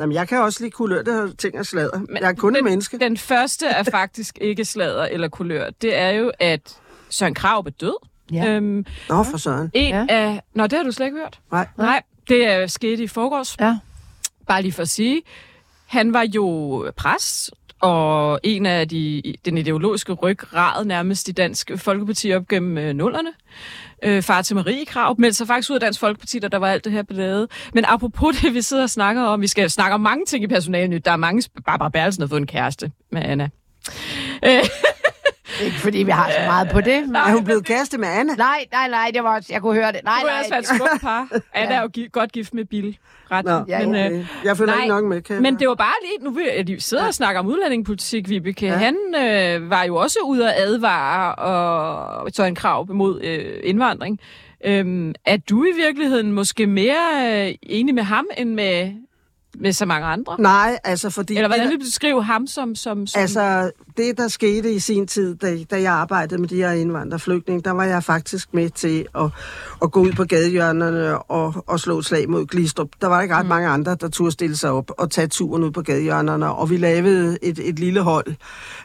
Jamen, 0.00 0.14
jeg 0.14 0.28
kan 0.28 0.38
også 0.38 0.60
lide 0.60 0.70
kulørte 0.70 1.22
og 1.22 1.38
ting 1.38 1.58
og 1.58 1.66
sladder. 1.66 1.98
Men, 1.98 2.16
jeg 2.20 2.28
er 2.28 2.32
kun 2.32 2.56
et 2.56 2.64
menneske. 2.64 2.98
Den 2.98 3.16
første 3.16 3.66
er 3.66 3.82
faktisk 3.82 4.38
ikke 4.40 4.64
sladder 4.64 5.04
eller 5.04 5.28
kulør. 5.28 5.70
Det 5.82 5.96
er 5.96 6.10
jo, 6.10 6.32
at 6.38 6.76
Søren 7.10 7.34
Krav 7.34 7.58
er 7.66 7.70
død. 7.70 7.96
Ja. 8.32 8.48
Øhm, 8.48 8.86
Nå, 9.08 9.22
for 9.22 9.36
søren. 9.36 9.70
en 9.74 9.94
ja. 9.94 10.06
af... 10.08 10.42
Nå, 10.54 10.66
det 10.66 10.72
har 10.72 10.84
du 10.84 10.92
slet 10.92 11.06
ikke 11.06 11.18
hørt. 11.18 11.38
Nej. 11.52 11.68
Nej, 11.78 12.02
det 12.28 12.46
er 12.46 12.66
sket 12.66 13.00
i 13.00 13.06
forgårs. 13.06 13.56
Ja. 13.60 13.76
Bare 14.46 14.62
lige 14.62 14.72
for 14.72 14.82
at 14.82 14.88
sige. 14.88 15.22
Han 15.86 16.12
var 16.12 16.26
jo 16.34 16.90
præst, 16.96 17.50
og 17.80 18.40
en 18.42 18.66
af 18.66 18.88
de, 18.88 19.22
den 19.44 19.58
ideologiske 19.58 20.12
ryggrad 20.12 20.84
nærmest 20.84 21.28
i 21.28 21.32
Dansk 21.32 21.70
Folkeparti 21.76 22.32
op 22.32 22.48
gennem 22.48 22.78
øh, 22.78 22.94
nullerne. 22.94 23.30
Øh, 24.02 24.22
far 24.22 24.42
til 24.42 24.56
Marie 24.56 24.86
Krav, 24.86 25.14
men 25.18 25.32
så 25.32 25.46
faktisk 25.46 25.70
ud 25.70 25.74
af 25.74 25.80
Dansk 25.80 26.00
Folkeparti, 26.00 26.38
da 26.38 26.48
der 26.48 26.58
var 26.58 26.68
alt 26.68 26.84
det 26.84 26.92
her 26.92 27.02
ballade. 27.02 27.48
Men 27.74 27.84
apropos 27.88 28.36
det, 28.42 28.54
vi 28.54 28.62
sidder 28.62 28.82
og 28.82 28.90
snakker 28.90 29.22
om, 29.22 29.40
vi 29.40 29.46
skal 29.46 29.70
snakke 29.70 29.94
om 29.94 30.00
mange 30.00 30.26
ting 30.26 30.44
i 30.44 30.46
personalnyt. 30.46 31.04
Der 31.04 31.10
er 31.10 31.16
mange, 31.16 31.50
Barbara 31.66 31.88
Berlsen 31.88 32.22
har 32.22 32.28
fået 32.28 32.40
en 32.40 32.46
kæreste 32.46 32.92
med 33.12 33.22
Anna. 33.22 33.48
Øh, 34.44 34.50
Ikke 35.64 35.76
fordi 35.76 35.98
vi 35.98 36.10
har 36.10 36.30
så 36.30 36.40
meget 36.46 36.68
på 36.72 36.80
det. 36.80 37.06
Men... 37.06 37.16
Er 37.16 37.32
hun 37.32 37.44
blevet 37.44 37.64
kæreste 37.64 37.98
med 37.98 38.08
Anna? 38.08 38.34
Nej, 38.34 38.64
nej, 38.72 38.88
nej, 38.88 39.10
det 39.14 39.24
var 39.24 39.36
også, 39.36 39.48
jeg 39.52 39.60
kunne 39.60 39.74
høre 39.74 39.92
det. 39.92 40.00
Nej, 40.04 40.14
det 40.14 40.22
kunne 40.22 40.32
ellers 40.32 40.50
være 40.50 40.60
nej. 40.60 40.74
et 40.74 40.80
smukt 40.90 41.00
par. 41.00 41.28
Anna 41.60 41.74
er 41.74 41.82
jo 41.82 41.88
gi- 41.92 42.08
godt 42.12 42.32
gift 42.32 42.54
med 42.54 42.64
Bill. 42.64 42.96
Ret. 43.30 43.44
Nå, 43.44 43.64
Ja, 43.68 43.86
men, 43.86 43.94
ja. 43.94 44.00
øh, 44.10 44.18
okay. 44.18 44.24
Jeg 44.44 44.56
følger 44.56 44.74
nej, 44.74 44.82
ikke 44.82 44.94
nok 44.94 45.04
med, 45.04 45.22
kan 45.22 45.42
Men 45.42 45.58
det 45.58 45.68
var 45.68 45.74
bare 45.74 45.94
lige, 46.02 46.24
nu 46.24 46.30
vil 46.30 46.66
de 46.66 46.80
sidder 46.80 47.06
og 47.06 47.14
snakker 47.14 47.40
om 47.40 47.46
udlændingepolitik, 47.46 48.28
Vibeke. 48.28 48.66
Ja. 48.66 48.76
Han 48.76 48.96
øh, 49.16 49.70
var 49.70 49.82
jo 49.84 49.96
også 49.96 50.18
ude 50.24 50.52
at 50.54 50.62
advare 50.66 51.34
og 51.34 52.30
så 52.34 52.44
en 52.44 52.54
krav 52.54 52.86
mod 52.92 53.20
øh, 53.22 53.60
indvandring. 53.64 54.20
Øhm, 54.64 55.14
er 55.26 55.36
du 55.36 55.64
i 55.64 55.72
virkeligheden 55.76 56.32
måske 56.32 56.66
mere 56.66 57.46
øh, 57.48 57.54
enig 57.62 57.94
med 57.94 58.02
ham, 58.02 58.26
end 58.36 58.54
med, 58.54 58.92
med 59.54 59.72
så 59.72 59.86
mange 59.86 60.06
andre? 60.06 60.36
Nej, 60.38 60.78
altså 60.84 61.10
fordi... 61.10 61.36
Eller 61.36 61.48
hvordan 61.48 61.68
vil 61.68 61.80
du 61.80 61.84
beskrive 61.84 62.24
ham 62.24 62.46
som... 62.46 62.74
som, 62.74 63.06
som 63.06 63.20
Altså, 63.20 63.70
det 63.96 64.18
der 64.18 64.28
skete 64.28 64.72
i 64.72 64.78
sin 64.78 65.06
tid, 65.06 65.34
da, 65.34 65.56
da 65.70 65.82
jeg 65.82 65.92
arbejdede 65.92 66.40
med 66.40 66.48
de 66.48 66.56
her 66.56 66.70
indvandrerflygtninge, 66.70 67.62
der 67.62 67.70
var 67.70 67.84
jeg 67.84 68.04
faktisk 68.04 68.54
med 68.54 68.70
til 68.70 69.06
at, 69.14 69.24
at 69.82 69.92
gå 69.92 70.00
ud 70.00 70.12
på 70.12 70.24
gadehjørnerne 70.24 71.18
og, 71.18 71.64
og 71.66 71.80
slå 71.80 71.98
et 71.98 72.04
slag 72.04 72.30
mod 72.30 72.46
Glistrup. 72.46 72.88
Der 73.00 73.06
var 73.06 73.22
ikke 73.22 73.34
ret 73.34 73.44
mm. 73.44 73.48
mange 73.48 73.68
andre, 73.68 73.94
der 74.00 74.08
turde 74.08 74.32
stille 74.32 74.56
sig 74.56 74.70
op 74.70 74.90
og 74.98 75.10
tage 75.10 75.26
turen 75.26 75.62
ud 75.62 75.70
på 75.70 75.82
gadehjørnerne, 75.82 76.52
og 76.52 76.70
vi 76.70 76.76
lavede 76.76 77.38
et, 77.42 77.58
et 77.68 77.78
lille 77.78 78.00
hold 78.00 78.26
øh, 78.28 78.36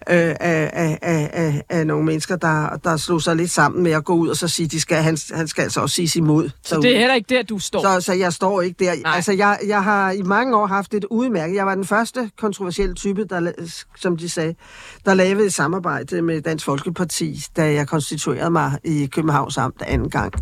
af, 0.08 0.70
af, 0.74 1.00
af, 1.02 1.62
af, 1.70 1.88
nogle 1.88 2.06
mennesker, 2.06 2.36
der, 2.36 2.78
der 2.84 2.98
slog 2.98 3.22
sig 3.22 3.36
lidt 3.36 3.52
sammen 3.52 3.84
med 3.84 3.92
at 3.92 4.06
gå 4.06 4.14
ud 4.14 4.28
og 4.28 4.36
så 4.36 4.48
sige, 4.48 4.68
de 4.68 4.80
skal, 4.82 4.98
han, 4.98 5.18
han 5.34 5.48
skal 5.48 5.62
altså 5.62 5.82
også 5.82 5.96
sige 5.96 6.18
imod. 6.18 6.50
så 6.64 6.80
det 6.80 6.96
er 6.96 7.00
heller 7.00 7.16
ikke 7.16 7.36
der, 7.36 7.44
du 7.44 7.60
står. 7.60 7.82
Så, 7.82 8.02
så 8.02 8.14
jeg 8.14 8.34
står 8.34 8.62
ikke 8.62 8.86
der. 8.86 8.94
Nej. 9.04 9.16
Altså, 9.16 9.32
jeg, 9.32 9.60
jeg 9.68 9.84
har 9.84 10.12
i 10.12 10.22
mange 10.22 10.55
år 10.56 10.68
haft 10.68 10.94
et 10.94 11.06
udmærket. 11.10 11.56
Jeg 11.56 11.66
var 11.66 11.76
den 11.76 11.86
første 11.86 12.32
kontroversielle 12.38 12.96
type, 12.96 13.26
der, 13.26 13.52
som 13.96 14.18
de 14.18 14.30
sagde, 14.30 14.56
der 15.06 15.14
lavede 15.14 15.46
et 15.46 15.54
samarbejde 15.54 16.22
med 16.22 16.42
Dansk 16.42 16.66
Folkeparti, 16.66 17.46
da 17.56 17.74
jeg 17.74 17.88
konstituerede 17.88 18.50
mig 18.50 18.80
i 18.84 19.06
Københavns 19.06 19.58
Amt 19.58 19.82
anden 19.82 20.10
gang. 20.10 20.34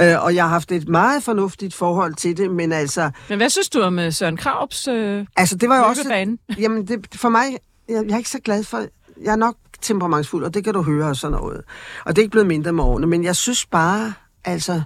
Øh, 0.00 0.24
og 0.24 0.34
jeg 0.34 0.44
har 0.44 0.50
haft 0.50 0.72
et 0.72 0.88
meget 0.88 1.22
fornuftigt 1.22 1.74
forhold 1.74 2.14
til 2.14 2.36
det, 2.36 2.50
men 2.50 2.72
altså, 2.72 3.10
Men 3.28 3.38
hvad 3.38 3.50
synes 3.50 3.68
du 3.68 3.80
om 3.80 3.98
øh, 3.98 4.12
Søren 4.12 4.36
Kravs 4.36 4.88
øh, 4.88 5.26
altså 5.36 5.56
det 5.56 5.68
var 5.68 5.78
jo 5.78 5.84
også... 5.84 6.36
Jamen, 6.62 6.88
det, 6.88 7.06
for 7.14 7.28
mig, 7.28 7.44
jeg, 7.88 8.04
jeg 8.06 8.14
er 8.14 8.18
ikke 8.18 8.30
så 8.30 8.40
glad 8.40 8.64
for... 8.64 8.84
Jeg 9.22 9.32
er 9.32 9.36
nok 9.36 9.56
temperamentsfuld, 9.82 10.44
og 10.44 10.54
det 10.54 10.64
kan 10.64 10.74
du 10.74 10.82
høre 10.82 11.08
og 11.08 11.16
sådan 11.16 11.38
noget. 11.40 11.62
Og 12.04 12.16
det 12.16 12.18
er 12.18 12.22
ikke 12.22 12.32
blevet 12.32 12.46
mindre 12.46 12.72
med 12.72 12.84
årene, 12.84 13.06
men 13.06 13.24
jeg 13.24 13.36
synes 13.36 13.66
bare, 13.66 14.14
altså, 14.44 14.82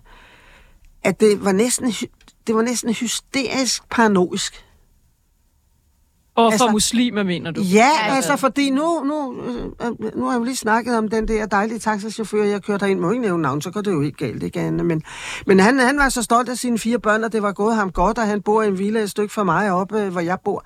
at 1.05 1.21
det 1.21 1.45
var 1.45 1.53
næsten, 1.53 1.93
det 2.47 2.55
var 2.55 2.63
næsten 2.63 2.95
hysterisk 2.95 3.83
paranoisk. 3.91 4.65
Og 6.35 6.53
for 6.53 6.53
altså- 6.53 6.69
muslimer, 6.71 7.23
mener 7.23 7.51
du? 7.51 7.61
Ja, 7.61 7.91
altså, 8.09 8.37
fordi 8.37 8.71
nu, 8.71 9.05
nu, 9.05 9.35
øh, 9.43 10.17
nu 10.17 10.25
har 10.25 10.33
jeg 10.33 10.39
jo 10.39 10.45
lige 10.45 10.57
snakket 10.57 10.97
om 10.99 11.09
den 11.09 11.29
der 11.29 11.47
dejlige 11.47 11.79
taxachauffør, 11.79 12.45
jeg 12.45 12.63
kørte 12.63 12.91
ind. 12.91 13.01
Må 13.01 13.11
ikke 13.11 13.23
nævne 13.23 13.43
navn, 13.43 13.63
så 13.63 13.71
går 13.71 13.81
det 13.81 13.93
jo 13.93 14.03
helt 14.03 14.17
galt, 14.17 14.43
ikke, 14.43 14.61
Anne? 14.61 14.85
Men, 14.85 15.03
men 15.47 15.61
han, 15.61 15.79
han 15.79 15.99
var 15.99 16.09
så 16.09 16.23
stolt 16.23 16.49
af 16.49 16.59
sine 16.59 16.79
fire 16.79 16.99
børn, 16.99 17.25
og 17.25 17.33
det 17.33 17.43
var 17.43 17.53
gået 17.53 17.77
ham 17.77 17.93
godt, 17.93 18.19
og 18.19 18.27
han 18.27 18.43
bor 18.43 18.63
i 18.63 18.69
en 18.69 18.79
villa 18.79 19.01
et 19.01 19.11
stykke 19.11 19.35
fra 19.35 19.45
mig 19.45 19.71
oppe, 19.73 20.01
øh, 20.01 20.13
hvor 20.13 20.21
jeg 20.21 20.39
bor. 20.45 20.65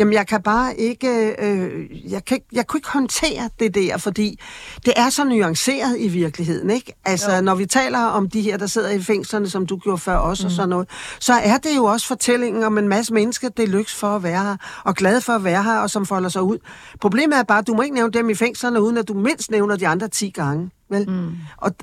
Jamen, 0.00 0.14
jeg 0.14 0.26
kan 0.26 0.42
bare 0.42 0.76
ikke, 0.76 1.34
øh, 1.38 2.12
jeg, 2.12 2.24
kan, 2.24 2.40
jeg 2.52 2.66
kunne 2.66 2.78
ikke 2.78 2.88
håndtere 2.88 3.50
det 3.58 3.74
der, 3.74 3.96
fordi 3.96 4.40
det 4.84 4.92
er 4.96 5.10
så 5.10 5.24
nuanceret 5.24 5.96
i 5.98 6.08
virkeligheden, 6.08 6.70
ikke? 6.70 6.92
Altså, 7.04 7.34
jo. 7.34 7.40
når 7.42 7.54
vi 7.54 7.66
taler 7.66 7.98
om 7.98 8.28
de 8.28 8.40
her, 8.40 8.56
der 8.56 8.66
sidder 8.66 8.90
i 8.90 9.00
fængslerne, 9.00 9.48
som 9.48 9.66
du 9.66 9.76
gjorde 9.76 9.98
før 9.98 10.16
også, 10.16 10.42
mm. 10.42 10.46
og 10.46 10.52
sådan 10.52 10.68
noget, 10.68 10.88
så 11.18 11.32
er 11.32 11.56
det 11.56 11.76
jo 11.76 11.84
også 11.84 12.06
fortællingen 12.06 12.64
om 12.64 12.78
en 12.78 12.88
masse 12.88 13.14
mennesker, 13.14 13.48
det 13.48 13.68
lykkes 13.68 13.94
for 13.94 14.16
at 14.16 14.22
være 14.22 14.42
her, 14.42 14.56
og 14.84 14.94
glade 14.94 15.20
for 15.20 15.32
at 15.32 15.44
være 15.44 15.62
her, 15.62 15.78
og 15.78 15.90
som 15.90 16.06
folder 16.06 16.28
sig 16.28 16.42
ud. 16.42 16.58
Problemet 17.00 17.38
er 17.38 17.42
bare, 17.42 17.58
at 17.58 17.66
du 17.66 17.74
må 17.74 17.82
ikke 17.82 17.94
nævne 17.94 18.12
dem 18.12 18.30
i 18.30 18.34
fængslerne, 18.34 18.82
uden 18.82 18.96
at 18.96 19.08
du 19.08 19.14
mindst 19.14 19.50
nævner 19.50 19.76
de 19.76 19.88
andre 19.88 20.08
10 20.08 20.30
gange, 20.30 20.70
vel? 20.90 21.10
Mm. 21.10 21.36
Og, 21.56 21.74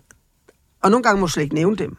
og 0.84 0.92
nogle 0.92 1.04
gange 1.04 1.20
må 1.20 1.26
du 1.26 1.32
slet 1.32 1.44
ikke 1.44 1.56
nævne 1.56 1.76
dem. 1.76 1.98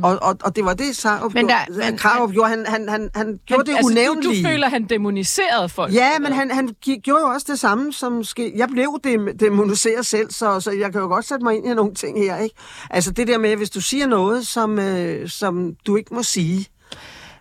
Mm. 0.00 0.04
Og, 0.04 0.18
og, 0.22 0.36
og 0.44 0.56
det 0.56 0.64
var 0.64 0.74
det, 0.74 0.96
Sarup 0.96 1.34
Men 1.34 1.48
der- 1.48 1.64
gjorde, 1.66 1.80
men- 1.90 1.98
Krarup 1.98 2.30
gjorde. 2.32 2.50
Han, 2.50 2.64
han, 2.68 2.88
han, 2.88 3.10
han 3.14 3.40
gjorde 3.46 3.64
det 3.70 3.76
altså, 3.76 3.82
du, 3.88 3.92
unævnlige. 3.92 4.42
du 4.42 4.48
føler, 4.48 4.68
han 4.68 4.84
demoniserede 4.84 5.68
folk? 5.68 5.94
Ja, 5.94 6.10
men 6.18 6.32
han, 6.32 6.50
han 6.50 6.68
gjorde 7.02 7.20
jo 7.20 7.26
også 7.28 7.46
det 7.50 7.58
samme, 7.60 7.92
som 7.92 8.24
ske. 8.24 8.52
Jeg 8.56 8.68
blev 8.68 9.00
dem, 9.04 9.38
demoniseret 9.38 10.06
selv, 10.06 10.30
så, 10.30 10.60
så 10.60 10.70
jeg 10.70 10.92
kan 10.92 11.00
jo 11.00 11.06
godt 11.06 11.24
sætte 11.24 11.44
mig 11.44 11.56
ind 11.56 11.66
i 11.66 11.74
nogle 11.74 11.94
ting 11.94 12.18
her, 12.18 12.36
ikke? 12.36 12.54
Altså 12.90 13.10
det 13.10 13.28
der 13.28 13.38
med, 13.38 13.56
hvis 13.56 13.70
du 13.70 13.80
siger 13.80 14.06
noget, 14.06 14.46
som, 14.46 14.78
øh, 14.78 15.28
som 15.28 15.74
du 15.86 15.96
ikke 15.96 16.14
må 16.14 16.22
sige. 16.22 16.66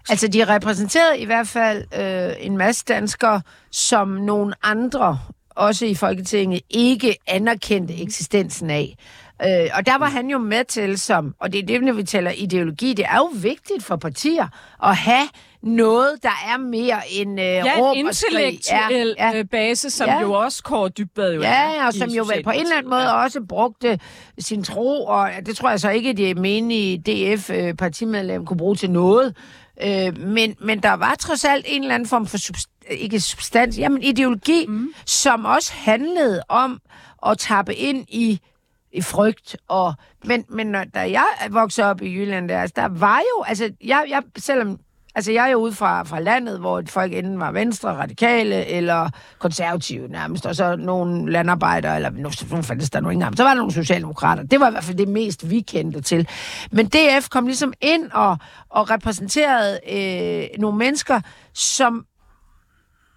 Altså, 0.09 0.27
de 0.27 0.45
repræsenterede 0.55 1.17
i 1.19 1.25
hvert 1.25 1.47
fald 1.47 1.83
øh, 1.99 2.33
en 2.45 2.57
masse 2.57 2.83
danskere, 2.87 3.41
som 3.71 4.07
nogle 4.07 4.53
andre, 4.63 5.19
også 5.49 5.85
i 5.85 5.95
Folketinget, 5.95 6.61
ikke 6.69 7.15
anerkendte 7.27 8.01
eksistensen 8.01 8.69
af. 8.69 8.95
Øh, 9.45 9.67
og 9.73 9.85
der 9.85 9.97
var 9.97 10.05
han 10.09 10.29
jo 10.29 10.37
med 10.37 10.63
til 10.65 10.97
som, 10.99 11.35
og 11.39 11.53
det 11.53 11.59
er 11.59 11.65
det, 11.65 11.83
når 11.83 11.93
vi 11.93 12.03
taler 12.03 12.31
ideologi, 12.31 12.93
det 12.93 13.05
er 13.05 13.17
jo 13.17 13.29
vigtigt 13.33 13.83
for 13.83 13.95
partier 13.95 14.47
at 14.83 14.95
have 14.95 15.27
noget, 15.63 16.09
der 16.23 16.29
er 16.53 16.57
mere 16.57 17.01
end 17.11 17.39
øh, 17.39 17.45
Ja, 17.45 17.63
råb 17.77 17.95
en 17.97 18.05
intellektuel 18.05 19.15
ja, 19.19 19.31
ja. 19.37 19.43
base, 19.43 19.89
som 19.89 20.07
Ja. 20.07 20.13
ja. 20.15 20.21
jo 20.21 20.33
også 20.33 20.63
Kåre 20.63 20.89
Dybvad 20.89 21.33
jo 21.33 21.41
Ja, 21.41 21.87
og 21.87 21.93
som 21.93 22.09
jo 22.09 22.23
vel 22.23 22.43
på 22.43 22.49
en 22.49 22.59
eller 22.59 22.77
anden 22.77 22.89
måde 22.89 23.01
Socialdemokratiet. 23.01 23.23
også 23.25 23.41
brugte 23.49 23.99
sin 24.39 24.63
tro, 24.63 25.05
og 25.05 25.29
det 25.45 25.57
tror 25.57 25.69
jeg 25.69 25.79
så 25.79 25.89
ikke, 25.89 26.13
det 26.13 26.37
menige 26.37 26.97
DF-partimedlem 26.97 28.45
kunne 28.45 28.57
bruge 28.57 28.75
til 28.75 28.91
noget. 28.91 29.35
Øh, 29.83 30.17
men, 30.17 30.55
men 30.61 30.79
der 30.83 30.93
var 30.93 31.15
trods 31.19 31.45
alt 31.45 31.65
en 31.69 31.81
eller 31.81 31.95
anden 31.95 32.07
form 32.09 32.27
for 32.27 32.37
subst- 32.37 32.87
ikke 32.89 33.19
substans, 33.19 33.77
jamen 33.77 34.03
ideologi, 34.03 34.65
mm. 34.67 34.93
som 35.05 35.45
også 35.45 35.73
handlede 35.73 36.43
om 36.49 36.79
at 37.27 37.37
tappe 37.37 37.75
ind 37.75 38.05
i 38.09 38.39
i 38.93 39.01
frygt. 39.01 39.57
Og, 39.67 39.93
men, 40.25 40.45
men 40.49 40.67
når, 40.67 40.83
da 40.83 40.99
jeg 40.99 41.27
voksede 41.49 41.87
op 41.87 42.01
i 42.01 42.15
Jylland, 42.15 42.49
der, 42.49 42.61
altså, 42.61 42.73
der 42.75 42.87
var 42.87 43.19
jo, 43.19 43.43
altså, 43.43 43.71
jeg, 43.83 44.05
jeg, 44.09 44.23
selvom, 44.37 44.79
altså, 45.15 45.31
jeg 45.31 45.47
er 45.47 45.51
jo 45.51 45.57
ude 45.57 45.73
fra, 45.73 46.03
fra 46.03 46.19
landet, 46.19 46.59
hvor 46.59 46.83
folk 46.87 47.13
enten 47.13 47.39
var 47.39 47.51
venstre, 47.51 47.89
radikale 47.89 48.65
eller 48.65 49.09
konservative 49.39 50.07
nærmest, 50.07 50.45
og 50.45 50.55
så 50.55 50.75
nogle 50.75 51.31
landarbejdere, 51.31 51.95
eller 51.95 52.09
nu, 52.09 52.29
nu 52.51 52.61
fandtes 52.61 52.89
der 52.89 52.99
nu 52.99 53.09
ikke 53.09 53.25
så 53.37 53.43
var 53.43 53.49
der 53.49 53.57
nogle 53.57 53.73
socialdemokrater. 53.73 54.43
Det 54.43 54.59
var 54.59 54.67
i 54.67 54.71
hvert 54.71 54.83
fald 54.83 54.97
det 54.97 55.07
mest, 55.07 55.49
vi 55.49 55.59
kendte 55.59 56.01
til. 56.01 56.27
Men 56.71 56.87
DF 56.87 57.29
kom 57.29 57.45
ligesom 57.45 57.73
ind 57.81 58.11
og, 58.11 58.37
og 58.69 58.89
repræsenterede 58.89 59.79
øh, 59.91 60.59
nogle 60.59 60.77
mennesker, 60.77 61.21
som 61.53 62.05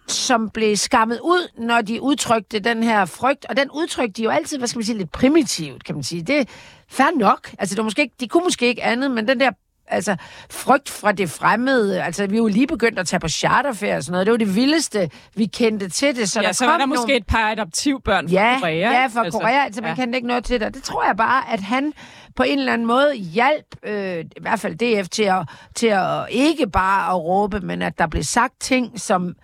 som 0.09 0.51
blev 0.51 0.77
skammet 0.77 1.21
ud, 1.21 1.49
når 1.59 1.81
de 1.81 2.03
udtrykte 2.03 2.59
den 2.59 2.83
her 2.83 3.05
frygt. 3.05 3.47
Og 3.49 3.57
den 3.57 3.71
udtrykte 3.71 4.13
de 4.13 4.23
jo 4.23 4.31
altid, 4.31 4.59
hvad 4.59 4.69
skal 4.69 4.79
man 4.79 4.85
sige, 4.85 4.99
lidt 4.99 5.13
primitivt, 5.13 5.85
kan 5.85 5.95
man 5.95 6.05
sige. 6.05 6.23
Det 6.23 6.39
er 6.39 6.45
fair 6.89 7.19
nok. 7.19 7.51
Altså, 7.59 7.75
det 7.75 7.79
var 7.79 7.85
måske 7.85 8.03
ikke, 8.03 8.15
de 8.21 8.29
kunne 8.29 8.45
måske 8.45 8.67
ikke 8.67 8.83
andet, 8.83 9.11
men 9.11 9.29
den 9.29 9.41
der 9.41 9.51
altså, 9.93 10.17
frygt 10.51 10.89
fra 10.89 11.13
det 11.13 11.31
fremmede. 11.31 12.03
Altså, 12.03 12.27
vi 12.27 12.37
er 12.37 12.39
jo 12.39 12.47
lige 12.47 12.67
begyndt 12.67 12.99
at 12.99 13.07
tage 13.07 13.21
på 13.21 13.29
charterferie 13.29 13.97
og 13.97 14.03
sådan 14.03 14.13
noget. 14.13 14.27
Det 14.27 14.33
var 14.33 14.39
det 14.39 14.57
vildeste, 14.57 15.11
vi 15.35 15.47
kendte 15.47 15.89
til 15.89 16.17
det. 16.17 16.31
Så 16.31 16.41
ja, 16.41 16.47
der 16.47 16.53
så 16.53 16.65
kom 16.65 16.73
var 16.73 16.79
der 16.79 16.87
nogle... 16.87 17.01
måske 17.01 17.17
et 17.17 17.27
par 17.27 17.51
adoptivbørn 17.51 18.29
fra 18.29 18.35
ja, 18.35 18.57
Korea. 18.61 19.01
Ja, 19.01 19.07
fra 19.07 19.25
altså, 19.25 19.39
Korea, 19.39 19.65
altså 19.65 19.81
man 19.81 19.91
ja. 19.91 19.95
kendte 19.95 20.17
ikke 20.17 20.29
noget 20.29 20.45
til 20.45 20.61
det. 20.61 20.75
Det 20.75 20.83
tror 20.83 21.05
jeg 21.05 21.17
bare, 21.17 21.53
at 21.53 21.61
han 21.61 21.93
på 22.37 22.43
en 22.43 22.59
eller 22.59 22.73
anden 22.73 22.87
måde 22.87 23.15
hjalp, 23.15 23.67
øh, 23.83 24.19
i 24.21 24.41
hvert 24.41 24.61
fald 24.61 25.03
DF, 25.03 25.09
til 25.09 25.23
at, 25.23 25.49
til 25.75 25.87
at 25.87 26.27
ikke 26.31 26.67
bare 26.71 27.11
at 27.11 27.25
råbe, 27.25 27.61
men 27.61 27.83
at 27.83 27.99
der 27.99 28.07
blev 28.07 28.23
sagt 28.23 28.55
ting, 28.61 29.01
som 29.01 29.35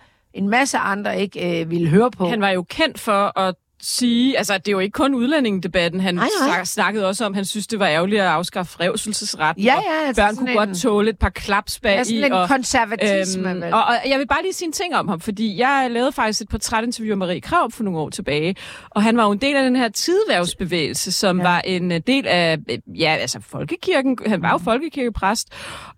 en 0.43 0.49
masse 0.49 0.77
andre 0.77 1.21
ikke 1.21 1.61
øh, 1.61 1.69
ville 1.71 1.87
høre 1.89 2.11
på. 2.11 2.29
Han 2.29 2.41
var 2.41 2.49
jo 2.49 2.63
kendt 2.69 2.99
for 2.99 3.39
at 3.39 3.55
sige, 3.81 4.37
altså 4.37 4.53
det 4.57 4.67
er 4.67 4.71
jo 4.71 4.79
ikke 4.79 4.91
kun 4.93 5.13
udlændingedebatten, 5.15 5.99
han 6.01 6.15
Nej, 6.15 6.27
nej. 6.41 6.47
snak- 6.55 6.65
snakkede 6.65 7.07
også 7.07 7.25
om, 7.25 7.33
han 7.33 7.45
synes, 7.45 7.67
det 7.67 7.79
var 7.79 7.87
ærgerligt 7.87 8.21
at 8.21 8.27
afskaffe 8.27 8.79
revselsesretten. 8.79 9.63
Ja, 9.63 9.73
ja, 9.75 10.07
altså 10.07 10.21
børn 10.21 10.35
sådan 10.35 10.47
kunne 10.47 10.57
godt 10.57 10.69
en- 10.69 10.75
tåle 10.75 11.09
et 11.09 11.17
par 11.19 11.29
klaps 11.29 11.79
bag 11.79 11.91
Ja, 11.97 12.03
sådan 12.03 12.19
i. 12.19 12.25
en 12.25 12.31
og, 12.33 12.47
konservatisme, 12.47 13.55
vel? 13.55 13.73
og, 13.73 13.83
og 13.83 13.95
jeg 14.09 14.19
vil 14.19 14.27
bare 14.27 14.41
lige 14.41 14.53
sige 14.53 14.65
en 14.65 14.71
ting 14.71 14.95
om 14.95 15.07
ham, 15.07 15.19
fordi 15.19 15.57
jeg 15.59 15.87
lavede 15.91 16.11
faktisk 16.11 16.41
et 16.41 16.49
portrætinterview 16.49 17.11
af 17.13 17.17
Marie 17.17 17.41
Krav 17.41 17.71
for 17.71 17.83
nogle 17.83 17.99
år 17.99 18.09
tilbage, 18.09 18.55
og 18.89 19.03
han 19.03 19.17
var 19.17 19.23
jo 19.25 19.31
en 19.31 19.37
del 19.41 19.55
af 19.55 19.63
den 19.63 19.75
her 19.75 19.89
tidværvsbevægelse, 19.89 21.11
som 21.11 21.37
ja. 21.37 21.43
var 21.43 21.61
en 21.61 21.91
øh, 21.91 22.01
del 22.07 22.27
af, 22.27 22.57
øh, 22.69 22.77
ja, 22.99 23.15
altså 23.19 23.39
folkekirken, 23.41 24.17
han 24.27 24.41
var 24.41 24.51
jo 24.51 24.57
folkekirkepræst, 24.57 25.47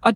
og 0.02 0.14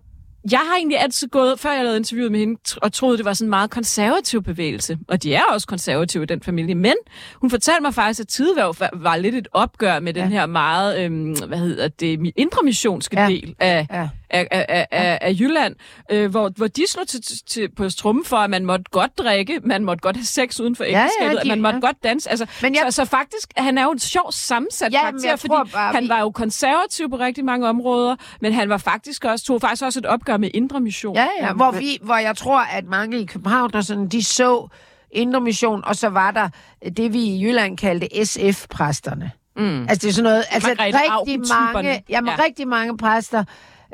jeg 0.50 0.58
har 0.58 0.76
egentlig 0.76 0.98
altid 1.00 1.28
gået, 1.28 1.60
før 1.60 1.70
jeg 1.72 1.82
lavede 1.82 1.96
interviewet 1.98 2.32
med 2.32 2.40
hende, 2.40 2.60
og 2.82 2.92
troede, 2.92 3.16
det 3.16 3.24
var 3.24 3.32
sådan 3.32 3.46
en 3.46 3.50
meget 3.50 3.70
konservativ 3.70 4.42
bevægelse. 4.42 4.98
Og 5.08 5.22
de 5.22 5.34
er 5.34 5.42
også 5.42 5.66
konservative 5.66 6.22
i 6.22 6.26
den 6.26 6.42
familie. 6.42 6.74
Men 6.74 6.94
hun 7.40 7.50
fortalte 7.50 7.82
mig 7.82 7.94
faktisk, 7.94 8.20
at 8.20 8.28
Tideværv 8.28 8.74
var, 8.78 8.90
var 8.92 9.16
lidt 9.16 9.34
et 9.34 9.48
opgør 9.52 10.00
med 10.00 10.14
den 10.14 10.28
her 10.32 10.46
meget, 10.46 11.00
øhm, 11.04 11.36
hvad 11.46 11.58
hedder 11.58 11.88
det, 11.88 12.18
mi- 12.18 12.32
indre 12.36 12.62
missionske 12.64 13.20
Ja. 13.20 13.26
del 13.28 13.54
af, 13.58 13.86
Ja. 13.92 14.08
af, 14.30 14.46
af, 14.50 14.66
af, 14.68 14.86
af, 14.90 15.18
af 15.22 15.32
Jylland, 15.40 15.74
øh, 16.10 16.30
hvor, 16.30 16.52
hvor 16.56 16.66
de 16.66 16.82
slog 16.88 17.08
til, 17.08 17.20
til, 17.46 17.68
på 17.76 17.88
strummen 17.90 18.24
for, 18.24 18.36
at 18.36 18.50
man 18.50 18.64
måtte 18.64 18.84
godt 18.90 19.18
drikke, 19.18 19.60
man 19.64 19.84
måtte 19.84 20.00
godt 20.00 20.16
have 20.16 20.24
sex 20.24 20.60
uden 20.60 20.76
for 20.76 20.84
ja, 20.84 21.04
ægteskabet, 21.04 21.36
de- 21.36 21.40
at 21.40 21.46
man 21.46 21.60
måtte 21.62 21.76
ja. 21.82 21.86
godt 21.86 21.96
danse. 22.04 22.30
Altså, 22.30 22.46
Men 22.62 22.74
jeg- 22.74 22.82
så, 22.92 22.96
så 22.96 23.04
faktisk, 23.04 23.48
han 23.56 23.78
er 23.78 23.82
jo 23.82 23.90
en 23.90 23.98
sjov 23.98 24.32
sammensat 24.32 24.92
Ja, 24.92 25.00
karakter, 25.00 25.36
fordi 25.36 25.48
tror 25.48 25.64
bare, 25.72 25.92
han 25.94 26.04
vi- 26.04 26.08
var 26.08 26.20
jo 26.20 26.30
konservativ 26.30 27.10
på 27.10 27.16
rigtig 27.16 27.44
mange 27.44 27.68
områder, 27.68 28.16
men 28.40 28.52
han 28.52 28.68
var 28.68 28.78
faktisk 28.78 29.24
også, 29.24 29.44
tog 29.44 29.60
faktisk 29.60 29.84
også 29.84 29.98
et 29.98 30.06
opgør 30.06 30.35
med 30.38 30.50
indre 30.54 30.80
mission. 30.80 31.14
Ja, 31.16 31.26
ja, 31.40 31.52
hvor, 31.52 31.70
vi, 31.70 31.98
hvor 32.02 32.16
jeg 32.16 32.36
tror, 32.36 32.60
at 32.60 32.84
mange 32.84 33.20
i 33.20 33.24
København, 33.26 33.70
der 33.72 33.80
sådan, 33.80 34.08
de 34.08 34.24
så 34.24 34.68
Indre 35.10 35.40
Mission, 35.40 35.82
og 35.84 35.96
så 35.96 36.08
var 36.08 36.30
der 36.30 36.48
det, 36.96 37.12
vi 37.12 37.18
i 37.18 37.42
Jylland 37.44 37.76
kaldte 37.78 38.24
SF-præsterne. 38.24 39.30
Mm. 39.56 39.80
Altså, 39.82 39.96
det 40.02 40.08
er 40.08 40.12
sådan 40.12 40.30
noget, 40.30 40.44
altså 40.50 40.68
Margrethe 40.68 40.98
rigtig 41.20 41.40
mange, 41.74 42.02
jamen, 42.08 42.32
Ja. 42.38 42.44
rigtig 42.44 42.68
mange 42.68 42.96
præster 42.96 43.44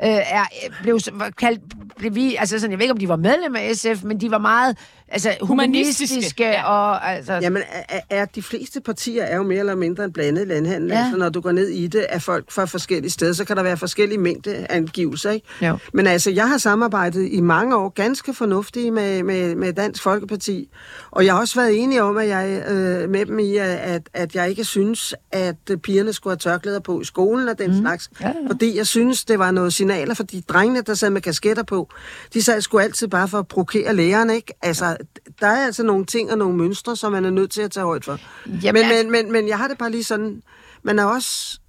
øh, 0.03 0.09
er, 0.09 0.43
blev, 0.81 0.99
så- 0.99 1.11
var 1.13 1.29
kaldt, 1.29 1.61
blev 1.97 2.15
vi, 2.15 2.35
altså 2.35 2.59
sådan, 2.59 2.71
jeg 2.71 2.79
ved 2.79 2.83
ikke, 2.83 2.91
om 2.91 2.97
de 2.99 3.07
var 3.09 3.15
medlem 3.15 3.55
af 3.55 3.75
SF, 3.75 4.03
men 4.03 4.21
de 4.21 4.31
var 4.31 4.37
meget 4.37 4.77
altså, 5.07 5.35
humanistiske, 5.41 6.13
Humanistiske, 6.13 6.43
ja. 6.45 6.63
og 6.63 7.11
altså, 7.11 7.33
Jamen, 7.33 7.63
er, 7.89 7.99
er, 8.09 8.25
de 8.25 8.41
fleste 8.41 8.81
partier 8.81 9.23
er 9.23 9.35
jo 9.37 9.43
mere 9.43 9.59
eller 9.59 9.75
mindre 9.75 10.03
en 10.05 10.13
blandet 10.13 10.47
landhandel. 10.47 10.89
Ja. 10.91 10.97
Altså, 11.03 11.17
når 11.17 11.29
du 11.29 11.41
går 11.41 11.51
ned 11.51 11.67
i 11.67 11.87
det 11.87 11.99
af 11.99 12.21
folk 12.21 12.51
fra 12.51 12.65
forskellige 12.65 13.11
steder, 13.11 13.33
så 13.33 13.45
kan 13.45 13.57
der 13.57 13.63
være 13.63 13.77
forskellige 13.77 14.17
mængde 14.19 14.65
angivelser, 14.69 15.31
ikke? 15.31 15.47
Jo. 15.61 15.77
Men 15.93 16.07
altså, 16.07 16.31
jeg 16.31 16.49
har 16.49 16.57
samarbejdet 16.57 17.27
i 17.31 17.41
mange 17.41 17.75
år 17.75 17.89
ganske 17.89 18.33
fornuftigt 18.33 18.93
med, 18.93 19.23
med, 19.23 19.55
med 19.55 19.73
Dansk 19.73 20.03
Folkeparti, 20.03 20.69
og 21.11 21.25
jeg 21.25 21.33
har 21.33 21.39
også 21.41 21.55
været 21.61 21.79
enig 21.83 22.01
om, 22.01 22.17
at 22.17 22.27
jeg 22.27 22.63
øh, 22.69 23.09
med 23.09 23.25
dem 23.25 23.39
i, 23.39 23.57
at, 23.57 24.01
at 24.13 24.35
jeg 24.35 24.49
ikke 24.49 24.63
synes, 24.63 25.15
at 25.31 25.55
øh, 25.71 25.77
pigerne 25.77 26.13
skulle 26.13 26.31
have 26.31 26.37
tørklæder 26.37 26.79
på 26.79 27.01
i 27.01 27.05
skolen 27.05 27.49
og 27.49 27.59
den 27.59 27.71
mm. 27.71 27.81
slags, 27.81 28.09
Ja, 28.21 28.27
ja. 28.27 28.33
fordi 28.49 28.77
jeg 28.77 28.87
synes, 28.87 29.25
det 29.25 29.39
var 29.39 29.51
noget 29.51 29.73
signaler, 29.93 30.13
fordi 30.13 30.41
drengene, 30.41 30.81
der 30.81 30.93
sad 30.93 31.09
med 31.09 31.21
kasketter 31.21 31.63
på, 31.63 31.89
de 32.33 32.43
sad 32.43 32.61
sgu 32.61 32.79
altid 32.79 33.07
bare 33.07 33.27
for 33.27 33.39
at 33.39 33.47
provokere 33.47 33.95
læreren, 33.95 34.29
ikke? 34.29 34.53
Altså, 34.61 34.97
der 35.41 35.47
er 35.47 35.65
altså 35.65 35.83
nogle 35.83 36.05
ting 36.05 36.31
og 36.31 36.37
nogle 36.37 36.57
mønstre, 36.57 36.95
som 36.95 37.11
man 37.11 37.25
er 37.25 37.29
nødt 37.29 37.51
til 37.51 37.61
at 37.61 37.71
tage 37.71 37.85
højt 37.85 38.05
for. 38.05 38.19
Jamen, 38.47 38.81
men, 38.81 38.91
altså- 38.91 39.11
men, 39.11 39.11
men, 39.11 39.31
men 39.31 39.47
jeg 39.47 39.57
har 39.57 39.67
det 39.67 39.77
bare 39.77 39.91
lige 39.91 40.03
sådan, 40.03 40.41
man 40.83 40.99
er 40.99 41.05
også, 41.05 41.59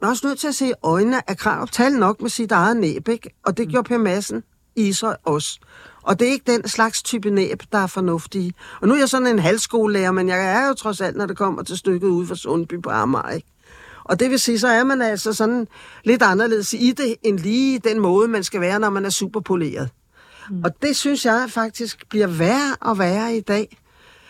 man 0.00 0.08
er 0.08 0.10
også 0.10 0.26
nødt 0.26 0.38
til 0.38 0.48
at 0.48 0.54
se 0.54 0.72
øjnene 0.82 1.30
af 1.30 1.36
krav, 1.36 1.68
tale 1.68 1.98
nok 1.98 2.20
med 2.22 2.30
sit 2.30 2.52
eget 2.52 2.76
næb, 2.76 3.08
ikke? 3.08 3.30
Og 3.46 3.56
det 3.56 3.68
gjorde 3.68 3.88
Per 3.88 3.98
Madsen 3.98 4.42
i 4.76 4.88
Ishøj 4.88 5.16
også. 5.24 5.58
Og 6.02 6.20
det 6.20 6.28
er 6.28 6.32
ikke 6.32 6.52
den 6.52 6.68
slags 6.68 7.02
type 7.02 7.30
næb, 7.30 7.62
der 7.72 7.78
er 7.78 7.86
fornuftige. 7.86 8.52
Og 8.80 8.88
nu 8.88 8.94
er 8.94 8.98
jeg 8.98 9.08
sådan 9.08 9.26
en 9.26 9.38
halvskolelærer, 9.38 10.12
men 10.12 10.28
jeg 10.28 10.52
er 10.52 10.68
jo 10.68 10.74
trods 10.74 11.00
alt, 11.00 11.16
når 11.16 11.26
det 11.26 11.36
kommer 11.36 11.62
til 11.62 11.76
stykket 11.76 12.08
ude 12.08 12.26
for 12.26 12.34
Sundby 12.34 12.82
på 12.82 12.90
Amager, 12.90 13.30
ikke? 13.30 13.48
Og 14.08 14.20
det 14.20 14.30
vil 14.30 14.38
sige, 14.38 14.58
så 14.58 14.68
er 14.68 14.84
man 14.84 15.02
altså 15.02 15.32
sådan 15.32 15.68
lidt 16.04 16.22
anderledes 16.22 16.72
i 16.72 16.94
det, 16.96 17.16
end 17.22 17.38
lige 17.38 17.78
den 17.78 18.00
måde, 18.00 18.28
man 18.28 18.44
skal 18.44 18.60
være, 18.60 18.80
når 18.80 18.90
man 18.90 19.04
er 19.04 19.10
superpoleret. 19.10 19.88
Mm. 20.50 20.64
Og 20.64 20.82
det 20.82 20.96
synes 20.96 21.24
jeg 21.24 21.46
faktisk 21.48 22.08
bliver 22.08 22.26
værre 22.26 22.76
og 22.80 22.98
værre 22.98 23.36
i 23.36 23.40
dag. 23.40 23.78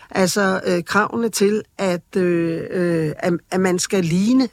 Altså 0.09 0.61
øh, 0.67 0.83
kravene 0.83 1.29
til, 1.29 1.63
at, 1.77 2.15
øh, 2.17 2.61
øh, 2.71 3.11
at, 3.17 3.33
at 3.51 3.59
man 3.59 3.79
skal 3.79 4.05
ligne. 4.05 4.49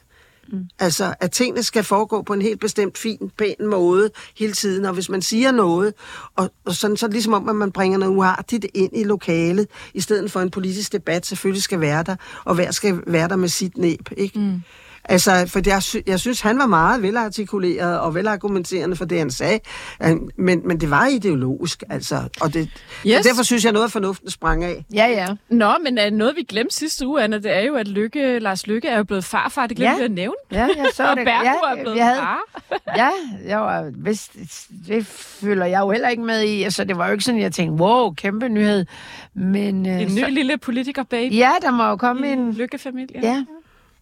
Mm. 0.51 0.65
Altså, 0.79 1.13
at 1.19 1.31
tingene 1.31 1.63
skal 1.63 1.83
foregå 1.83 2.21
på 2.21 2.33
en 2.33 2.41
helt 2.41 2.59
bestemt, 2.59 2.97
fin, 2.97 3.31
pæn 3.37 3.55
måde 3.65 4.09
hele 4.37 4.53
tiden. 4.53 4.85
Og 4.85 4.93
hvis 4.93 5.09
man 5.09 5.21
siger 5.21 5.51
noget, 5.51 5.93
og, 6.35 6.51
og 6.65 6.73
sådan, 6.73 6.97
så 6.97 7.07
ligesom 7.07 7.33
om, 7.33 7.49
at 7.49 7.55
man 7.55 7.71
bringer 7.71 7.97
noget 7.97 8.15
uartigt 8.15 8.65
ind 8.73 8.91
i 8.95 9.03
lokalet, 9.03 9.67
i 9.93 10.01
stedet 10.01 10.31
for 10.31 10.39
en 10.39 10.51
politisk 10.51 10.91
debat 10.91 11.25
selvfølgelig 11.25 11.63
skal 11.63 11.81
være 11.81 12.03
der, 12.03 12.15
og 12.45 12.55
hver 12.55 12.71
skal 12.71 12.99
være 13.07 13.27
der 13.27 13.35
med 13.35 13.49
sit 13.49 13.77
næb, 13.77 14.09
ikke? 14.17 14.39
Mm. 14.39 14.61
Altså, 15.09 15.45
for 15.47 15.61
jeg, 15.65 15.83
sy- 15.83 15.95
jeg 16.07 16.19
synes, 16.19 16.41
han 16.41 16.57
var 16.59 16.65
meget 16.67 17.01
velartikuleret 17.03 17.99
og 17.99 18.15
velargumenterende 18.15 18.95
for 18.95 19.05
det, 19.05 19.17
han 19.17 19.31
sagde. 19.31 19.59
Men, 20.37 20.61
men 20.65 20.79
det 20.81 20.89
var 20.89 21.05
ideologisk, 21.07 21.83
altså. 21.89 22.15
Og 22.41 22.53
det, 22.53 22.69
yes. 23.07 23.15
Så 23.23 23.29
derfor 23.29 23.43
synes 23.43 23.63
jeg, 23.65 23.71
noget 23.73 23.85
af 23.85 23.91
fornuften 23.91 24.29
sprang 24.29 24.63
af. 24.63 24.85
ja, 24.93 25.07
ja. 25.07 25.27
Nå, 25.49 25.73
men 25.83 25.97
uh, 26.07 26.17
noget 26.17 26.35
vi 26.35 26.43
glemte 26.43 26.75
sidste 26.75 27.07
uge, 27.07 27.21
Anna, 27.23 27.37
det 27.37 27.57
er 27.57 27.61
jo, 27.61 27.75
at 27.75 27.87
Lykke, 27.87 28.39
Lars 28.39 28.67
Lykke 28.67 28.87
er 28.87 28.97
jo 28.97 29.03
blevet 29.03 29.23
farfar. 29.23 29.67
Det 29.67 29.77
glemte 29.77 29.91
Ja. 29.93 29.97
vi 29.97 30.03
at 30.05 30.11
nævne. 30.11 30.35
Ja, 30.51 30.67
jeg 30.77 30.87
så 30.93 31.03
Og 31.11 31.15
det. 31.17 31.25
Bergo 31.25 31.43
ja, 31.43 31.71
er 31.71 31.81
blevet 31.81 31.95
vi 31.95 31.99
havde, 31.99 32.17
far. 32.19 32.39
ja, 32.97 33.09
jeg 33.47 33.59
var, 33.59 33.91
vist, 33.95 34.31
det 34.87 35.05
føler 35.05 35.65
jeg 35.65 35.79
jo 35.79 35.91
heller 35.91 36.09
ikke 36.09 36.23
med 36.23 36.41
i. 36.43 36.63
Altså, 36.63 36.83
det 36.83 36.97
var 36.97 37.05
jo 37.05 37.11
ikke 37.11 37.23
sådan, 37.23 37.41
jeg 37.41 37.51
tænkte, 37.51 37.83
wow, 37.83 38.13
kæmpe 38.13 38.49
nyhed. 38.49 38.85
Men, 39.33 39.85
øh, 39.87 40.01
En 40.01 40.15
ny 40.15 40.19
så, 40.19 40.29
lille 40.29 40.57
politiker-baby 40.57 41.33
ja, 41.33 41.51
der 41.61 41.71
må 41.71 41.83
jo 41.89 41.95
komme 41.95 42.29
i 42.29 42.31
en... 42.31 42.39
en 42.39 42.53
lykkefamilie. 42.53 43.19
Ja, 43.23 43.45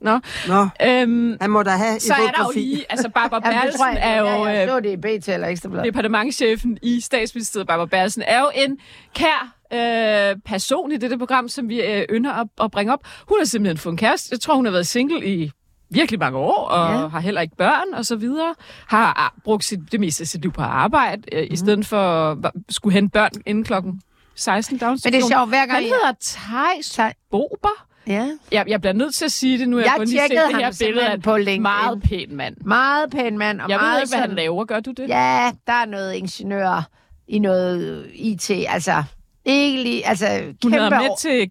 Nå, 0.05 0.19
Nå, 0.47 0.67
øhm, 0.87 1.37
han 1.41 1.49
må 1.49 1.63
da 1.63 1.69
have 1.69 1.99
så 1.99 2.13
er 2.13 2.17
der 2.17 2.43
jo 2.45 2.51
lige, 2.55 2.85
altså 2.89 3.09
Barbara 3.09 3.41
ja 3.51 3.61
det 3.67 3.75
tror 3.75 3.85
Bertelsen 3.85 4.03
jeg. 4.03 4.15
er 4.15 4.19
jo... 4.19 4.25
ja, 4.25 4.43
jeg 4.43 4.61
øh, 4.63 4.69
så 4.69 4.79
det 4.79 4.89
i 4.91 4.97
BT 5.19 5.27
eller 5.29 5.47
Ekstrabladet. 5.47 5.85
departementchefen 5.85 6.77
i 6.81 7.01
statsministeriet, 7.01 7.67
Barbara 7.67 7.85
Bertelsen, 7.85 8.23
er 8.27 8.39
jo 8.39 8.51
en 8.55 8.77
kær 9.15 9.55
øh, 9.73 10.35
person 10.45 10.91
i 10.91 10.97
dette 10.97 11.17
program, 11.17 11.49
som 11.49 11.69
vi 11.69 11.81
øh, 11.81 12.05
ynder 12.09 12.33
at, 12.33 12.47
at 12.63 12.71
bringe 12.71 12.93
op. 12.93 12.99
Hun 13.29 13.37
har 13.39 13.45
simpelthen 13.45 13.77
fået 13.77 13.91
en 13.93 13.97
kæreste. 13.97 14.27
Jeg 14.31 14.39
tror, 14.39 14.55
hun 14.55 14.65
har 14.65 14.71
været 14.71 14.87
single 14.87 15.25
i 15.27 15.51
virkelig 15.89 16.19
mange 16.19 16.37
år, 16.37 16.65
og 16.67 17.01
Ja. 17.01 17.07
har 17.07 17.19
heller 17.19 17.41
ikke 17.41 17.55
børn, 17.55 17.93
og 17.93 18.05
så 18.05 18.15
videre. 18.15 18.55
Har 18.87 19.13
ah, 19.25 19.41
brugt 19.43 19.63
sit, 19.63 19.79
det 19.91 19.99
meste 19.99 20.21
af 20.21 20.27
sit 20.27 20.41
liv 20.41 20.51
på 20.51 20.61
arbejde, 20.61 21.21
øh, 21.31 21.39
Mhm. 21.39 21.47
mm. 21.49 21.53
i 21.53 21.57
stedet 21.57 21.85
for 21.85 22.31
at 22.31 22.51
skulle 22.69 22.93
hente 22.93 23.11
børn 23.11 23.31
inden 23.45 23.63
klokken 23.63 24.01
16 24.35 24.79
Men 24.81 24.97
det 24.97 25.15
er 25.15 25.27
sjovt, 25.31 25.49
hver 25.49 25.65
gang... 25.65 25.71
Han 25.71 25.83
hedder 25.83 26.13
Thijs 26.21 26.99
Bober. 27.31 27.85
Ja. 28.07 28.29
Jeg, 28.51 28.65
jeg 28.67 28.81
bliver 28.81 28.93
nødt 28.93 29.15
til 29.15 29.25
at 29.25 29.31
sige 29.31 29.57
det 29.59 29.69
nu. 29.69 29.77
Jeg, 29.77 29.85
Jeg 29.85 29.93
kun 29.97 30.05
lige 30.07 30.21
set 30.21 30.31
det 30.31 30.55
her 30.57 30.75
billede 30.85 31.07
af 31.07 31.21
på 31.21 31.37
LinkedIn. 31.37 31.61
meget 31.61 32.01
pæn 32.03 32.35
mand. 32.35 32.55
Meget 32.65 33.11
pæn 33.11 33.37
mand. 33.37 33.61
Og 33.61 33.69
Jeg 33.69 33.77
meget 33.77 33.93
ved 33.95 34.01
ikke, 34.01 34.11
hvad 34.11 34.19
han 34.19 34.29
sådan- 34.29 34.35
laver. 34.35 34.65
Gør 34.65 34.79
du 34.79 34.91
det? 34.91 35.09
Ja, 35.09 35.51
der 35.67 35.73
er 35.73 35.85
noget 35.85 36.13
ingeniør 36.13 36.87
i 37.27 37.39
noget 37.39 38.05
IT. 38.13 38.51
Altså, 38.69 39.03
egentlig, 39.45 40.01
altså, 40.05 40.27
Hun 40.27 40.55
kæmpe 40.61 40.77
havde 40.77 40.89
med 40.89 41.09
år. 41.09 41.17
til 41.19 41.49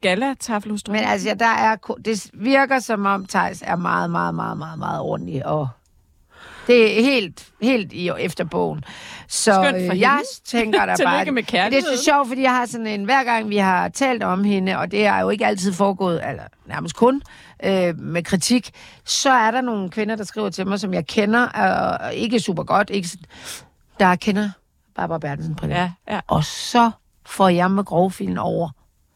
hos 0.70 0.82
Men 0.88 1.04
altså, 1.04 1.28
ja, 1.28 1.34
der 1.34 1.46
er, 1.46 1.76
det 2.04 2.30
virker 2.34 2.78
som 2.78 3.06
om 3.06 3.26
Thijs 3.26 3.62
er 3.66 3.76
meget, 3.76 4.10
meget, 4.10 4.34
meget, 4.34 4.58
meget, 4.58 4.78
meget 4.78 5.00
ordentlig, 5.00 5.46
og 5.46 5.68
det 6.66 6.98
er 6.98 7.02
helt, 7.02 7.48
helt 7.62 7.92
i 7.92 8.10
efter 8.18 8.44
bogen. 8.44 8.84
Så 9.28 9.72
øh, 9.76 10.00
jeg 10.00 10.20
tænker 10.44 10.86
der 10.86 10.96
Tillykke 10.96 11.24
bare... 11.24 11.32
med 11.32 11.42
det 11.42 11.78
er 11.78 11.96
så 11.96 12.04
sjovt, 12.04 12.28
fordi 12.28 12.42
jeg 12.42 12.50
har 12.50 12.66
sådan 12.66 12.86
en... 12.86 13.04
Hver 13.04 13.24
gang 13.24 13.48
vi 13.48 13.56
har 13.56 13.88
talt 13.88 14.22
om 14.22 14.44
hende, 14.44 14.78
og 14.78 14.90
det 14.90 15.06
er 15.06 15.20
jo 15.20 15.30
ikke 15.30 15.46
altid 15.46 15.72
foregået, 15.72 16.28
eller 16.28 16.42
nærmest 16.66 16.96
kun, 16.96 17.22
øh, 17.64 17.98
med 17.98 18.22
kritik, 18.22 18.70
så 19.04 19.30
er 19.30 19.50
der 19.50 19.60
nogle 19.60 19.90
kvinder, 19.90 20.16
der 20.16 20.24
skriver 20.24 20.50
til 20.50 20.66
mig, 20.66 20.80
som 20.80 20.94
jeg 20.94 21.06
kender, 21.06 21.46
og 21.46 22.14
ikke 22.14 22.40
super 22.40 22.62
godt, 22.62 22.90
ikke, 22.90 23.08
der 24.00 24.16
kender 24.16 24.50
Barbara 24.94 25.18
Bertelsen 25.18 25.54
privat. 25.54 25.76
Ja, 25.76 25.90
ja. 26.14 26.20
Og 26.26 26.44
så 26.44 26.90
får 27.26 27.48
jeg 27.48 27.70
med 27.70 27.84
grovfilen 27.84 28.38
over, 28.38 28.70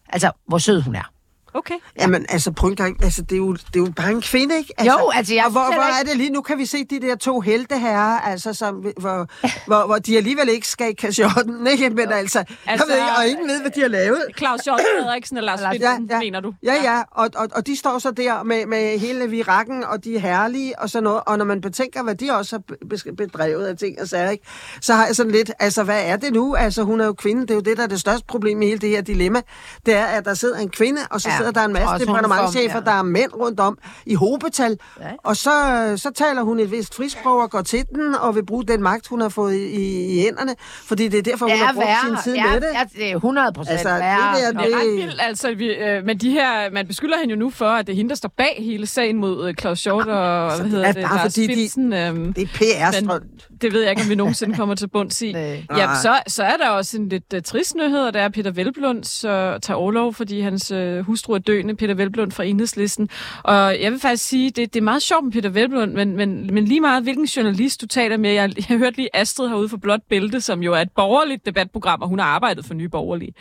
altså, 0.09 0.31
hvor 0.47 0.59
sød 0.59 0.81
hun 0.81 0.95
er. 0.95 1.11
Okay. 1.55 1.75
Jamen, 2.01 2.27
altså, 2.29 2.53
prøv 2.53 2.71
engang, 2.71 3.05
altså, 3.05 3.23
det 3.23 3.33
er, 3.33 3.37
jo, 3.37 3.53
det 3.53 3.77
er 3.77 3.81
jo 3.81 3.93
bare 3.97 4.11
en 4.11 4.23
kvinde, 4.23 4.57
ikke? 4.59 4.75
Altså, 4.79 4.99
Jo, 4.99 5.11
altså, 5.15 5.35
jeg 5.35 5.45
og 5.45 5.51
hvor, 5.51 5.61
hvor 5.75 6.01
er 6.01 6.03
det 6.09 6.17
lige? 6.17 6.31
Nu 6.31 6.41
kan 6.43 6.59
vi 6.59 6.67
se 6.67 6.85
de 6.85 7.01
der 7.01 7.17
to 7.17 7.41
helte 7.41 7.79
herrer, 7.79 8.19
altså, 8.21 8.53
som, 8.55 8.75
hvor, 8.75 9.27
hvor, 9.67 9.87
hvor 9.87 9.99
de 9.99 10.17
alligevel 10.17 10.49
ikke 10.49 10.69
skal 10.69 10.91
i 10.91 10.93
kasjotten, 10.93 11.67
ikke? 11.67 11.91
Men 11.91 12.13
altså, 12.13 12.39
altså, 12.39 12.47
jeg 12.67 12.81
ved 12.89 12.95
ikke, 12.95 13.17
og 13.19 13.27
ingen 13.29 13.49
ved, 13.49 13.61
hvad 13.61 13.71
de 13.71 13.81
har 13.81 13.89
lavet. 13.89 14.23
Claus 14.39 14.61
Hjort 14.61 14.81
Frederiksen 15.01 15.37
og 15.37 15.43
Lars 15.43 15.61
Finsen, 15.73 16.11
mener 16.19 16.41
du? 16.41 16.55
Ja, 16.63 16.75
ja, 16.83 17.03
og, 17.11 17.29
og, 17.37 17.49
og 17.55 17.67
de 17.67 17.77
står 17.77 17.99
så 17.99 18.11
der 18.11 18.43
med, 18.43 18.67
med 18.67 18.99
hele 18.99 19.29
virakken, 19.31 19.85
og 19.85 20.05
de 20.05 20.15
er 20.17 20.21
herlige 20.21 20.79
og 20.79 20.91
sådan 20.91 21.05
noget. 21.05 21.21
Og 21.27 21.39
når 21.39 21.45
man 21.45 21.61
betænker, 21.61 22.03
hvad 22.03 22.15
de 22.15 22.31
også 22.31 22.57
har 22.57 22.77
be- 22.89 23.13
bedrevet 23.17 23.67
af 23.67 23.77
ting 23.77 24.01
og 24.01 24.09
sager, 24.09 24.31
ikke? 24.31 24.45
så 24.81 24.95
har 24.95 25.07
jeg 25.07 25.17
sådan 25.17 25.33
lidt, 25.33 25.51
altså 25.59 25.85
hvad 25.85 26.03
er 26.05 26.17
det 26.17 26.33
nu? 26.33 26.55
Altså 26.55 26.83
hun 26.83 27.01
er 27.01 27.05
jo 27.05 27.13
kvinde, 27.13 27.43
det 27.43 27.51
er 27.51 27.55
jo 27.55 27.61
det, 27.61 27.77
der 27.77 27.83
er 27.83 27.87
det 27.87 28.01
største 28.01 28.27
problem 28.27 28.63
i 28.63 28.67
hele 28.67 28.79
det 28.79 28.89
her 28.89 29.01
dilemma. 29.01 29.41
Det 29.87 29.95
er, 29.95 30.05
at 30.05 30.25
der 30.25 30.35
sidder 30.35 30.59
en 30.59 30.69
kvinde, 30.71 31.01
og 31.11 31.21
så 31.21 31.29
Ja, 31.29 31.35
ja, 31.35 31.38
sidder 31.39 31.51
der 31.51 31.65
en 31.65 31.73
masse 31.73 32.07
departementchefer, 32.07 32.79
ja. 32.79 32.85
der 32.85 32.99
er 32.99 33.03
mænd 33.03 33.33
rundt 33.35 33.61
om 33.61 33.79
i 34.07 34.15
hobetal. 34.15 34.79
Ja. 35.01 35.05
Og 35.25 35.37
så, 35.37 35.51
så 35.97 36.11
taler 36.15 36.43
hun 36.43 36.61
et 36.61 36.71
vist 36.71 36.95
frisprog 36.95 37.43
og 37.43 37.51
går 37.51 37.63
til 37.63 37.85
den, 37.95 38.15
og 38.15 38.35
vil 38.35 38.47
bruge 38.47 38.65
den 38.65 38.83
magt, 38.83 39.07
hun 39.07 39.21
har 39.21 39.29
fået 39.29 39.55
i, 39.55 40.17
i, 40.19 40.21
hænderne. 40.21 40.55
Fordi 40.87 41.09
det 41.09 41.19
er 41.19 41.23
derfor, 41.23 41.45
hun 41.47 41.51
Det 41.51 41.59
har 41.59 41.69
er 41.69 41.75
brugt 41.75 41.87
sin 42.05 42.11
værre. 42.13 42.23
tid 42.23 42.35
Ja, 42.35 42.45
med 42.53 42.61
det. 42.61 42.67
ja, 42.75 42.85
det 43.05 43.11
er 43.11 43.15
100 43.15 43.53
procent 43.53 43.73
Altså, 43.73 43.89
det 43.89 43.99
værre. 44.01 44.41
der. 44.41 44.51
Det 44.51 44.61
er 44.61 44.65
Det- 44.65 44.75
ret 44.77 44.97
vildt, 44.97 45.17
altså. 45.21 45.55
Vi, 45.55 45.67
øh, 45.67 46.05
men 46.05 46.19
de 46.19 46.31
her, 46.31 46.71
man 46.73 46.87
beskylder 46.87 47.19
hende 47.21 47.35
jo 47.35 47.39
nu 47.39 47.51
for, 47.51 47.65
at 47.69 47.87
det 47.87 47.93
er 47.93 47.97
hende, 47.97 48.09
der 48.09 48.17
står 48.17 48.33
bag 48.37 48.55
hele 48.59 48.87
sagen 48.87 49.17
mod 49.17 49.49
øh, 49.49 49.55
Claus 49.55 49.85
Hjort 49.85 50.09
og, 50.09 50.57
hvad 50.57 50.67
hedder 50.69 50.87
er 50.89 50.93
det, 50.93 51.03
bare 51.03 51.17
Lars 51.17 51.23
fordi 51.23 51.47
de- 51.47 51.55
Finsen. 51.55 51.93
øhm, 51.93 52.33
Det 52.33 52.43
er 52.43 52.47
PR-strøm. 52.55 53.21
Det 53.63 53.73
ved 53.73 53.81
jeg 53.83 53.91
ikke, 53.91 54.03
om 54.03 54.09
vi 54.09 54.15
nogensinde 54.25 54.57
kommer 54.57 54.75
til 54.75 54.89
bunds 54.89 55.23
i. 55.23 55.33
Nej. 55.33 55.63
Ja, 55.77 55.95
så, 56.03 56.19
så 56.27 56.43
er 56.43 56.57
der 56.57 56.69
også 56.69 56.97
en 56.97 57.09
lidt 57.09 57.33
uh, 57.35 57.41
trist 57.43 57.75
nyhed, 57.75 58.01
og 58.01 58.15
det 58.15 58.21
er, 58.23 58.27
at 58.27 58.33
Peter 58.33 58.51
Velblund 58.51 59.05
så 59.05 59.59
tager 59.63 59.79
overlov, 59.79 60.15
fordi 60.15 60.41
hans 60.41 60.73
uh, 60.73 60.99
hustru 60.99 61.33
er 61.33 61.39
døende, 61.39 61.77
Peter 61.77 61.95
Velblund 61.95 62.33
fra 62.33 62.45
Enhedslisten. 62.45 63.09
Og 63.43 63.81
jeg 63.83 63.93
vil 63.93 64.01
faktisk 64.01 64.25
sige, 64.25 64.51
det, 64.51 64.75
det 64.75 64.81
er 64.81 64.85
meget 64.85 65.03
sjovt 65.03 65.25
med 65.25 65.33
Peter 65.33 65.49
Velblund, 65.49 65.93
men, 65.93 66.17
men, 66.17 66.55
men 66.55 66.65
lige 66.65 66.81
meget, 66.81 67.03
hvilken 67.03 67.25
journalist 67.25 67.81
du 67.81 67.87
taler 67.87 68.17
med. 68.17 68.31
Jeg, 68.31 68.71
jeg 68.71 68.79
hørte 68.79 68.97
lige 68.97 69.17
Astrid 69.17 69.49
herude 69.49 69.69
for 69.69 69.77
Blåt 69.77 70.01
Bælte, 70.09 70.41
som 70.41 70.63
jo 70.63 70.73
er 70.75 70.81
et 70.81 70.91
borgerligt 70.97 71.47
debatprogram, 71.47 72.03
og 72.03 72.09
hun 72.09 72.19
har 72.19 72.27
arbejdet 72.27 72.65
for 72.65 72.75
Nye 72.75 72.89
Borgerlige. 72.89 73.35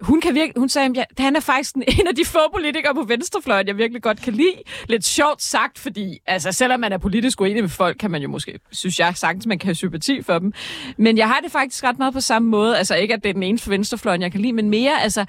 Hun, 0.00 0.20
kan 0.20 0.34
virke, 0.34 0.52
hun 0.56 0.68
sagde, 0.68 1.00
at 1.00 1.06
han 1.18 1.36
er 1.36 1.40
faktisk 1.40 1.74
en, 2.00 2.06
af 2.06 2.14
de 2.14 2.24
få 2.24 2.38
politikere 2.54 2.94
på 2.94 3.02
venstrefløjen, 3.02 3.66
jeg 3.66 3.76
virkelig 3.78 4.02
godt 4.02 4.22
kan 4.22 4.32
lide. 4.32 4.54
Lidt 4.88 5.04
sjovt 5.04 5.42
sagt, 5.42 5.78
fordi 5.78 6.18
altså, 6.26 6.52
selvom 6.52 6.80
man 6.80 6.92
er 6.92 6.98
politisk 6.98 7.40
uenig 7.40 7.62
med 7.62 7.70
folk, 7.70 7.96
kan 8.00 8.10
man 8.10 8.22
jo 8.22 8.28
måske, 8.28 8.58
synes 8.70 9.00
jeg 9.00 9.12
sagtens, 9.16 9.46
man 9.46 9.58
kan 9.58 9.66
have 9.66 9.74
sympati 9.74 10.22
for 10.22 10.38
dem. 10.38 10.52
Men 10.96 11.18
jeg 11.18 11.28
har 11.28 11.40
det 11.42 11.52
faktisk 11.52 11.84
ret 11.84 11.98
meget 11.98 12.12
på 12.14 12.20
samme 12.20 12.48
måde. 12.48 12.78
Altså 12.78 12.94
ikke, 12.94 13.14
at 13.14 13.22
det 13.22 13.28
er 13.28 13.32
den 13.34 13.42
eneste 13.42 13.70
venstrefløjen, 13.70 14.22
jeg 14.22 14.32
kan 14.32 14.40
lide, 14.40 14.52
men 14.52 14.70
mere, 14.70 15.02
altså, 15.02 15.24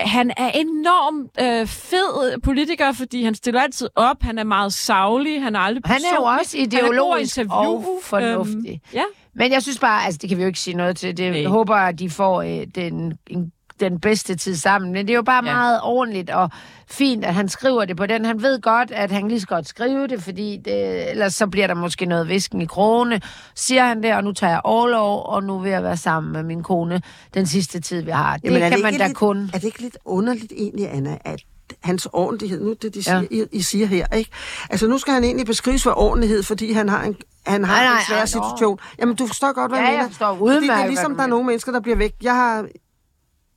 han 0.00 0.32
er 0.36 0.50
enormt 0.50 1.30
øh, 1.40 1.66
fed 1.66 2.40
politiker, 2.40 2.92
fordi 2.92 3.22
han 3.22 3.34
stiller 3.34 3.60
altid 3.60 3.88
op. 3.94 4.16
Han 4.22 4.38
er 4.38 4.44
meget 4.44 4.72
savlig. 4.72 5.42
Han 5.42 5.54
er 5.54 5.60
aldrig 5.60 5.82
Han 5.86 5.96
er 5.96 6.00
jo 6.00 6.22
personlig. 6.22 6.40
også 6.40 6.56
Han 6.58 6.66
er 6.66 6.76
ideologisk 6.76 7.38
og 7.50 8.00
fornuftig. 8.02 8.70
Øhm, 8.70 8.94
ja. 8.94 9.02
Men 9.34 9.52
jeg 9.52 9.62
synes 9.62 9.78
bare, 9.78 10.04
altså 10.04 10.18
det 10.22 10.28
kan 10.28 10.38
vi 10.38 10.42
jo 10.42 10.46
ikke 10.46 10.60
sige 10.60 10.76
noget 10.76 10.96
til. 10.96 11.16
Det, 11.16 11.42
jeg 11.42 11.48
håber, 11.48 11.74
at 11.74 11.98
de 11.98 12.10
får 12.10 12.42
øh, 12.42 12.66
den, 12.74 13.18
en, 13.30 13.52
den 13.80 14.00
bedste 14.00 14.34
tid 14.36 14.56
sammen. 14.56 14.92
Men 14.92 15.06
det 15.06 15.12
er 15.12 15.16
jo 15.16 15.22
bare 15.22 15.44
Ja. 15.46 15.52
meget 15.54 15.80
ordentligt 15.82 16.30
og 16.30 16.50
fint, 16.90 17.24
at 17.24 17.34
han 17.34 17.48
skriver 17.48 17.84
det 17.84 17.96
på 17.96 18.06
den. 18.06 18.24
Han 18.24 18.42
ved 18.42 18.60
godt, 18.60 18.90
at 18.90 19.10
han 19.10 19.28
lige 19.28 19.40
så 19.40 19.46
godt 19.46 19.68
skrive 19.68 20.06
det, 20.06 20.22
fordi 20.22 20.58
det, 20.64 21.10
ellers 21.10 21.34
så 21.34 21.46
bliver 21.46 21.66
der 21.66 21.74
måske 21.74 22.06
noget 22.06 22.28
visken 22.28 22.60
i 22.60 22.66
krone. 22.66 23.20
Siger 23.54 23.84
han 23.84 24.02
det, 24.02 24.14
og 24.14 24.24
nu 24.24 24.32
tager 24.32 24.50
jeg 24.52 24.60
overlov, 24.64 25.26
og 25.26 25.42
nu 25.44 25.58
vil 25.58 25.70
jeg 25.70 25.82
være 25.82 25.96
sammen 25.96 26.32
med 26.32 26.42
min 26.42 26.62
kone 26.62 27.02
den 27.34 27.46
sidste 27.46 27.80
tid, 27.80 28.02
vi 28.02 28.10
har. 28.10 28.36
Det 28.36 28.44
Jamen, 28.44 28.62
er 28.62 28.68
kan 28.68 28.76
det 28.78 28.82
man 28.82 28.98
da 28.98 29.06
lidt, 29.06 29.16
kun. 29.16 29.50
Er 29.54 29.58
det 29.58 29.64
ikke 29.64 29.80
lidt 29.80 29.98
underligt 30.04 30.52
egentlig, 30.56 30.90
Anna, 30.92 31.18
at 31.24 31.40
hans 31.82 32.08
ordentlighed, 32.12 32.64
nu 32.64 32.74
det, 32.82 32.94
de 32.94 33.02
siger, 33.02 33.16
Ja. 33.20 33.26
I, 33.30 33.44
I 33.52 33.62
siger 33.62 33.86
her, 33.86 34.06
ikke? 34.16 34.30
Altså, 34.70 34.86
nu 34.86 34.98
skal 34.98 35.14
han 35.14 35.24
egentlig 35.24 35.46
beskrives 35.46 35.82
for 35.82 35.98
ordentlighed, 35.98 36.42
fordi 36.42 36.72
han 36.72 36.88
har 36.88 37.02
en, 37.04 37.16
han 37.46 37.64
har 37.64 37.82
Nej, 37.84 37.92
en 37.94 38.04
svær 38.08 38.16
nej, 38.16 38.26
situation. 38.26 38.78
Jamen, 38.98 39.16
du 39.16 39.26
forstår 39.26 39.52
godt, 39.52 39.70
hvad 39.70 39.78
Ja, 39.78 39.84
jeg 39.84 39.92
jeg 39.92 39.98
mener. 39.98 40.08
forstår 40.08 40.34
Fordi 40.36 40.50
det 40.50 40.60
udmærket, 40.60 40.82
er 40.82 40.86
ligesom, 40.88 41.14
der 41.16 41.22
er 41.22 41.26
nogle 41.26 41.46
mennesker, 41.46 41.72
der 41.72 41.80
bliver 41.80 41.96
væk. 41.96 42.14
Jeg 42.22 42.34
har, 42.34 42.66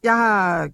jeg 0.04 0.18
har 0.18 0.70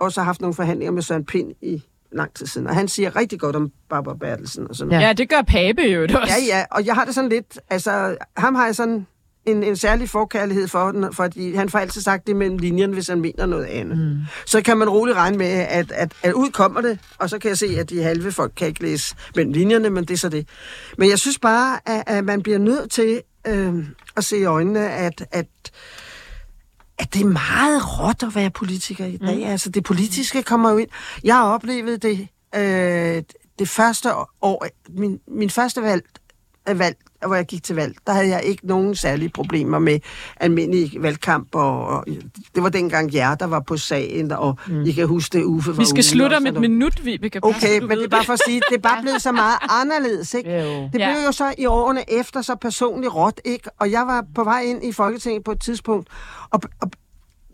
også 0.00 0.22
haft 0.22 0.40
nogle 0.40 0.54
forhandlinger 0.54 0.92
med 0.92 1.02
Søren 1.02 1.24
Pind 1.24 1.54
i 1.62 1.82
lang 2.12 2.34
tid 2.34 2.46
siden, 2.46 2.66
og 2.66 2.74
han 2.74 2.88
siger 2.88 3.16
rigtig 3.16 3.40
godt 3.40 3.56
om 3.56 3.72
Barbara 3.88 4.14
Bertelsen 4.14 4.68
og 4.68 4.76
sådan 4.76 4.88
noget. 4.88 5.06
ja, 5.06 5.12
det 5.12 5.28
gør 5.28 5.42
Pape 5.42 5.82
jo 5.82 6.02
også. 6.02 6.16
Ja, 6.16 6.56
ja, 6.56 6.64
og 6.70 6.86
jeg 6.86 6.94
har 6.94 7.04
det 7.04 7.14
sådan 7.14 7.30
lidt, 7.30 7.60
altså, 7.70 8.16
ham 8.36 8.54
har 8.54 8.64
jeg 8.64 8.74
sådan 8.74 9.06
en, 9.46 9.62
en 9.62 9.76
særlig 9.76 10.08
forkærlighed 10.08 10.68
for, 10.68 10.90
den, 10.90 11.12
fordi 11.12 11.54
han 11.54 11.68
får 11.68 11.78
altid 11.78 12.00
sagt 12.00 12.26
det 12.26 12.36
mellem 12.36 12.58
linjen, 12.58 12.92
hvis 12.92 13.08
han 13.08 13.20
mener 13.20 13.46
noget 13.46 13.64
andet. 13.64 13.98
Mm. 13.98 14.16
Så 14.46 14.62
kan 14.62 14.76
man 14.78 14.88
roligt 14.88 15.16
regne 15.16 15.38
med, 15.38 15.46
at, 15.46 15.92
at, 15.92 16.12
at 16.22 16.32
ud 16.32 16.50
kommer 16.50 16.80
det, 16.80 16.98
og 17.18 17.30
så 17.30 17.38
kan 17.38 17.48
jeg 17.48 17.58
se, 17.58 17.66
at 17.80 17.90
de 17.90 18.02
halve 18.02 18.32
folk 18.32 18.52
kan 18.56 18.68
ikke 18.68 18.82
læse 18.82 19.14
mellem 19.34 19.52
linjerne, 19.52 19.90
men 19.90 20.04
det 20.04 20.14
er 20.14 20.18
så 20.18 20.28
det. 20.28 20.48
Men 20.98 21.10
jeg 21.10 21.18
synes 21.18 21.38
bare, 21.38 21.78
at, 21.86 22.02
at 22.06 22.24
man 22.24 22.42
bliver 22.42 22.58
nødt 22.58 22.90
til 22.90 23.20
øh, 23.46 23.74
at 24.16 24.24
se 24.24 24.38
i 24.38 24.44
øjnene, 24.44 24.90
at, 24.90 25.26
at 25.30 25.46
at 26.98 27.14
det 27.14 27.20
er 27.20 27.26
meget 27.26 27.98
råt 28.00 28.22
at 28.22 28.34
være 28.34 28.50
politiker 28.50 29.04
i 29.04 29.16
dag. 29.16 29.36
Mm. 29.36 29.50
Altså, 29.50 29.70
det 29.70 29.84
politiske 29.84 30.42
kommer 30.42 30.70
jo 30.70 30.76
ind. 30.76 30.88
Jeg 31.24 31.34
har 31.34 31.44
oplevet 31.44 32.02
det, 32.02 32.28
øh, 32.54 33.22
det 33.58 33.68
første 33.68 34.10
år, 34.42 34.66
min, 34.88 35.20
min 35.28 35.50
første 35.50 35.82
valg, 35.82 36.04
valg, 36.66 36.96
hvor 37.26 37.34
jeg 37.34 37.46
gik 37.46 37.62
til 37.62 37.76
valg, 37.76 37.94
der 38.06 38.12
havde 38.12 38.28
jeg 38.28 38.42
ikke 38.44 38.66
nogen 38.66 38.94
særlige 38.94 39.28
problemer 39.28 39.78
med 39.78 40.00
almindelig 40.36 40.92
valgkamp, 41.02 41.54
og, 41.54 41.86
og 41.86 42.04
det 42.54 42.62
var 42.62 42.68
dengang 42.68 43.14
jer, 43.14 43.34
der 43.34 43.46
var 43.46 43.60
på 43.60 43.76
sagen, 43.76 44.32
og 44.32 44.58
mm. 44.68 44.82
I 44.84 44.92
kan 44.92 45.06
huske 45.06 45.38
det, 45.38 45.44
Uffe 45.44 45.70
var 45.70 45.76
Vi 45.76 45.84
skal 45.86 46.04
slutte 46.04 46.36
om 46.36 46.46
et 46.46 46.54
noget. 46.54 46.70
minut, 46.70 47.04
Vibeke. 47.04 47.40
Så 47.42 47.48
Okay, 47.48 47.80
men 47.80 47.90
det 47.98 48.04
er 48.04 48.08
bare 48.08 48.24
for 48.24 48.32
at 48.32 48.40
sige, 48.46 48.60
det 48.70 48.76
er 48.76 48.80
bare 48.80 49.02
blevet 49.04 49.22
så 49.22 49.32
meget 49.32 49.58
anderledes, 49.70 50.34
ikke? 50.34 50.50
Jo. 50.50 50.88
Det 50.92 50.98
Ja. 50.98 51.12
blev 51.12 51.24
jo 51.26 51.32
så 51.32 51.54
i 51.58 51.66
årene 51.66 52.12
efter 52.12 52.42
så 52.42 52.54
personligt 52.54 53.14
råt, 53.14 53.40
ikke? 53.44 53.70
Og 53.80 53.90
jeg 53.90 54.06
var 54.06 54.24
på 54.34 54.44
vej 54.44 54.60
ind 54.62 54.84
i 54.84 54.92
Folketinget 54.92 55.44
på 55.44 55.52
et 55.52 55.60
tidspunkt, 55.60 56.08
og, 56.50 56.60
og 56.82 56.90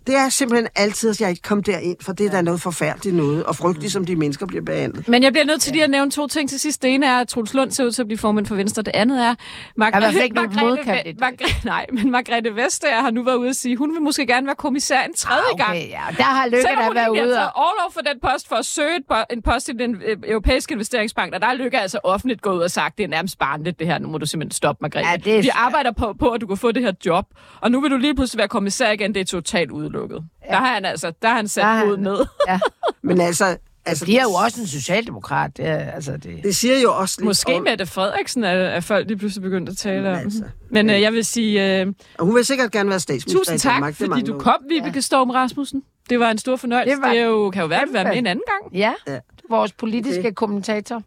det 0.06 0.16
er 0.16 0.28
simpelthen 0.28 0.68
altid, 0.76 1.10
at 1.10 1.20
jeg 1.20 1.30
ikke 1.30 1.42
kom 1.42 1.62
derind, 1.62 1.96
for 2.02 2.12
det 2.12 2.26
er 2.26 2.30
da 2.30 2.42
noget 2.42 2.60
forfærdeligt 2.60 3.16
noget, 3.16 3.44
og 3.44 3.56
frygteligt, 3.56 3.92
som 3.92 4.04
de 4.04 4.16
mennesker 4.16 4.46
bliver 4.46 4.64
behandlet. 4.64 5.08
Men 5.08 5.22
jeg 5.22 5.32
bliver 5.32 5.44
nødt 5.44 5.60
til 5.62 5.72
lige 5.72 5.84
at 5.84 5.90
nævne 5.90 6.10
to 6.10 6.26
ting 6.26 6.48
til 6.50 6.60
sidst. 6.60 6.82
Det 6.82 6.94
ene 6.94 7.06
er, 7.06 7.20
at 7.20 7.28
Troels 7.28 7.54
Lund 7.54 7.70
ser 7.70 7.84
ud 7.84 7.90
til 7.92 8.02
at 8.02 8.08
blive 8.08 8.18
formand 8.18 8.46
for 8.46 8.54
Venstre. 8.54 8.82
Det 8.82 8.90
andet 8.94 9.24
er... 9.24 9.30
Ikke 9.30 9.38
Margrethe 9.76 10.60
modkandidat. 10.60 11.06
Ve- 11.06 11.24
Margrethe- 11.24 11.64
Nej, 11.64 11.86
men 11.92 12.10
Margrethe 12.10 12.56
Vestager 12.56 13.00
har 13.00 13.10
nu 13.10 13.22
været 13.24 13.36
ude 13.36 13.48
at 13.48 13.56
sige, 13.56 13.76
hun 13.76 13.92
vil 13.94 14.02
måske 14.02 14.26
gerne 14.26 14.46
være 14.46 14.56
kommissær 14.56 15.02
en 15.02 15.14
tredje 15.14 15.56
gang. 15.56 15.70
Okay, 15.70 15.88
ja. 15.88 16.00
Der 16.16 16.22
har 16.22 16.46
Lykke 16.46 16.56
da 16.62 16.68
været 16.68 16.78
egentlig 16.96 17.02
har 17.02 17.10
ude 17.26 17.38
og... 17.38 17.52
overlov 17.56 17.92
for 17.92 18.00
den 18.00 18.20
post 18.22 18.48
for 18.48 18.56
at 18.56 18.64
søge 18.64 18.96
et 18.96 19.02
po- 19.12 19.24
en 19.30 19.42
post 19.42 19.68
i 19.68 19.72
den 19.72 19.96
øh, 20.06 20.16
europæiske 20.26 20.72
investeringsbank, 20.72 21.34
og 21.34 21.40
der 21.40 21.46
er 21.46 21.54
Lykke 21.54 21.78
altså 21.80 21.98
offentligt 22.04 22.42
gået 22.42 22.56
ud 22.56 22.60
og 22.62 22.70
sagt, 22.70 22.98
det 22.98 23.04
er 23.04 23.08
nærmest 23.08 23.38
barnligt 23.38 23.78
det 23.78 23.86
her, 23.86 23.98
nu 23.98 24.08
må 24.08 24.18
du 24.18 24.26
simpelthen 24.26 24.56
stoppe, 24.56 24.78
Margrethe. 24.82 25.10
Ja, 25.10 25.16
det 25.16 25.38
er 25.38 25.42
Vi 25.42 25.50
arbejder 25.54 25.92
på, 25.92 26.14
på, 26.18 26.30
at 26.30 26.40
du 26.40 26.46
kan 26.46 26.56
få 26.56 26.72
det 26.72 26.82
her 26.82 26.92
job, 27.06 27.24
og 27.60 27.70
nu 27.70 27.80
vil 27.80 27.90
du 27.90 27.96
lige 27.96 28.14
pludselig 28.14 28.38
være 28.38 28.48
kommissær 28.48 28.90
igen, 28.90 29.14
det 29.14 29.20
er 29.20 29.24
totalt 29.24 29.70
udelukket. 29.94 30.24
Ja. 30.46 30.50
Der 30.52 30.58
har 30.58 30.74
han 30.74 30.84
altså, 30.84 31.12
der 31.22 31.28
har 31.28 31.36
han 31.36 31.48
sat 31.48 31.64
Der 31.64 31.78
hovedet 31.80 31.98
han- 31.98 32.12
ned. 32.12 32.26
Ja. 32.48 32.58
Men 33.02 33.20
altså... 33.20 33.56
altså 33.86 34.04
De 34.04 34.18
er 34.18 34.22
jo 34.22 34.30
også 34.30 34.60
en 34.60 34.66
socialdemokrat. 34.66 35.56
Det, 35.56 35.66
er, 35.66 35.76
altså, 35.78 36.12
det... 36.16 36.40
Det 36.42 36.56
siger 36.56 36.80
jo 36.80 36.94
også 36.96 37.14
lidt 37.20 37.26
Måske 37.26 37.54
om, 37.54 37.62
Mette 37.62 37.86
Frederiksen 37.86 38.44
er, 38.44 38.50
er 38.50 38.80
folk 38.80 39.06
lige 39.08 39.18
pludselig 39.18 39.42
begyndt 39.42 39.68
at 39.68 39.76
tale 39.76 40.08
om. 40.10 40.14
altså. 40.18 40.44
Men 40.70 40.90
øh, 40.90 41.00
jeg 41.00 41.12
vil 41.12 41.24
sige 41.24 41.80
øh, 41.80 41.86
og 42.18 42.26
hun 42.26 42.34
vil 42.34 42.44
sikkert 42.44 42.72
gerne 42.72 42.90
være 42.90 43.00
statsminister 43.00 43.38
tusind 43.40 43.56
i 43.56 43.58
tak, 43.58 43.72
Danmark. 43.72 43.98
Det 43.98 44.08
fordi 44.08 44.22
du 44.22 44.38
kom, 44.38 44.56
Vibeke 44.68 45.02
Storm 45.02 45.30
Rasmussen. 45.30 45.82
Det 46.10 46.20
var 46.20 46.30
en 46.30 46.38
stor 46.38 46.56
fornøjelse. 46.56 46.94
Det 46.94 47.02
var 47.02 47.08
det 47.10 47.18
er 47.20 47.24
jo, 47.24 47.50
kan 47.50 47.62
jo 47.62 47.66
være, 47.68 47.82
at 47.82 47.88
være 47.92 48.04
med 48.04 48.16
en 48.16 48.26
anden 48.26 48.42
gang 48.46 48.76
Ja, 48.76 48.92
Ja. 49.06 49.18
vores 49.50 49.72
politiske 49.72 50.20
Okay. 50.20 50.32
kommentator 50.32 51.02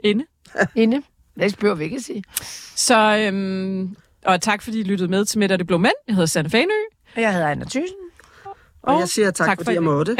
inde. 0.00 0.24
inde. 0.74 1.02
Det 1.40 1.56
behøver 1.58 1.76
vi 1.76 1.84
ikke 1.84 1.96
at 1.96 2.02
sige. 2.02 2.24
Så, 2.76 3.16
øhm, 3.18 3.96
og 4.24 4.40
tak 4.40 4.62
fordi 4.62 4.80
I 4.80 4.82
lyttede 4.82 5.10
med 5.10 5.24
til 5.24 5.38
Midt 5.38 5.52
og 5.52 5.58
det 5.58 5.66
blå 5.66 5.78
mænd. 5.78 5.92
Jeg 6.08 6.14
hedder 6.14 6.26
Sanne 6.26 6.50
Fanø. 6.50 6.72
Og 7.16 7.22
jeg 7.22 7.32
hedder 7.32 7.48
Anna 7.48 7.64
Thyssen. 7.64 7.96
Og 8.88 9.00
jeg 9.00 9.08
siger 9.08 9.30
tak, 9.30 9.46
tak 9.46 9.46
tak 9.46 9.58
for 9.58 9.64
fordi 9.64 9.74
jeg 9.74 9.82
måtte. 9.82 10.16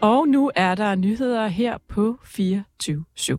Og 0.00 0.28
nu 0.28 0.50
er 0.54 0.74
der 0.74 0.94
nyheder 0.94 1.46
her 1.46 1.78
på 1.88 2.18
24 2.24 3.04
/7. 3.20 3.36